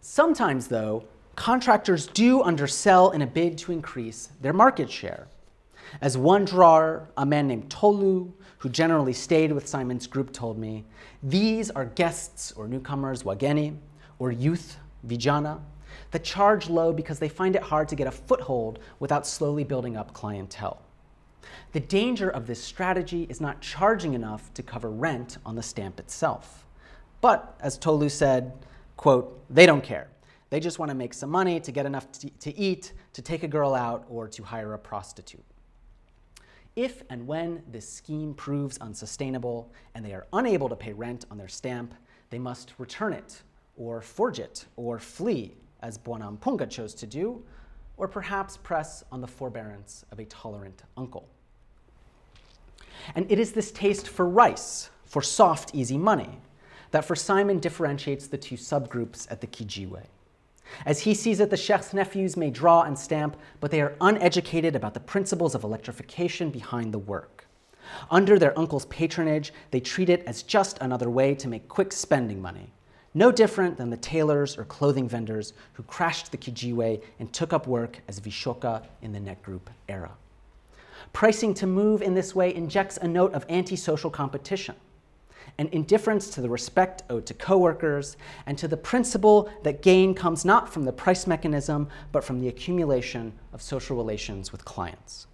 Sometimes, 0.01 0.69
though, 0.69 1.05
contractors 1.37 2.07
do 2.07 2.43
undersell 2.43 3.11
in 3.11 3.23
a 3.23 3.27
bid 3.27 3.59
to 3.59 3.73
increase 3.73 4.29
their 4.41 4.53
market 4.53 4.91
share. 4.91 5.27
As 6.01 6.17
one 6.17 6.45
drawer, 6.45 7.09
a 7.17 7.27
man 7.27 7.47
named 7.47 7.71
Tolu, 7.71 8.33
who 8.59 8.69
generally 8.69 9.13
stayed 9.13 9.53
with 9.53 9.69
Simon's 9.69 10.07
group, 10.07 10.33
told 10.33 10.59
me, 10.59 10.85
these 11.23 11.71
are 11.71 11.85
guests 11.85 12.53
or 12.53 12.67
newcomers, 12.67 13.23
wageni, 13.23 13.77
or 14.19 14.33
youth, 14.33 14.79
vijana, 15.07 15.61
that 16.11 16.25
charge 16.25 16.69
low 16.69 16.93
because 16.93 17.19
they 17.19 17.29
find 17.29 17.57
it 17.57 17.63
hard 17.63 17.89
to 17.89 17.97
get 17.97 18.07
a 18.07 18.11
foothold 18.11 18.79
without 19.01 19.27
slowly 19.27 19.65
building 19.65 19.97
up 19.97 20.13
clientele. 20.13 20.81
The 21.73 21.81
danger 21.81 22.31
of 22.31 22.47
this 22.47 22.63
strategy 22.63 23.27
is 23.29 23.41
not 23.41 23.61
charging 23.61 24.15
enough 24.15 24.53
to 24.55 24.63
cover 24.63 24.91
rent 24.91 25.39
on 25.45 25.57
the 25.57 25.63
stamp 25.63 25.99
itself. 25.99 26.65
But, 27.21 27.57
as 27.61 27.79
Tolu 27.79 28.09
said, 28.09 28.53
quote, 28.97 29.45
they 29.51 29.67
don't 29.67 29.83
care. 29.83 30.09
They 30.55 30.61
just 30.61 30.79
want 30.79 30.89
to 30.91 30.95
make 30.95 31.13
some 31.15 31.31
money 31.31 31.59
to 31.59 31.73
get 31.73 31.85
enough 31.85 32.13
to, 32.13 32.31
to 32.31 32.57
eat, 32.57 32.93
to 33.15 33.23
take 33.23 33.43
a 33.43 33.49
girl 33.49 33.75
out, 33.75 34.05
or 34.09 34.29
to 34.29 34.45
hire 34.45 34.75
a 34.75 34.79
prostitute. 34.79 35.43
If 36.77 37.03
and 37.11 37.27
when 37.27 37.65
this 37.73 37.93
scheme 37.93 38.35
proves 38.35 38.79
unsustainable 38.79 39.73
and 39.97 40.05
they 40.05 40.13
are 40.15 40.29
unable 40.33 40.69
to 40.69 40.77
pay 40.77 40.93
rent 40.93 41.25
on 41.29 41.39
their 41.39 41.49
stamp, 41.49 41.93
they 42.31 42.39
must 42.39 42.73
return 42.79 43.13
it, 43.13 43.43
or 43.77 44.01
forge 44.01 44.39
it, 44.39 44.67
or 44.77 45.01
flee, 45.01 45.57
as 45.83 45.99
Bwana 45.99 46.71
chose 46.71 46.95
to 46.95 47.07
do, 47.09 47.43
or 47.97 48.07
perhaps 48.07 48.57
press 48.57 49.03
on 49.11 49.21
the 49.21 49.27
forbearance 49.27 50.05
of 50.13 50.21
a 50.21 50.25
tolerant 50.27 50.85
uncle. 50.97 51.27
And 53.17 53.27
it 53.29 53.41
is 53.41 53.51
this 53.51 53.73
taste 53.73 54.07
for 54.07 54.29
rice, 54.29 54.89
for 55.05 55.21
soft, 55.21 55.75
easy 55.75 55.99
money, 55.99 56.39
that 56.93 57.05
for 57.05 57.17
Simon 57.17 57.59
differentiates 57.59 58.29
the 58.29 58.39
two 58.39 58.55
subgroups 58.55 59.27
at 59.33 59.41
the 59.41 59.49
Kijiwe. 59.49 60.05
As 60.87 61.01
he 61.01 61.15
sees 61.15 61.41
it, 61.41 61.51
the 61.51 61.57
Sheikh's 61.57 61.95
nephews 61.95 62.37
may 62.37 62.51
draw 62.51 62.83
and 62.83 62.99
stamp, 62.99 63.37
but 63.61 63.71
they 63.71 63.81
are 63.81 63.97
uneducated 64.01 64.75
about 64.75 64.95
the 64.95 65.01
principles 65.01 65.55
of 65.55 65.65
electrification 65.65 66.51
behind 66.51 66.93
the 66.93 66.99
work. 66.99 67.47
Under 68.11 68.39
their 68.39 68.59
uncle's 68.59 68.87
patronage, 68.87 69.53
they 69.71 69.81
treat 69.81 70.09
it 70.09 70.25
as 70.27 70.43
just 70.43 70.79
another 70.81 71.11
way 71.11 71.35
to 71.35 71.49
make 71.49 71.69
quick 71.69 71.93
spending 71.93 72.41
money, 72.41 72.73
no 73.13 73.31
different 73.31 73.77
than 73.77 73.91
the 73.91 73.97
tailors 73.97 74.59
or 74.59 74.65
clothing 74.65 75.09
vendors 75.09 75.53
who 75.75 75.83
crashed 75.85 76.33
the 76.33 76.39
Kijiwe 76.39 77.01
and 77.19 77.33
took 77.33 77.53
up 77.53 77.67
work 77.67 78.01
as 78.09 78.21
Vishoka 78.21 78.83
in 79.03 79.13
the 79.13 79.21
NetGroup 79.21 79.69
era. 79.89 80.11
Pricing 81.13 81.55
to 81.55 81.67
move 81.67 82.03
in 82.03 82.15
this 82.15 82.35
way 82.35 82.55
injects 82.55 82.97
a 82.97 83.07
note 83.07 83.35
of 83.35 83.47
antisocial 83.49 84.11
competition, 84.11 84.75
an 85.59 85.69
indifference 85.73 86.29
to 86.31 86.41
the 86.41 86.49
respect 86.49 87.03
owed 87.11 87.27
to 87.27 87.35
coworkers, 87.35 88.17
and 88.47 88.57
to 88.59 88.69
the 88.69 88.77
principle 88.77 89.51
that 89.63 89.83
gain 89.83 90.15
comes 90.15 90.45
not 90.45 90.73
from 90.73 90.85
the 90.85 90.93
price 90.93 91.27
mechanism, 91.27 91.89
but 92.13 92.25
from 92.25 92.41
the 92.41 92.49
accumulation 92.49 93.33
of 93.53 93.63
social 93.63 93.97
relations 93.97 94.53
with 94.53 94.65
clients. 94.65 95.27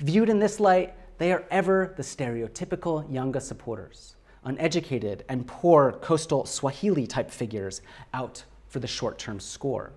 Viewed 0.00 0.28
in 0.28 0.38
this 0.38 0.60
light, 0.60 0.94
they 1.18 1.32
are 1.32 1.44
ever 1.50 1.94
the 1.96 2.02
stereotypical 2.02 3.08
Yanga 3.10 3.40
supporters, 3.40 4.16
uneducated 4.44 5.24
and 5.28 5.46
poor 5.46 5.92
coastal 5.92 6.44
Swahili 6.44 7.06
type 7.06 7.30
figures 7.30 7.80
out 8.12 8.44
for 8.68 8.80
the 8.80 8.86
short 8.86 9.18
term 9.18 9.38
score. 9.38 9.92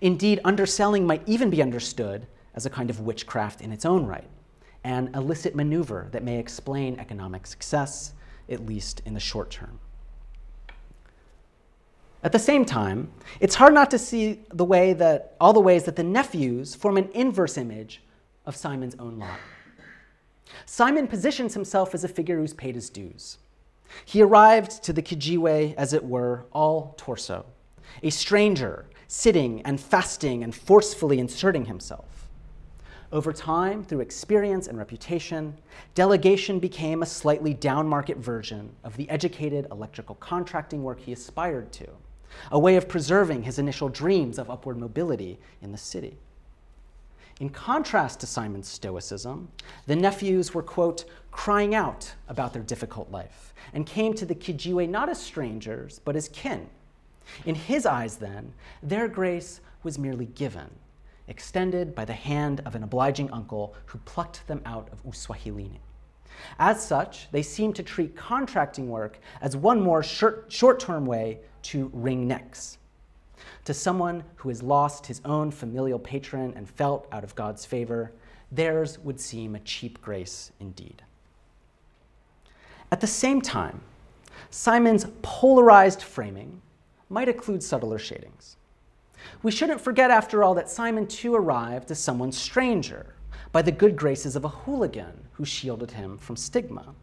Indeed, 0.00 0.40
underselling 0.44 1.06
might 1.06 1.22
even 1.26 1.48
be 1.48 1.62
understood 1.62 2.26
as 2.54 2.66
a 2.66 2.70
kind 2.70 2.90
of 2.90 3.00
witchcraft 3.00 3.60
in 3.60 3.72
its 3.72 3.84
own 3.84 4.06
right 4.06 4.28
an 4.84 5.10
illicit 5.14 5.54
maneuver 5.54 6.08
that 6.12 6.22
may 6.22 6.38
explain 6.38 6.98
economic 6.98 7.46
success, 7.46 8.14
at 8.50 8.66
least 8.66 9.02
in 9.04 9.14
the 9.14 9.20
short 9.20 9.50
term. 9.50 9.78
At 12.22 12.32
the 12.32 12.38
same 12.38 12.64
time, 12.64 13.10
it's 13.40 13.54
hard 13.54 13.72
not 13.72 13.90
to 13.92 13.98
see 13.98 14.40
the 14.52 14.64
way 14.64 14.92
that 14.92 15.36
all 15.40 15.52
the 15.52 15.60
ways 15.60 15.84
that 15.84 15.96
the 15.96 16.02
nephews 16.02 16.74
form 16.74 16.98
an 16.98 17.08
inverse 17.14 17.56
image 17.56 18.02
of 18.44 18.56
Simon's 18.56 18.96
own 18.98 19.18
lot. 19.18 19.38
Simon 20.66 21.06
positions 21.06 21.54
himself 21.54 21.94
as 21.94 22.04
a 22.04 22.08
figure 22.08 22.36
who's 22.36 22.52
paid 22.52 22.74
his 22.74 22.90
dues. 22.90 23.38
He 24.04 24.22
arrived 24.22 24.82
to 24.84 24.92
the 24.92 25.02
Kijiwe, 25.02 25.74
as 25.76 25.92
it 25.92 26.04
were, 26.04 26.44
all 26.52 26.94
torso, 26.96 27.46
a 28.02 28.10
stranger, 28.10 28.86
sitting 29.08 29.62
and 29.62 29.80
fasting 29.80 30.44
and 30.44 30.54
forcefully 30.54 31.18
inserting 31.18 31.64
himself. 31.64 32.19
Over 33.12 33.32
time, 33.32 33.82
through 33.82 34.00
experience 34.00 34.68
and 34.68 34.78
reputation, 34.78 35.56
delegation 35.96 36.60
became 36.60 37.02
a 37.02 37.06
slightly 37.06 37.52
downmarket 37.52 38.18
version 38.18 38.70
of 38.84 38.96
the 38.96 39.10
educated 39.10 39.66
electrical 39.72 40.14
contracting 40.16 40.84
work 40.84 41.00
he 41.00 41.12
aspired 41.12 41.72
to, 41.72 41.88
a 42.52 42.58
way 42.58 42.76
of 42.76 42.88
preserving 42.88 43.42
his 43.42 43.58
initial 43.58 43.88
dreams 43.88 44.38
of 44.38 44.48
upward 44.48 44.78
mobility 44.78 45.40
in 45.60 45.72
the 45.72 45.78
city. 45.78 46.18
In 47.40 47.48
contrast 47.48 48.20
to 48.20 48.26
Simon's 48.26 48.68
stoicism, 48.68 49.48
the 49.86 49.96
nephews 49.96 50.54
were, 50.54 50.62
quote, 50.62 51.04
crying 51.32 51.74
out 51.74 52.12
about 52.28 52.52
their 52.52 52.62
difficult 52.62 53.10
life 53.10 53.52
and 53.72 53.86
came 53.86 54.14
to 54.14 54.26
the 54.26 54.36
Kijiwe 54.36 54.88
not 54.88 55.08
as 55.08 55.20
strangers, 55.20 56.00
but 56.04 56.14
as 56.14 56.28
kin. 56.28 56.68
In 57.44 57.56
his 57.56 57.86
eyes, 57.86 58.16
then, 58.16 58.52
their 58.84 59.08
grace 59.08 59.60
was 59.82 59.98
merely 59.98 60.26
given 60.26 60.70
extended 61.30 61.94
by 61.94 62.04
the 62.04 62.12
hand 62.12 62.60
of 62.66 62.74
an 62.74 62.82
obliging 62.82 63.30
uncle 63.30 63.74
who 63.86 63.98
plucked 64.00 64.46
them 64.46 64.60
out 64.66 64.88
of 64.92 65.02
Uswahilini. 65.04 65.78
As 66.58 66.84
such, 66.84 67.30
they 67.30 67.42
seem 67.42 67.72
to 67.74 67.82
treat 67.82 68.16
contracting 68.16 68.88
work 68.88 69.18
as 69.40 69.56
one 69.56 69.80
more 69.80 70.02
short 70.02 70.80
term 70.80 71.06
way 71.06 71.38
to 71.62 71.90
wring 71.94 72.26
necks. 72.26 72.78
To 73.64 73.74
someone 73.74 74.24
who 74.36 74.48
has 74.48 74.62
lost 74.62 75.06
his 75.06 75.20
own 75.24 75.50
familial 75.50 75.98
patron 75.98 76.52
and 76.56 76.68
felt 76.68 77.06
out 77.12 77.24
of 77.24 77.34
God's 77.34 77.64
favor, 77.64 78.12
theirs 78.50 78.98
would 78.98 79.20
seem 79.20 79.54
a 79.54 79.60
cheap 79.60 80.00
grace 80.02 80.52
indeed. 80.60 81.02
At 82.90 83.00
the 83.00 83.06
same 83.06 83.40
time, 83.40 83.82
Simon's 84.50 85.06
polarized 85.22 86.02
framing 86.02 86.60
might 87.08 87.28
include 87.28 87.62
subtler 87.62 87.98
shadings. 87.98 88.56
We 89.42 89.50
shouldn't 89.50 89.80
forget, 89.80 90.10
after 90.10 90.42
all, 90.42 90.54
that 90.54 90.68
Simon 90.68 91.06
too 91.06 91.34
arrived 91.34 91.90
as 91.90 91.98
someone 91.98 92.32
stranger, 92.32 93.14
by 93.52 93.62
the 93.62 93.72
good 93.72 93.96
graces 93.96 94.36
of 94.36 94.44
a 94.44 94.48
hooligan 94.48 95.28
who 95.32 95.44
shielded 95.44 95.90
him 95.90 96.18
from 96.18 96.36
stigma. 96.36 96.94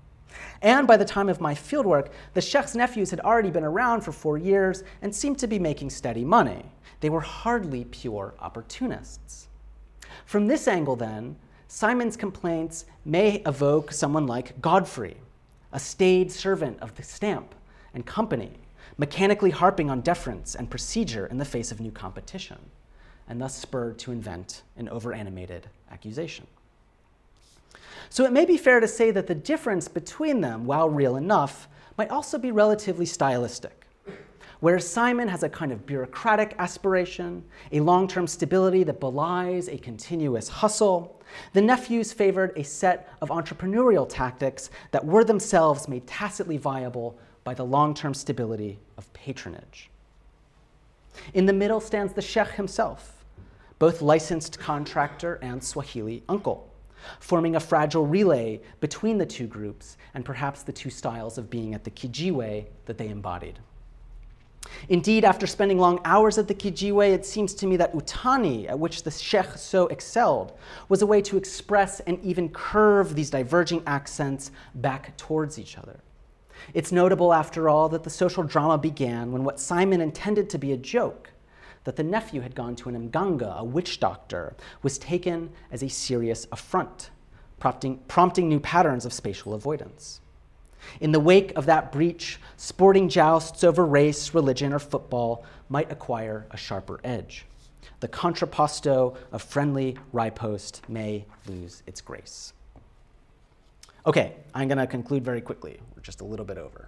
And 0.62 0.88
by 0.88 0.98
the 0.98 1.06
time 1.06 1.30
of 1.30 1.42
my 1.42 1.54
fieldwork, 1.54 2.10
the 2.34 2.42
Sheikh's 2.42 2.76
nephews 2.76 3.10
had 3.10 3.20
already 3.22 3.50
been 3.50 3.64
around 3.64 4.02
for 4.02 4.12
four 4.12 4.38
years 4.38 4.84
and 5.02 5.14
seemed 5.14 5.40
to 5.40 5.48
be 5.48 5.60
making 5.60 5.90
steady 5.90 6.24
money. 6.24 6.66
They 7.00 7.10
were 7.10 7.22
hardly 7.22 7.86
pure 7.86 8.34
opportunists. 8.40 9.48
From 10.26 10.48
this 10.48 10.68
angle, 10.68 10.96
then, 10.96 11.36
Simon's 11.68 12.16
complaints 12.16 12.86
may 13.04 13.42
evoke 13.46 13.92
someone 13.92 14.26
like 14.26 14.60
Godfrey, 14.62 15.18
a 15.74 15.80
staid 15.80 16.32
servant 16.32 16.80
of 16.82 16.96
the 16.96 17.04
stamp 17.04 17.54
and 17.94 18.06
company 18.06 18.54
mechanically 18.98 19.52
harping 19.52 19.90
on 19.90 20.02
deference 20.02 20.56
and 20.56 20.70
procedure 20.70 21.28
in 21.28 21.38
the 21.38 21.46
face 21.46 21.72
of 21.72 21.80
new 21.80 21.92
competition, 21.92 22.58
and 23.30 23.42
thus 23.42 23.56
spurred 23.56 24.00
to 24.00 24.12
invent 24.12 24.64
an 24.78 24.88
overanimated 24.88 25.64
accusation. 25.92 26.48
So 28.10 28.26
it 28.26 28.32
may 28.32 28.46
be 28.46 28.58
fair 28.58 28.80
to 28.80 28.88
say 28.88 29.12
that 29.12 29.28
the 29.28 29.36
difference 29.36 29.88
between 29.88 30.42
them, 30.42 30.66
while 30.66 30.90
real 30.90 31.18
enough, 31.18 31.68
might 31.98 32.10
also 32.10 32.38
be 32.38 32.52
relatively 32.52 33.06
stylistic. 33.06 33.86
Whereas 34.60 34.90
Simon 34.90 35.28
has 35.28 35.44
a 35.44 35.50
kind 35.50 35.72
of 35.72 35.86
bureaucratic 35.86 36.56
aspiration, 36.58 37.44
a 37.72 37.80
long 37.80 38.08
term 38.08 38.26
stability 38.26 38.84
that 38.86 39.00
belies 39.00 39.68
a 39.68 39.78
continuous 39.78 40.48
hustle, 40.48 41.22
the 41.54 41.62
nephews 41.62 42.12
favored 42.12 42.54
a 42.56 42.64
set 42.64 43.14
of 43.22 43.30
entrepreneurial 43.30 44.08
tactics 44.10 44.70
that 44.92 45.06
were 45.06 45.24
themselves 45.24 45.88
made 45.88 46.08
tacitly 46.08 46.58
viable 46.58 47.20
by 47.48 47.54
the 47.54 47.64
long 47.64 47.94
term 47.94 48.14
stability 48.14 48.78
of 48.98 49.14
patronage. 49.14 49.90
In 51.34 51.46
the 51.46 51.54
middle 51.54 51.80
stands 51.80 52.12
the 52.12 52.22
Sheikh 52.22 52.50
himself, 52.50 53.24
both 53.80 54.02
licensed 54.02 54.60
contractor 54.60 55.40
and 55.42 55.64
Swahili 55.64 56.24
uncle, 56.28 56.70
forming 57.22 57.56
a 57.56 57.60
fragile 57.62 58.06
relay 58.06 58.60
between 58.82 59.18
the 59.18 59.26
two 59.26 59.48
groups 59.48 59.96
and 60.14 60.26
perhaps 60.26 60.64
the 60.64 60.74
two 60.74 60.90
styles 60.90 61.38
of 61.38 61.50
being 61.50 61.74
at 61.74 61.86
the 61.86 61.90
Kijiwe 61.90 62.66
that 62.86 62.98
they 62.98 63.08
embodied. 63.08 63.60
Indeed, 64.90 65.24
after 65.24 65.48
spending 65.48 65.80
long 65.80 66.02
hours 66.04 66.38
at 66.38 66.50
the 66.50 66.54
Kijiwe, 66.54 67.14
it 67.14 67.26
seems 67.26 67.54
to 67.54 67.66
me 67.66 67.78
that 67.78 67.94
Utani, 67.94 68.68
at 68.68 68.78
which 68.78 69.04
the 69.04 69.12
Sheikh 69.12 69.56
so 69.56 69.88
excelled, 69.88 70.52
was 70.90 71.02
a 71.02 71.06
way 71.06 71.22
to 71.22 71.38
express 71.38 72.02
and 72.02 72.22
even 72.26 72.50
curve 72.50 73.16
these 73.16 73.30
diverging 73.30 73.84
accents 73.88 74.52
back 74.76 75.16
towards 75.16 75.58
each 75.58 75.78
other. 75.78 76.02
It's 76.74 76.92
notable, 76.92 77.34
after 77.34 77.70
all, 77.70 77.90
that 77.90 78.04
the 78.04 78.10
social 78.10 78.44
drama 78.44 78.78
began 78.78 79.32
when 79.32 79.44
what 79.44 79.60
Simon 79.60 80.02
intended 80.02 80.50
to 80.50 80.58
be 80.58 80.72
a 80.74 80.78
joke, 80.78 81.32
that 81.86 81.96
the 81.96 82.04
nephew 82.04 82.42
had 82.42 82.56
gone 82.56 82.76
to 82.78 82.90
an 82.90 83.10
mganga, 83.10 83.58
a 83.58 83.64
witch 83.64 84.00
doctor, 84.00 84.56
was 84.84 84.98
taken 84.98 85.50
as 85.72 85.82
a 85.82 85.88
serious 85.88 86.46
affront, 86.52 87.10
prompting, 87.60 87.98
prompting 88.08 88.50
new 88.50 88.60
patterns 88.60 89.06
of 89.06 89.14
spatial 89.14 89.54
avoidance. 89.54 90.20
In 91.00 91.12
the 91.12 91.20
wake 91.20 91.54
of 91.56 91.66
that 91.66 91.92
breach, 91.92 92.40
sporting 92.58 93.10
jousts 93.10 93.64
over 93.64 93.86
race, 93.86 94.34
religion, 94.34 94.74
or 94.74 94.80
football 94.80 95.46
might 95.70 95.92
acquire 95.92 96.46
a 96.52 96.58
sharper 96.58 97.00
edge. 97.04 97.46
the 98.00 98.08
contrapposto 98.08 99.16
of 99.32 99.42
friendly 99.42 99.98
riposte 100.14 100.82
may 100.88 101.26
lose 101.48 101.84
its 101.88 102.02
grace. 102.02 102.54
Okay, 104.06 104.36
I'm 104.54 104.68
going 104.68 104.78
to 104.78 104.88
conclude 104.88 105.26
very 105.26 105.42
quickly. 105.42 105.80
Just 106.08 106.22
a 106.22 106.24
little 106.24 106.46
bit 106.46 106.58
over. 106.58 106.88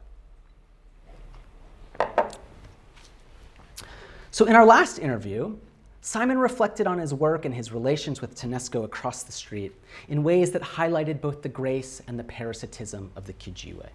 So, 4.32 4.45
in 4.45 4.55
our 4.55 4.65
last 4.65 4.97
interview, 4.97 5.57
Simon 5.99 6.38
reflected 6.38 6.88
on 6.88 6.99
his 6.99 7.13
work 7.13 7.43
and 7.43 7.53
his 7.53 7.74
relations 7.74 8.22
with 8.22 8.34
TANESCO 8.34 8.86
across 8.86 9.24
the 9.24 9.34
street 9.34 9.74
in 10.07 10.24
ways 10.24 10.51
that 10.51 10.61
highlighted 10.61 11.20
both 11.20 11.41
the 11.41 11.49
grace 11.49 12.01
and 12.07 12.17
the 12.17 12.24
parasitism 12.24 13.11
of 13.17 13.28
the 13.28 13.34
Kijiwe. 13.34 13.89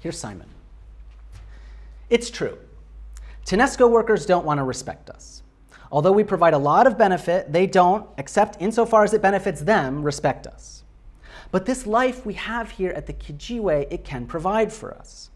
Here's 0.00 0.18
Simon. 0.18 0.50
It's 2.10 2.28
true. 2.28 2.58
TANESCO 3.46 3.90
workers 3.90 4.26
don't 4.26 4.44
want 4.44 4.58
to 4.58 4.64
respect 4.64 5.08
us. 5.08 5.42
Although 5.90 6.12
we 6.12 6.24
provide 6.24 6.52
a 6.52 6.58
lot 6.58 6.86
of 6.86 6.98
benefit, 6.98 7.54
they 7.54 7.66
don't, 7.66 8.06
except 8.18 8.60
insofar 8.60 9.02
as 9.02 9.14
it 9.14 9.22
benefits 9.22 9.62
them, 9.62 10.02
respect 10.02 10.46
us. 10.46 10.78
But 11.50 11.64
this 11.64 11.86
life 11.86 12.26
we 12.26 12.34
have 12.34 12.70
here 12.70 12.90
at 12.90 13.06
the 13.06 13.14
Kijiwe, 13.14 13.86
it 13.90 14.04
can 14.04 14.26
provide 14.26 14.72
for 14.72 14.94
us. 14.94 15.30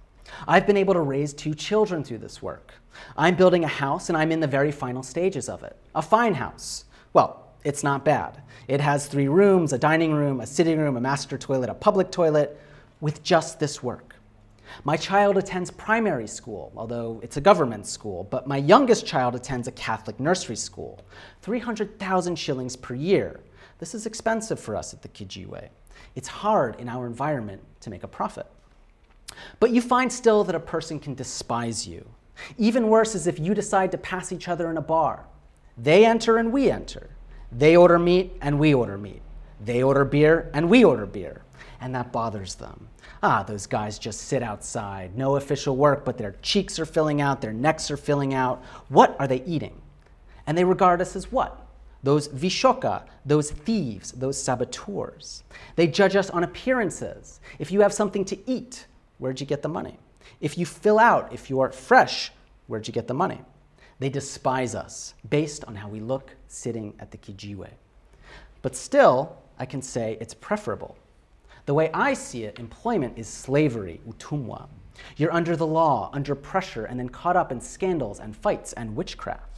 I've 0.47 0.67
been 0.67 0.77
able 0.77 0.95
to 0.95 1.01
raise 1.01 1.33
two 1.33 1.55
children 1.55 2.05
through 2.05 2.19
this 2.19 2.43
work. 2.43 2.73
I'm 3.17 3.35
building 3.35 3.65
a 3.65 3.69
house 3.69 4.09
and 4.09 4.19
I'm 4.19 4.33
in 4.33 4.41
the 4.41 4.47
very 4.47 4.73
final 4.73 5.03
stages 5.03 5.49
of 5.49 5.63
it. 5.63 5.77
A 5.95 6.03
fine 6.03 6.35
house. 6.35 6.85
Well, 7.15 7.49
it's 7.65 7.83
not 7.83 8.05
bad. 8.05 8.43
It 8.69 8.81
has 8.81 9.07
three 9.07 9.29
rooms, 9.29 9.73
a 9.73 9.79
dining 9.79 10.13
room, 10.13 10.41
a 10.41 10.47
sitting 10.47 10.79
room, 10.79 10.97
a 10.97 11.01
master 11.01 11.39
toilet, 11.39 11.71
a 11.71 11.75
public 11.75 12.11
toilet, 12.11 12.61
with 13.01 13.23
just 13.23 13.59
this 13.59 13.83
work. 13.83 14.17
My 14.85 14.97
child 14.97 15.37
attends 15.37 15.71
primary 15.71 16.27
school, 16.27 16.73
although 16.77 17.21
it's 17.23 17.37
a 17.37 17.41
government 17.41 17.87
school, 17.87 18.25
but 18.25 18.47
my 18.47 18.57
youngest 18.57 19.07
child 19.07 19.35
attends 19.35 19.69
a 19.69 19.73
Catholic 19.73 20.19
nursery 20.19 20.57
school. 20.57 21.05
300,000 21.43 22.37
shillings 22.37 22.77
per 22.77 22.95
year. 22.95 23.41
This 23.79 23.95
is 23.95 24.07
expensive 24.07 24.61
for 24.61 24.77
us 24.77 24.95
at 24.95 25.03
the 25.03 25.09
Kijiwe. 25.09 25.69
It's 26.15 26.29
hard 26.29 26.79
in 26.79 26.89
our 26.89 27.07
environment 27.07 27.63
to 27.81 27.91
make 27.91 28.03
a 28.03 28.09
profit. 28.09 28.47
But 29.61 29.71
you 29.71 29.81
find 29.81 30.13
still 30.13 30.45
that 30.45 30.55
a 30.55 30.61
person 30.61 30.99
can 30.99 31.15
despise 31.15 31.87
you. 31.87 32.07
Even 32.59 32.89
worse 32.89 33.15
is 33.15 33.27
if 33.27 33.39
you 33.39 33.55
decide 33.55 33.91
to 33.93 33.99
pass 33.99 34.33
each 34.33 34.49
other 34.49 34.71
in 34.71 34.77
a 34.77 34.83
bar. 34.83 35.25
They 35.79 36.05
enter 36.05 36.39
and 36.39 36.53
we 36.53 36.71
enter. 36.71 37.11
They 37.51 37.77
order 37.77 37.99
meat 37.99 38.37
and 38.41 38.59
we 38.59 38.75
order 38.75 38.99
meat. 38.99 39.23
They 39.65 39.83
order 39.83 40.05
beer 40.05 40.51
and 40.55 40.69
we 40.69 40.85
order 40.85 41.07
beer. 41.07 41.43
And 41.81 41.95
that 41.95 42.13
bothers 42.13 42.55
them. 42.55 42.89
Ah, 43.23 43.43
those 43.43 43.67
guys 43.67 43.99
just 43.99 44.23
sit 44.23 44.43
outside. 44.43 45.17
No 45.17 45.37
official 45.37 45.77
work, 45.77 46.05
but 46.05 46.19
their 46.19 46.37
cheeks 46.43 46.79
are 46.79 46.87
filling 46.87 47.21
out, 47.21 47.41
their 47.41 47.53
necks 47.53 47.91
are 47.91 47.97
filling 47.97 48.35
out. 48.35 48.63
What 48.89 49.17
are 49.19 49.29
they 49.29 49.43
eating? 49.45 49.81
And 50.47 50.59
they 50.59 50.65
regard 50.65 51.01
us 51.01 51.15
as 51.15 51.31
what? 51.31 51.62
Those 52.03 52.29
vishoka, 52.29 53.05
those 53.25 53.51
thieves, 53.51 54.13
those 54.13 54.43
saboteurs. 54.43 55.45
They 55.77 55.87
judge 55.87 56.17
us 56.17 56.31
on 56.31 56.45
appearances. 56.45 57.41
If 57.59 57.71
you 57.71 57.81
have 57.81 57.93
something 57.93 58.25
to 58.27 58.51
eat, 58.51 58.87
where'd 59.19 59.41
you 59.41 59.47
get 59.47 59.63
the 59.63 59.69
money? 59.69 59.99
If 60.41 60.59
you 60.59 60.67
fill 60.67 60.99
out, 60.99 61.33
if 61.33 61.49
you 61.49 61.61
are 61.61 61.71
fresh, 61.71 62.33
where'd 62.67 62.89
you 62.89 62.93
get 62.93 63.07
the 63.07 63.15
money? 63.15 63.41
They 64.01 64.09
despise 64.09 64.75
us 64.75 65.15
based 65.31 65.65
on 65.65 65.77
how 65.77 65.89
we 65.89 66.01
look 66.01 66.35
sitting 66.49 66.95
at 66.99 67.13
the 67.13 67.19
kijiwe. 67.19 67.69
But 68.63 68.75
still, 68.75 69.37
I 69.59 69.67
can 69.67 69.83
say 69.83 70.19
it's 70.21 70.35
preferable. 70.35 70.97
The 71.67 71.75
way 71.75 71.91
I 71.95 72.15
see 72.15 72.43
it, 72.43 72.59
employment 72.59 73.17
is 73.17 73.29
slavery, 73.29 74.01
utumwa. 74.09 74.67
You're 75.17 75.33
under 75.33 75.55
the 75.55 75.67
law, 75.67 76.11
under 76.13 76.35
pressure, 76.35 76.87
and 76.87 76.99
then 76.99 77.09
caught 77.09 77.37
up 77.37 77.53
in 77.53 77.61
scandals 77.61 78.19
and 78.19 78.37
fights 78.37 78.73
and 78.73 78.97
witchcraft. 78.97 79.52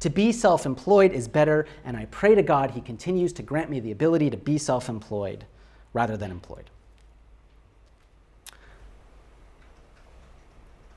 To 0.00 0.10
be 0.10 0.32
self 0.32 0.66
employed 0.66 1.12
is 1.12 1.28
better, 1.28 1.66
and 1.84 1.96
I 1.96 2.06
pray 2.06 2.34
to 2.34 2.42
God 2.42 2.72
He 2.72 2.80
continues 2.80 3.32
to 3.34 3.42
grant 3.42 3.70
me 3.70 3.80
the 3.80 3.92
ability 3.92 4.30
to 4.30 4.36
be 4.36 4.58
self 4.58 4.88
employed 4.88 5.44
rather 5.92 6.16
than 6.16 6.30
employed. 6.30 6.70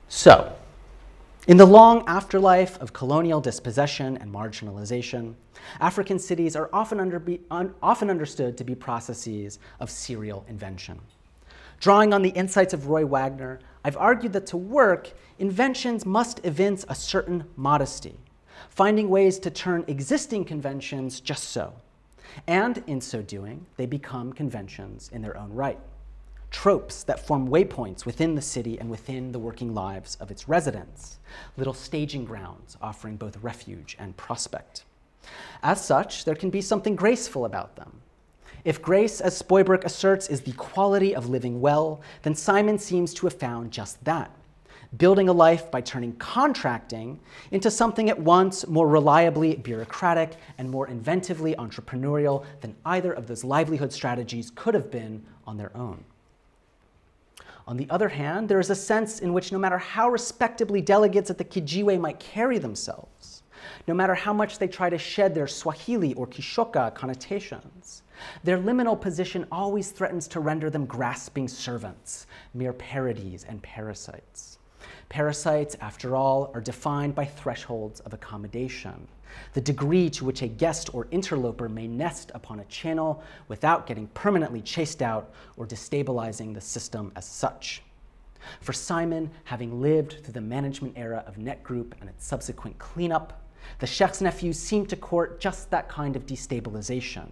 So, 0.08 0.56
in 1.46 1.56
the 1.56 1.66
long 1.66 2.02
afterlife 2.08 2.80
of 2.80 2.92
colonial 2.92 3.40
dispossession 3.40 4.16
and 4.16 4.32
marginalization, 4.32 5.34
African 5.80 6.18
cities 6.18 6.56
are 6.56 6.68
often, 6.72 6.98
under 6.98 7.18
be, 7.18 7.40
un, 7.50 7.74
often, 7.82 8.10
understood 8.10 8.56
to 8.58 8.64
be 8.64 8.74
processes 8.74 9.58
of 9.78 9.90
serial 9.90 10.44
invention. 10.48 11.00
Drawing 11.78 12.12
on 12.12 12.22
the 12.22 12.30
insights 12.30 12.74
of 12.74 12.88
Roy 12.88 13.04
Wagner, 13.04 13.60
I've 13.84 13.96
argued 13.96 14.32
that 14.32 14.46
to 14.46 14.56
work, 14.56 15.12
inventions 15.38 16.04
must 16.04 16.44
evince 16.44 16.84
a 16.88 16.94
certain 16.94 17.44
modesty, 17.56 18.16
finding 18.68 19.08
ways 19.08 19.38
to 19.40 19.50
turn 19.50 19.84
existing 19.86 20.44
conventions 20.44 21.20
just 21.20 21.50
so. 21.50 21.72
And 22.46 22.82
in 22.86 23.00
so 23.00 23.22
doing, 23.22 23.66
they 23.76 23.86
become 23.86 24.32
conventions 24.32 25.10
in 25.12 25.22
their 25.22 25.36
own 25.36 25.52
right 25.52 25.78
tropes 26.50 27.02
that 27.04 27.26
form 27.26 27.48
waypoints 27.48 28.06
within 28.06 28.34
the 28.34 28.42
city 28.42 28.78
and 28.78 28.90
within 28.90 29.32
the 29.32 29.38
working 29.38 29.74
lives 29.74 30.16
of 30.16 30.30
its 30.30 30.48
residents, 30.48 31.18
little 31.56 31.74
staging 31.74 32.24
grounds 32.24 32.76
offering 32.80 33.16
both 33.16 33.36
refuge 33.42 33.96
and 33.98 34.16
prospect. 34.16 34.84
As 35.62 35.84
such, 35.84 36.24
there 36.24 36.34
can 36.34 36.50
be 36.50 36.60
something 36.60 36.96
graceful 36.96 37.44
about 37.44 37.76
them. 37.76 38.00
If 38.64 38.80
grace, 38.82 39.20
as 39.20 39.40
Spuybroek 39.40 39.84
asserts, 39.84 40.28
is 40.28 40.40
the 40.40 40.52
quality 40.52 41.14
of 41.14 41.28
living 41.28 41.60
well, 41.60 42.00
then 42.22 42.34
Simon 42.34 42.78
seems 42.78 43.12
to 43.14 43.26
have 43.26 43.38
found 43.38 43.70
just 43.70 44.02
that 44.04 44.30
building 44.96 45.28
a 45.28 45.32
life 45.32 45.70
by 45.70 45.80
turning 45.80 46.12
contracting 46.16 47.18
into 47.50 47.70
something 47.70 48.10
at 48.10 48.18
once 48.18 48.66
more 48.66 48.88
reliably 48.88 49.56
bureaucratic 49.56 50.36
and 50.58 50.70
more 50.70 50.86
inventively 50.86 51.54
entrepreneurial 51.56 52.44
than 52.60 52.74
either 52.84 53.12
of 53.12 53.26
those 53.26 53.44
livelihood 53.44 53.92
strategies 53.92 54.50
could 54.54 54.74
have 54.74 54.90
been 54.90 55.24
on 55.46 55.56
their 55.56 55.76
own. 55.76 56.04
On 57.68 57.76
the 57.76 57.90
other 57.90 58.08
hand, 58.08 58.48
there 58.48 58.60
is 58.60 58.70
a 58.70 58.76
sense 58.76 59.20
in 59.20 59.32
which 59.32 59.50
no 59.50 59.58
matter 59.58 59.78
how 59.78 60.08
respectably 60.08 60.80
delegates 60.80 61.30
at 61.30 61.38
the 61.38 61.44
Kijiwe 61.44 61.98
might 61.98 62.20
carry 62.20 62.58
themselves, 62.58 63.42
no 63.88 63.94
matter 63.94 64.14
how 64.14 64.32
much 64.32 64.58
they 64.58 64.68
try 64.68 64.88
to 64.88 64.98
shed 64.98 65.34
their 65.34 65.48
Swahili 65.48 66.14
or 66.14 66.28
Kishoka 66.28 66.94
connotations, 66.94 68.02
their 68.44 68.58
liminal 68.58 69.00
position 69.00 69.46
always 69.50 69.90
threatens 69.90 70.28
to 70.28 70.40
render 70.40 70.70
them 70.70 70.86
grasping 70.86 71.48
servants, 71.48 72.26
mere 72.54 72.72
parodies 72.72 73.44
and 73.44 73.60
parasites. 73.62 74.55
Parasites, 75.08 75.76
after 75.80 76.16
all, 76.16 76.50
are 76.54 76.60
defined 76.60 77.14
by 77.14 77.24
thresholds 77.24 78.00
of 78.00 78.12
accommodation 78.12 79.08
the 79.52 79.60
degree 79.60 80.10
to 80.10 80.24
which 80.24 80.42
a 80.42 80.48
guest 80.48 80.90
or 80.94 81.08
interloper 81.10 81.68
may 81.68 81.86
nest 81.86 82.30
upon 82.34 82.60
a 82.60 82.64
channel 82.64 83.22
without 83.48 83.86
getting 83.86 84.06
permanently 84.08 84.60
chased 84.60 85.02
out 85.02 85.32
or 85.56 85.66
destabilizing 85.66 86.54
the 86.54 86.60
system 86.60 87.12
as 87.16 87.24
such. 87.24 87.82
For 88.60 88.72
Simon, 88.72 89.30
having 89.44 89.80
lived 89.80 90.22
through 90.22 90.34
the 90.34 90.40
management 90.40 90.94
era 90.96 91.24
of 91.26 91.36
NetGroup 91.36 91.92
and 92.00 92.08
its 92.08 92.24
subsequent 92.24 92.78
cleanup, 92.78 93.42
the 93.80 93.86
Sheikh's 93.86 94.22
nephews 94.22 94.58
seemed 94.58 94.88
to 94.90 94.96
court 94.96 95.40
just 95.40 95.70
that 95.70 95.88
kind 95.88 96.14
of 96.14 96.26
destabilization. 96.26 97.28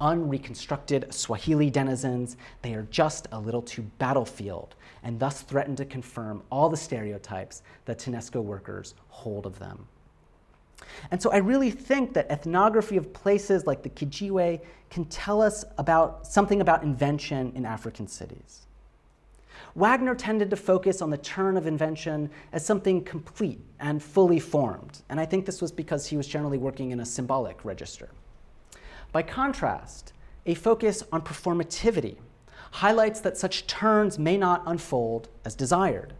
Unreconstructed 0.00 1.12
Swahili 1.12 1.70
denizens, 1.70 2.36
they 2.62 2.74
are 2.74 2.86
just 2.90 3.28
a 3.32 3.38
little 3.38 3.62
too 3.62 3.82
battlefield 3.98 4.74
and 5.02 5.18
thus 5.18 5.42
threaten 5.42 5.76
to 5.76 5.84
confirm 5.84 6.42
all 6.50 6.68
the 6.68 6.76
stereotypes 6.76 7.62
that 7.84 7.98
TANESCO 7.98 8.42
workers 8.42 8.94
hold 9.08 9.46
of 9.46 9.58
them. 9.58 9.86
And 11.10 11.20
so 11.20 11.30
I 11.30 11.36
really 11.38 11.70
think 11.70 12.14
that 12.14 12.30
ethnography 12.30 12.96
of 12.96 13.12
places 13.12 13.66
like 13.66 13.82
the 13.82 13.90
Kijiwe 13.90 14.60
can 14.88 15.04
tell 15.06 15.42
us 15.42 15.64
about 15.78 16.26
something 16.26 16.60
about 16.60 16.82
invention 16.82 17.52
in 17.54 17.66
African 17.66 18.08
cities. 18.08 18.66
Wagner 19.76 20.14
tended 20.14 20.50
to 20.50 20.56
focus 20.56 21.00
on 21.00 21.10
the 21.10 21.18
turn 21.18 21.56
of 21.56 21.66
invention 21.66 22.30
as 22.52 22.64
something 22.64 23.04
complete 23.04 23.60
and 23.78 24.02
fully 24.02 24.40
formed, 24.40 25.02
and 25.08 25.20
I 25.20 25.26
think 25.26 25.46
this 25.46 25.62
was 25.62 25.70
because 25.70 26.06
he 26.06 26.16
was 26.16 26.26
generally 26.26 26.58
working 26.58 26.90
in 26.90 27.00
a 27.00 27.06
symbolic 27.06 27.64
register. 27.64 28.08
By 29.12 29.22
contrast, 29.22 30.12
a 30.46 30.54
focus 30.54 31.02
on 31.10 31.22
performativity 31.22 32.16
highlights 32.72 33.20
that 33.20 33.36
such 33.36 33.66
turns 33.66 34.18
may 34.18 34.36
not 34.36 34.62
unfold 34.66 35.28
as 35.44 35.54
desired. 35.54 36.14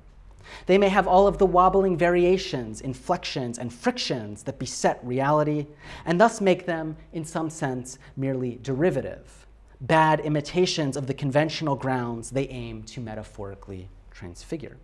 They 0.66 0.78
may 0.78 0.88
have 0.88 1.06
all 1.06 1.28
of 1.28 1.38
the 1.38 1.46
wobbling 1.46 1.96
variations, 1.96 2.80
inflections, 2.80 3.58
and 3.58 3.72
frictions 3.72 4.42
that 4.42 4.58
beset 4.58 4.98
reality, 5.04 5.66
and 6.04 6.20
thus 6.20 6.40
make 6.40 6.66
them, 6.66 6.96
in 7.12 7.24
some 7.24 7.50
sense, 7.50 7.98
merely 8.16 8.58
derivative, 8.62 9.46
bad 9.80 10.18
imitations 10.20 10.96
of 10.96 11.06
the 11.06 11.14
conventional 11.14 11.76
grounds 11.76 12.30
they 12.30 12.48
aim 12.48 12.82
to 12.84 13.00
metaphorically 13.00 13.88
transfigure. 14.10 14.76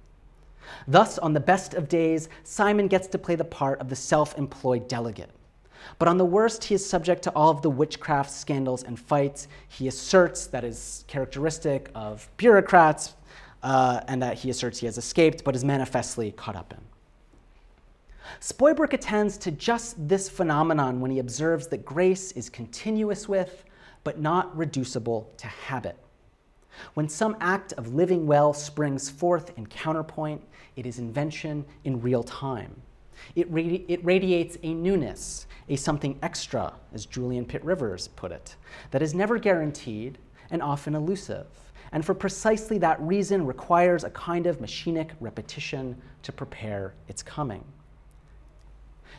Thus, 0.87 1.19
on 1.19 1.33
the 1.33 1.41
best 1.41 1.75
of 1.75 1.89
days, 1.89 2.29
Simon 2.45 2.87
gets 2.87 3.09
to 3.09 3.19
play 3.19 3.35
the 3.35 3.45
part 3.45 3.81
of 3.81 3.89
the 3.89 3.97
self 3.97 4.39
employed 4.39 4.87
delegate. 4.87 5.31
But 5.99 6.09
on 6.09 6.18
the 6.18 6.24
worst, 6.24 6.64
he 6.64 6.74
is 6.74 6.89
subject 6.89 7.22
to 7.22 7.30
all 7.30 7.51
of 7.51 7.62
the 7.62 7.70
witchcraft 7.70 8.30
scandals 8.30 8.82
and 8.82 8.99
fights 8.99 9.49
he 9.68 9.89
asserts 9.89 10.47
that 10.49 10.64
is 10.64 11.05
characteristic 11.07 11.91
of 11.95 12.28
bureaucrats, 12.37 13.14
uh, 13.62 14.01
and 14.09 14.22
that 14.22 14.39
he 14.39 14.51
asserts 14.51 14.78
he 14.78 14.87
has 14.87 14.99
escaped 14.99 15.45
but 15.45 15.57
is 15.57 15.64
manifestly 15.64 16.32
caught 16.32 16.57
up 16.57 16.72
in. 16.72 16.80
Spuybroek 18.41 18.93
attends 18.93 19.39
to 19.39 19.51
just 19.51 20.09
this 20.09 20.28
phenomenon 20.28 21.01
when 21.01 21.11
he 21.11 21.18
observes 21.18 21.68
that 21.68 21.84
grace 21.84 22.32
is 22.32 22.49
continuous 22.49 23.28
with, 23.28 23.64
but 24.05 24.20
not 24.20 24.57
reducible 24.57 25.32
to 25.39 25.47
habit. 25.47 25.97
When 26.95 27.09
some 27.09 27.37
act 27.41 27.72
of 27.74 27.95
living 27.95 28.26
well 28.26 28.53
springs 28.53 29.09
forth 29.09 29.57
in 29.57 29.66
counterpoint, 29.66 30.43
it 30.76 30.87
is 30.87 30.99
invention 30.99 31.64
in 31.84 32.01
real 32.03 32.22
time. 32.22 32.82
It, 33.35 33.53
radi- 33.53 33.85
it, 33.89 34.05
radiates 34.05 34.59
a 34.62 34.75
newness, 34.75 35.47
a 35.69 35.77
something 35.77 36.19
extra, 36.23 36.73
as 36.93 37.07
Julian 37.07 37.45
Pitt 37.45 37.64
Rivers 37.64 38.09
put 38.09 38.33
it, 38.33 38.57
that 38.91 39.03
is 39.03 39.14
never 39.14 39.39
guaranteed 39.39 40.19
and 40.51 40.62
often 40.62 40.95
elusive, 40.95 41.47
and 41.93 42.05
for 42.05 42.14
precisely 42.14 42.79
that 42.79 43.01
reason 43.01 43.47
requires 43.47 44.05
a 44.05 44.11
kind 44.11 44.47
of 44.47 44.59
machinic 44.59 45.11
repetition 45.21 46.01
to 46.23 46.33
prepare 46.33 46.95
its 47.09 47.23
coming. 47.23 47.64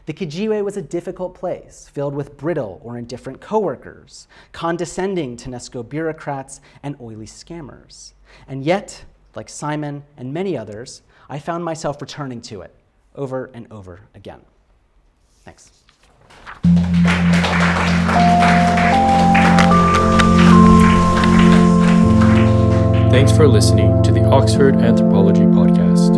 The 0.06 0.14
Kijiwe 0.14 0.64
was 0.64 0.78
a 0.78 0.82
difficult 0.82 1.36
place, 1.36 1.89
filled 1.91 2.16
with 2.16 2.38
brittle 2.38 2.80
or 2.82 2.98
indifferent 2.98 3.41
coworkers, 3.41 4.28
condescending 4.54 5.36
TANESCO 5.36 5.89
bureaucrats, 5.89 6.62
and 6.82 6.95
oily 7.02 7.26
scammers. 7.26 8.14
And 8.48 8.64
yet, 8.64 9.04
like 9.36 9.50
Simon 9.50 10.04
and 10.16 10.34
many 10.34 10.58
others, 10.58 11.02
I 11.30 11.39
found 11.39 11.66
myself 11.66 12.02
returning 12.02 12.39
to 12.43 12.62
it 12.62 12.74
over 13.18 13.51
and 13.53 13.68
over 13.72 14.01
again. 14.15 14.41
Thanks. 15.43 15.72
Thanks 23.11 23.32
for 23.36 23.47
listening 23.47 24.01
to 24.03 24.11
the 24.11 24.24
Oxford 24.26 24.76
Anthropology 24.76 25.41
Podcast. 25.41 26.15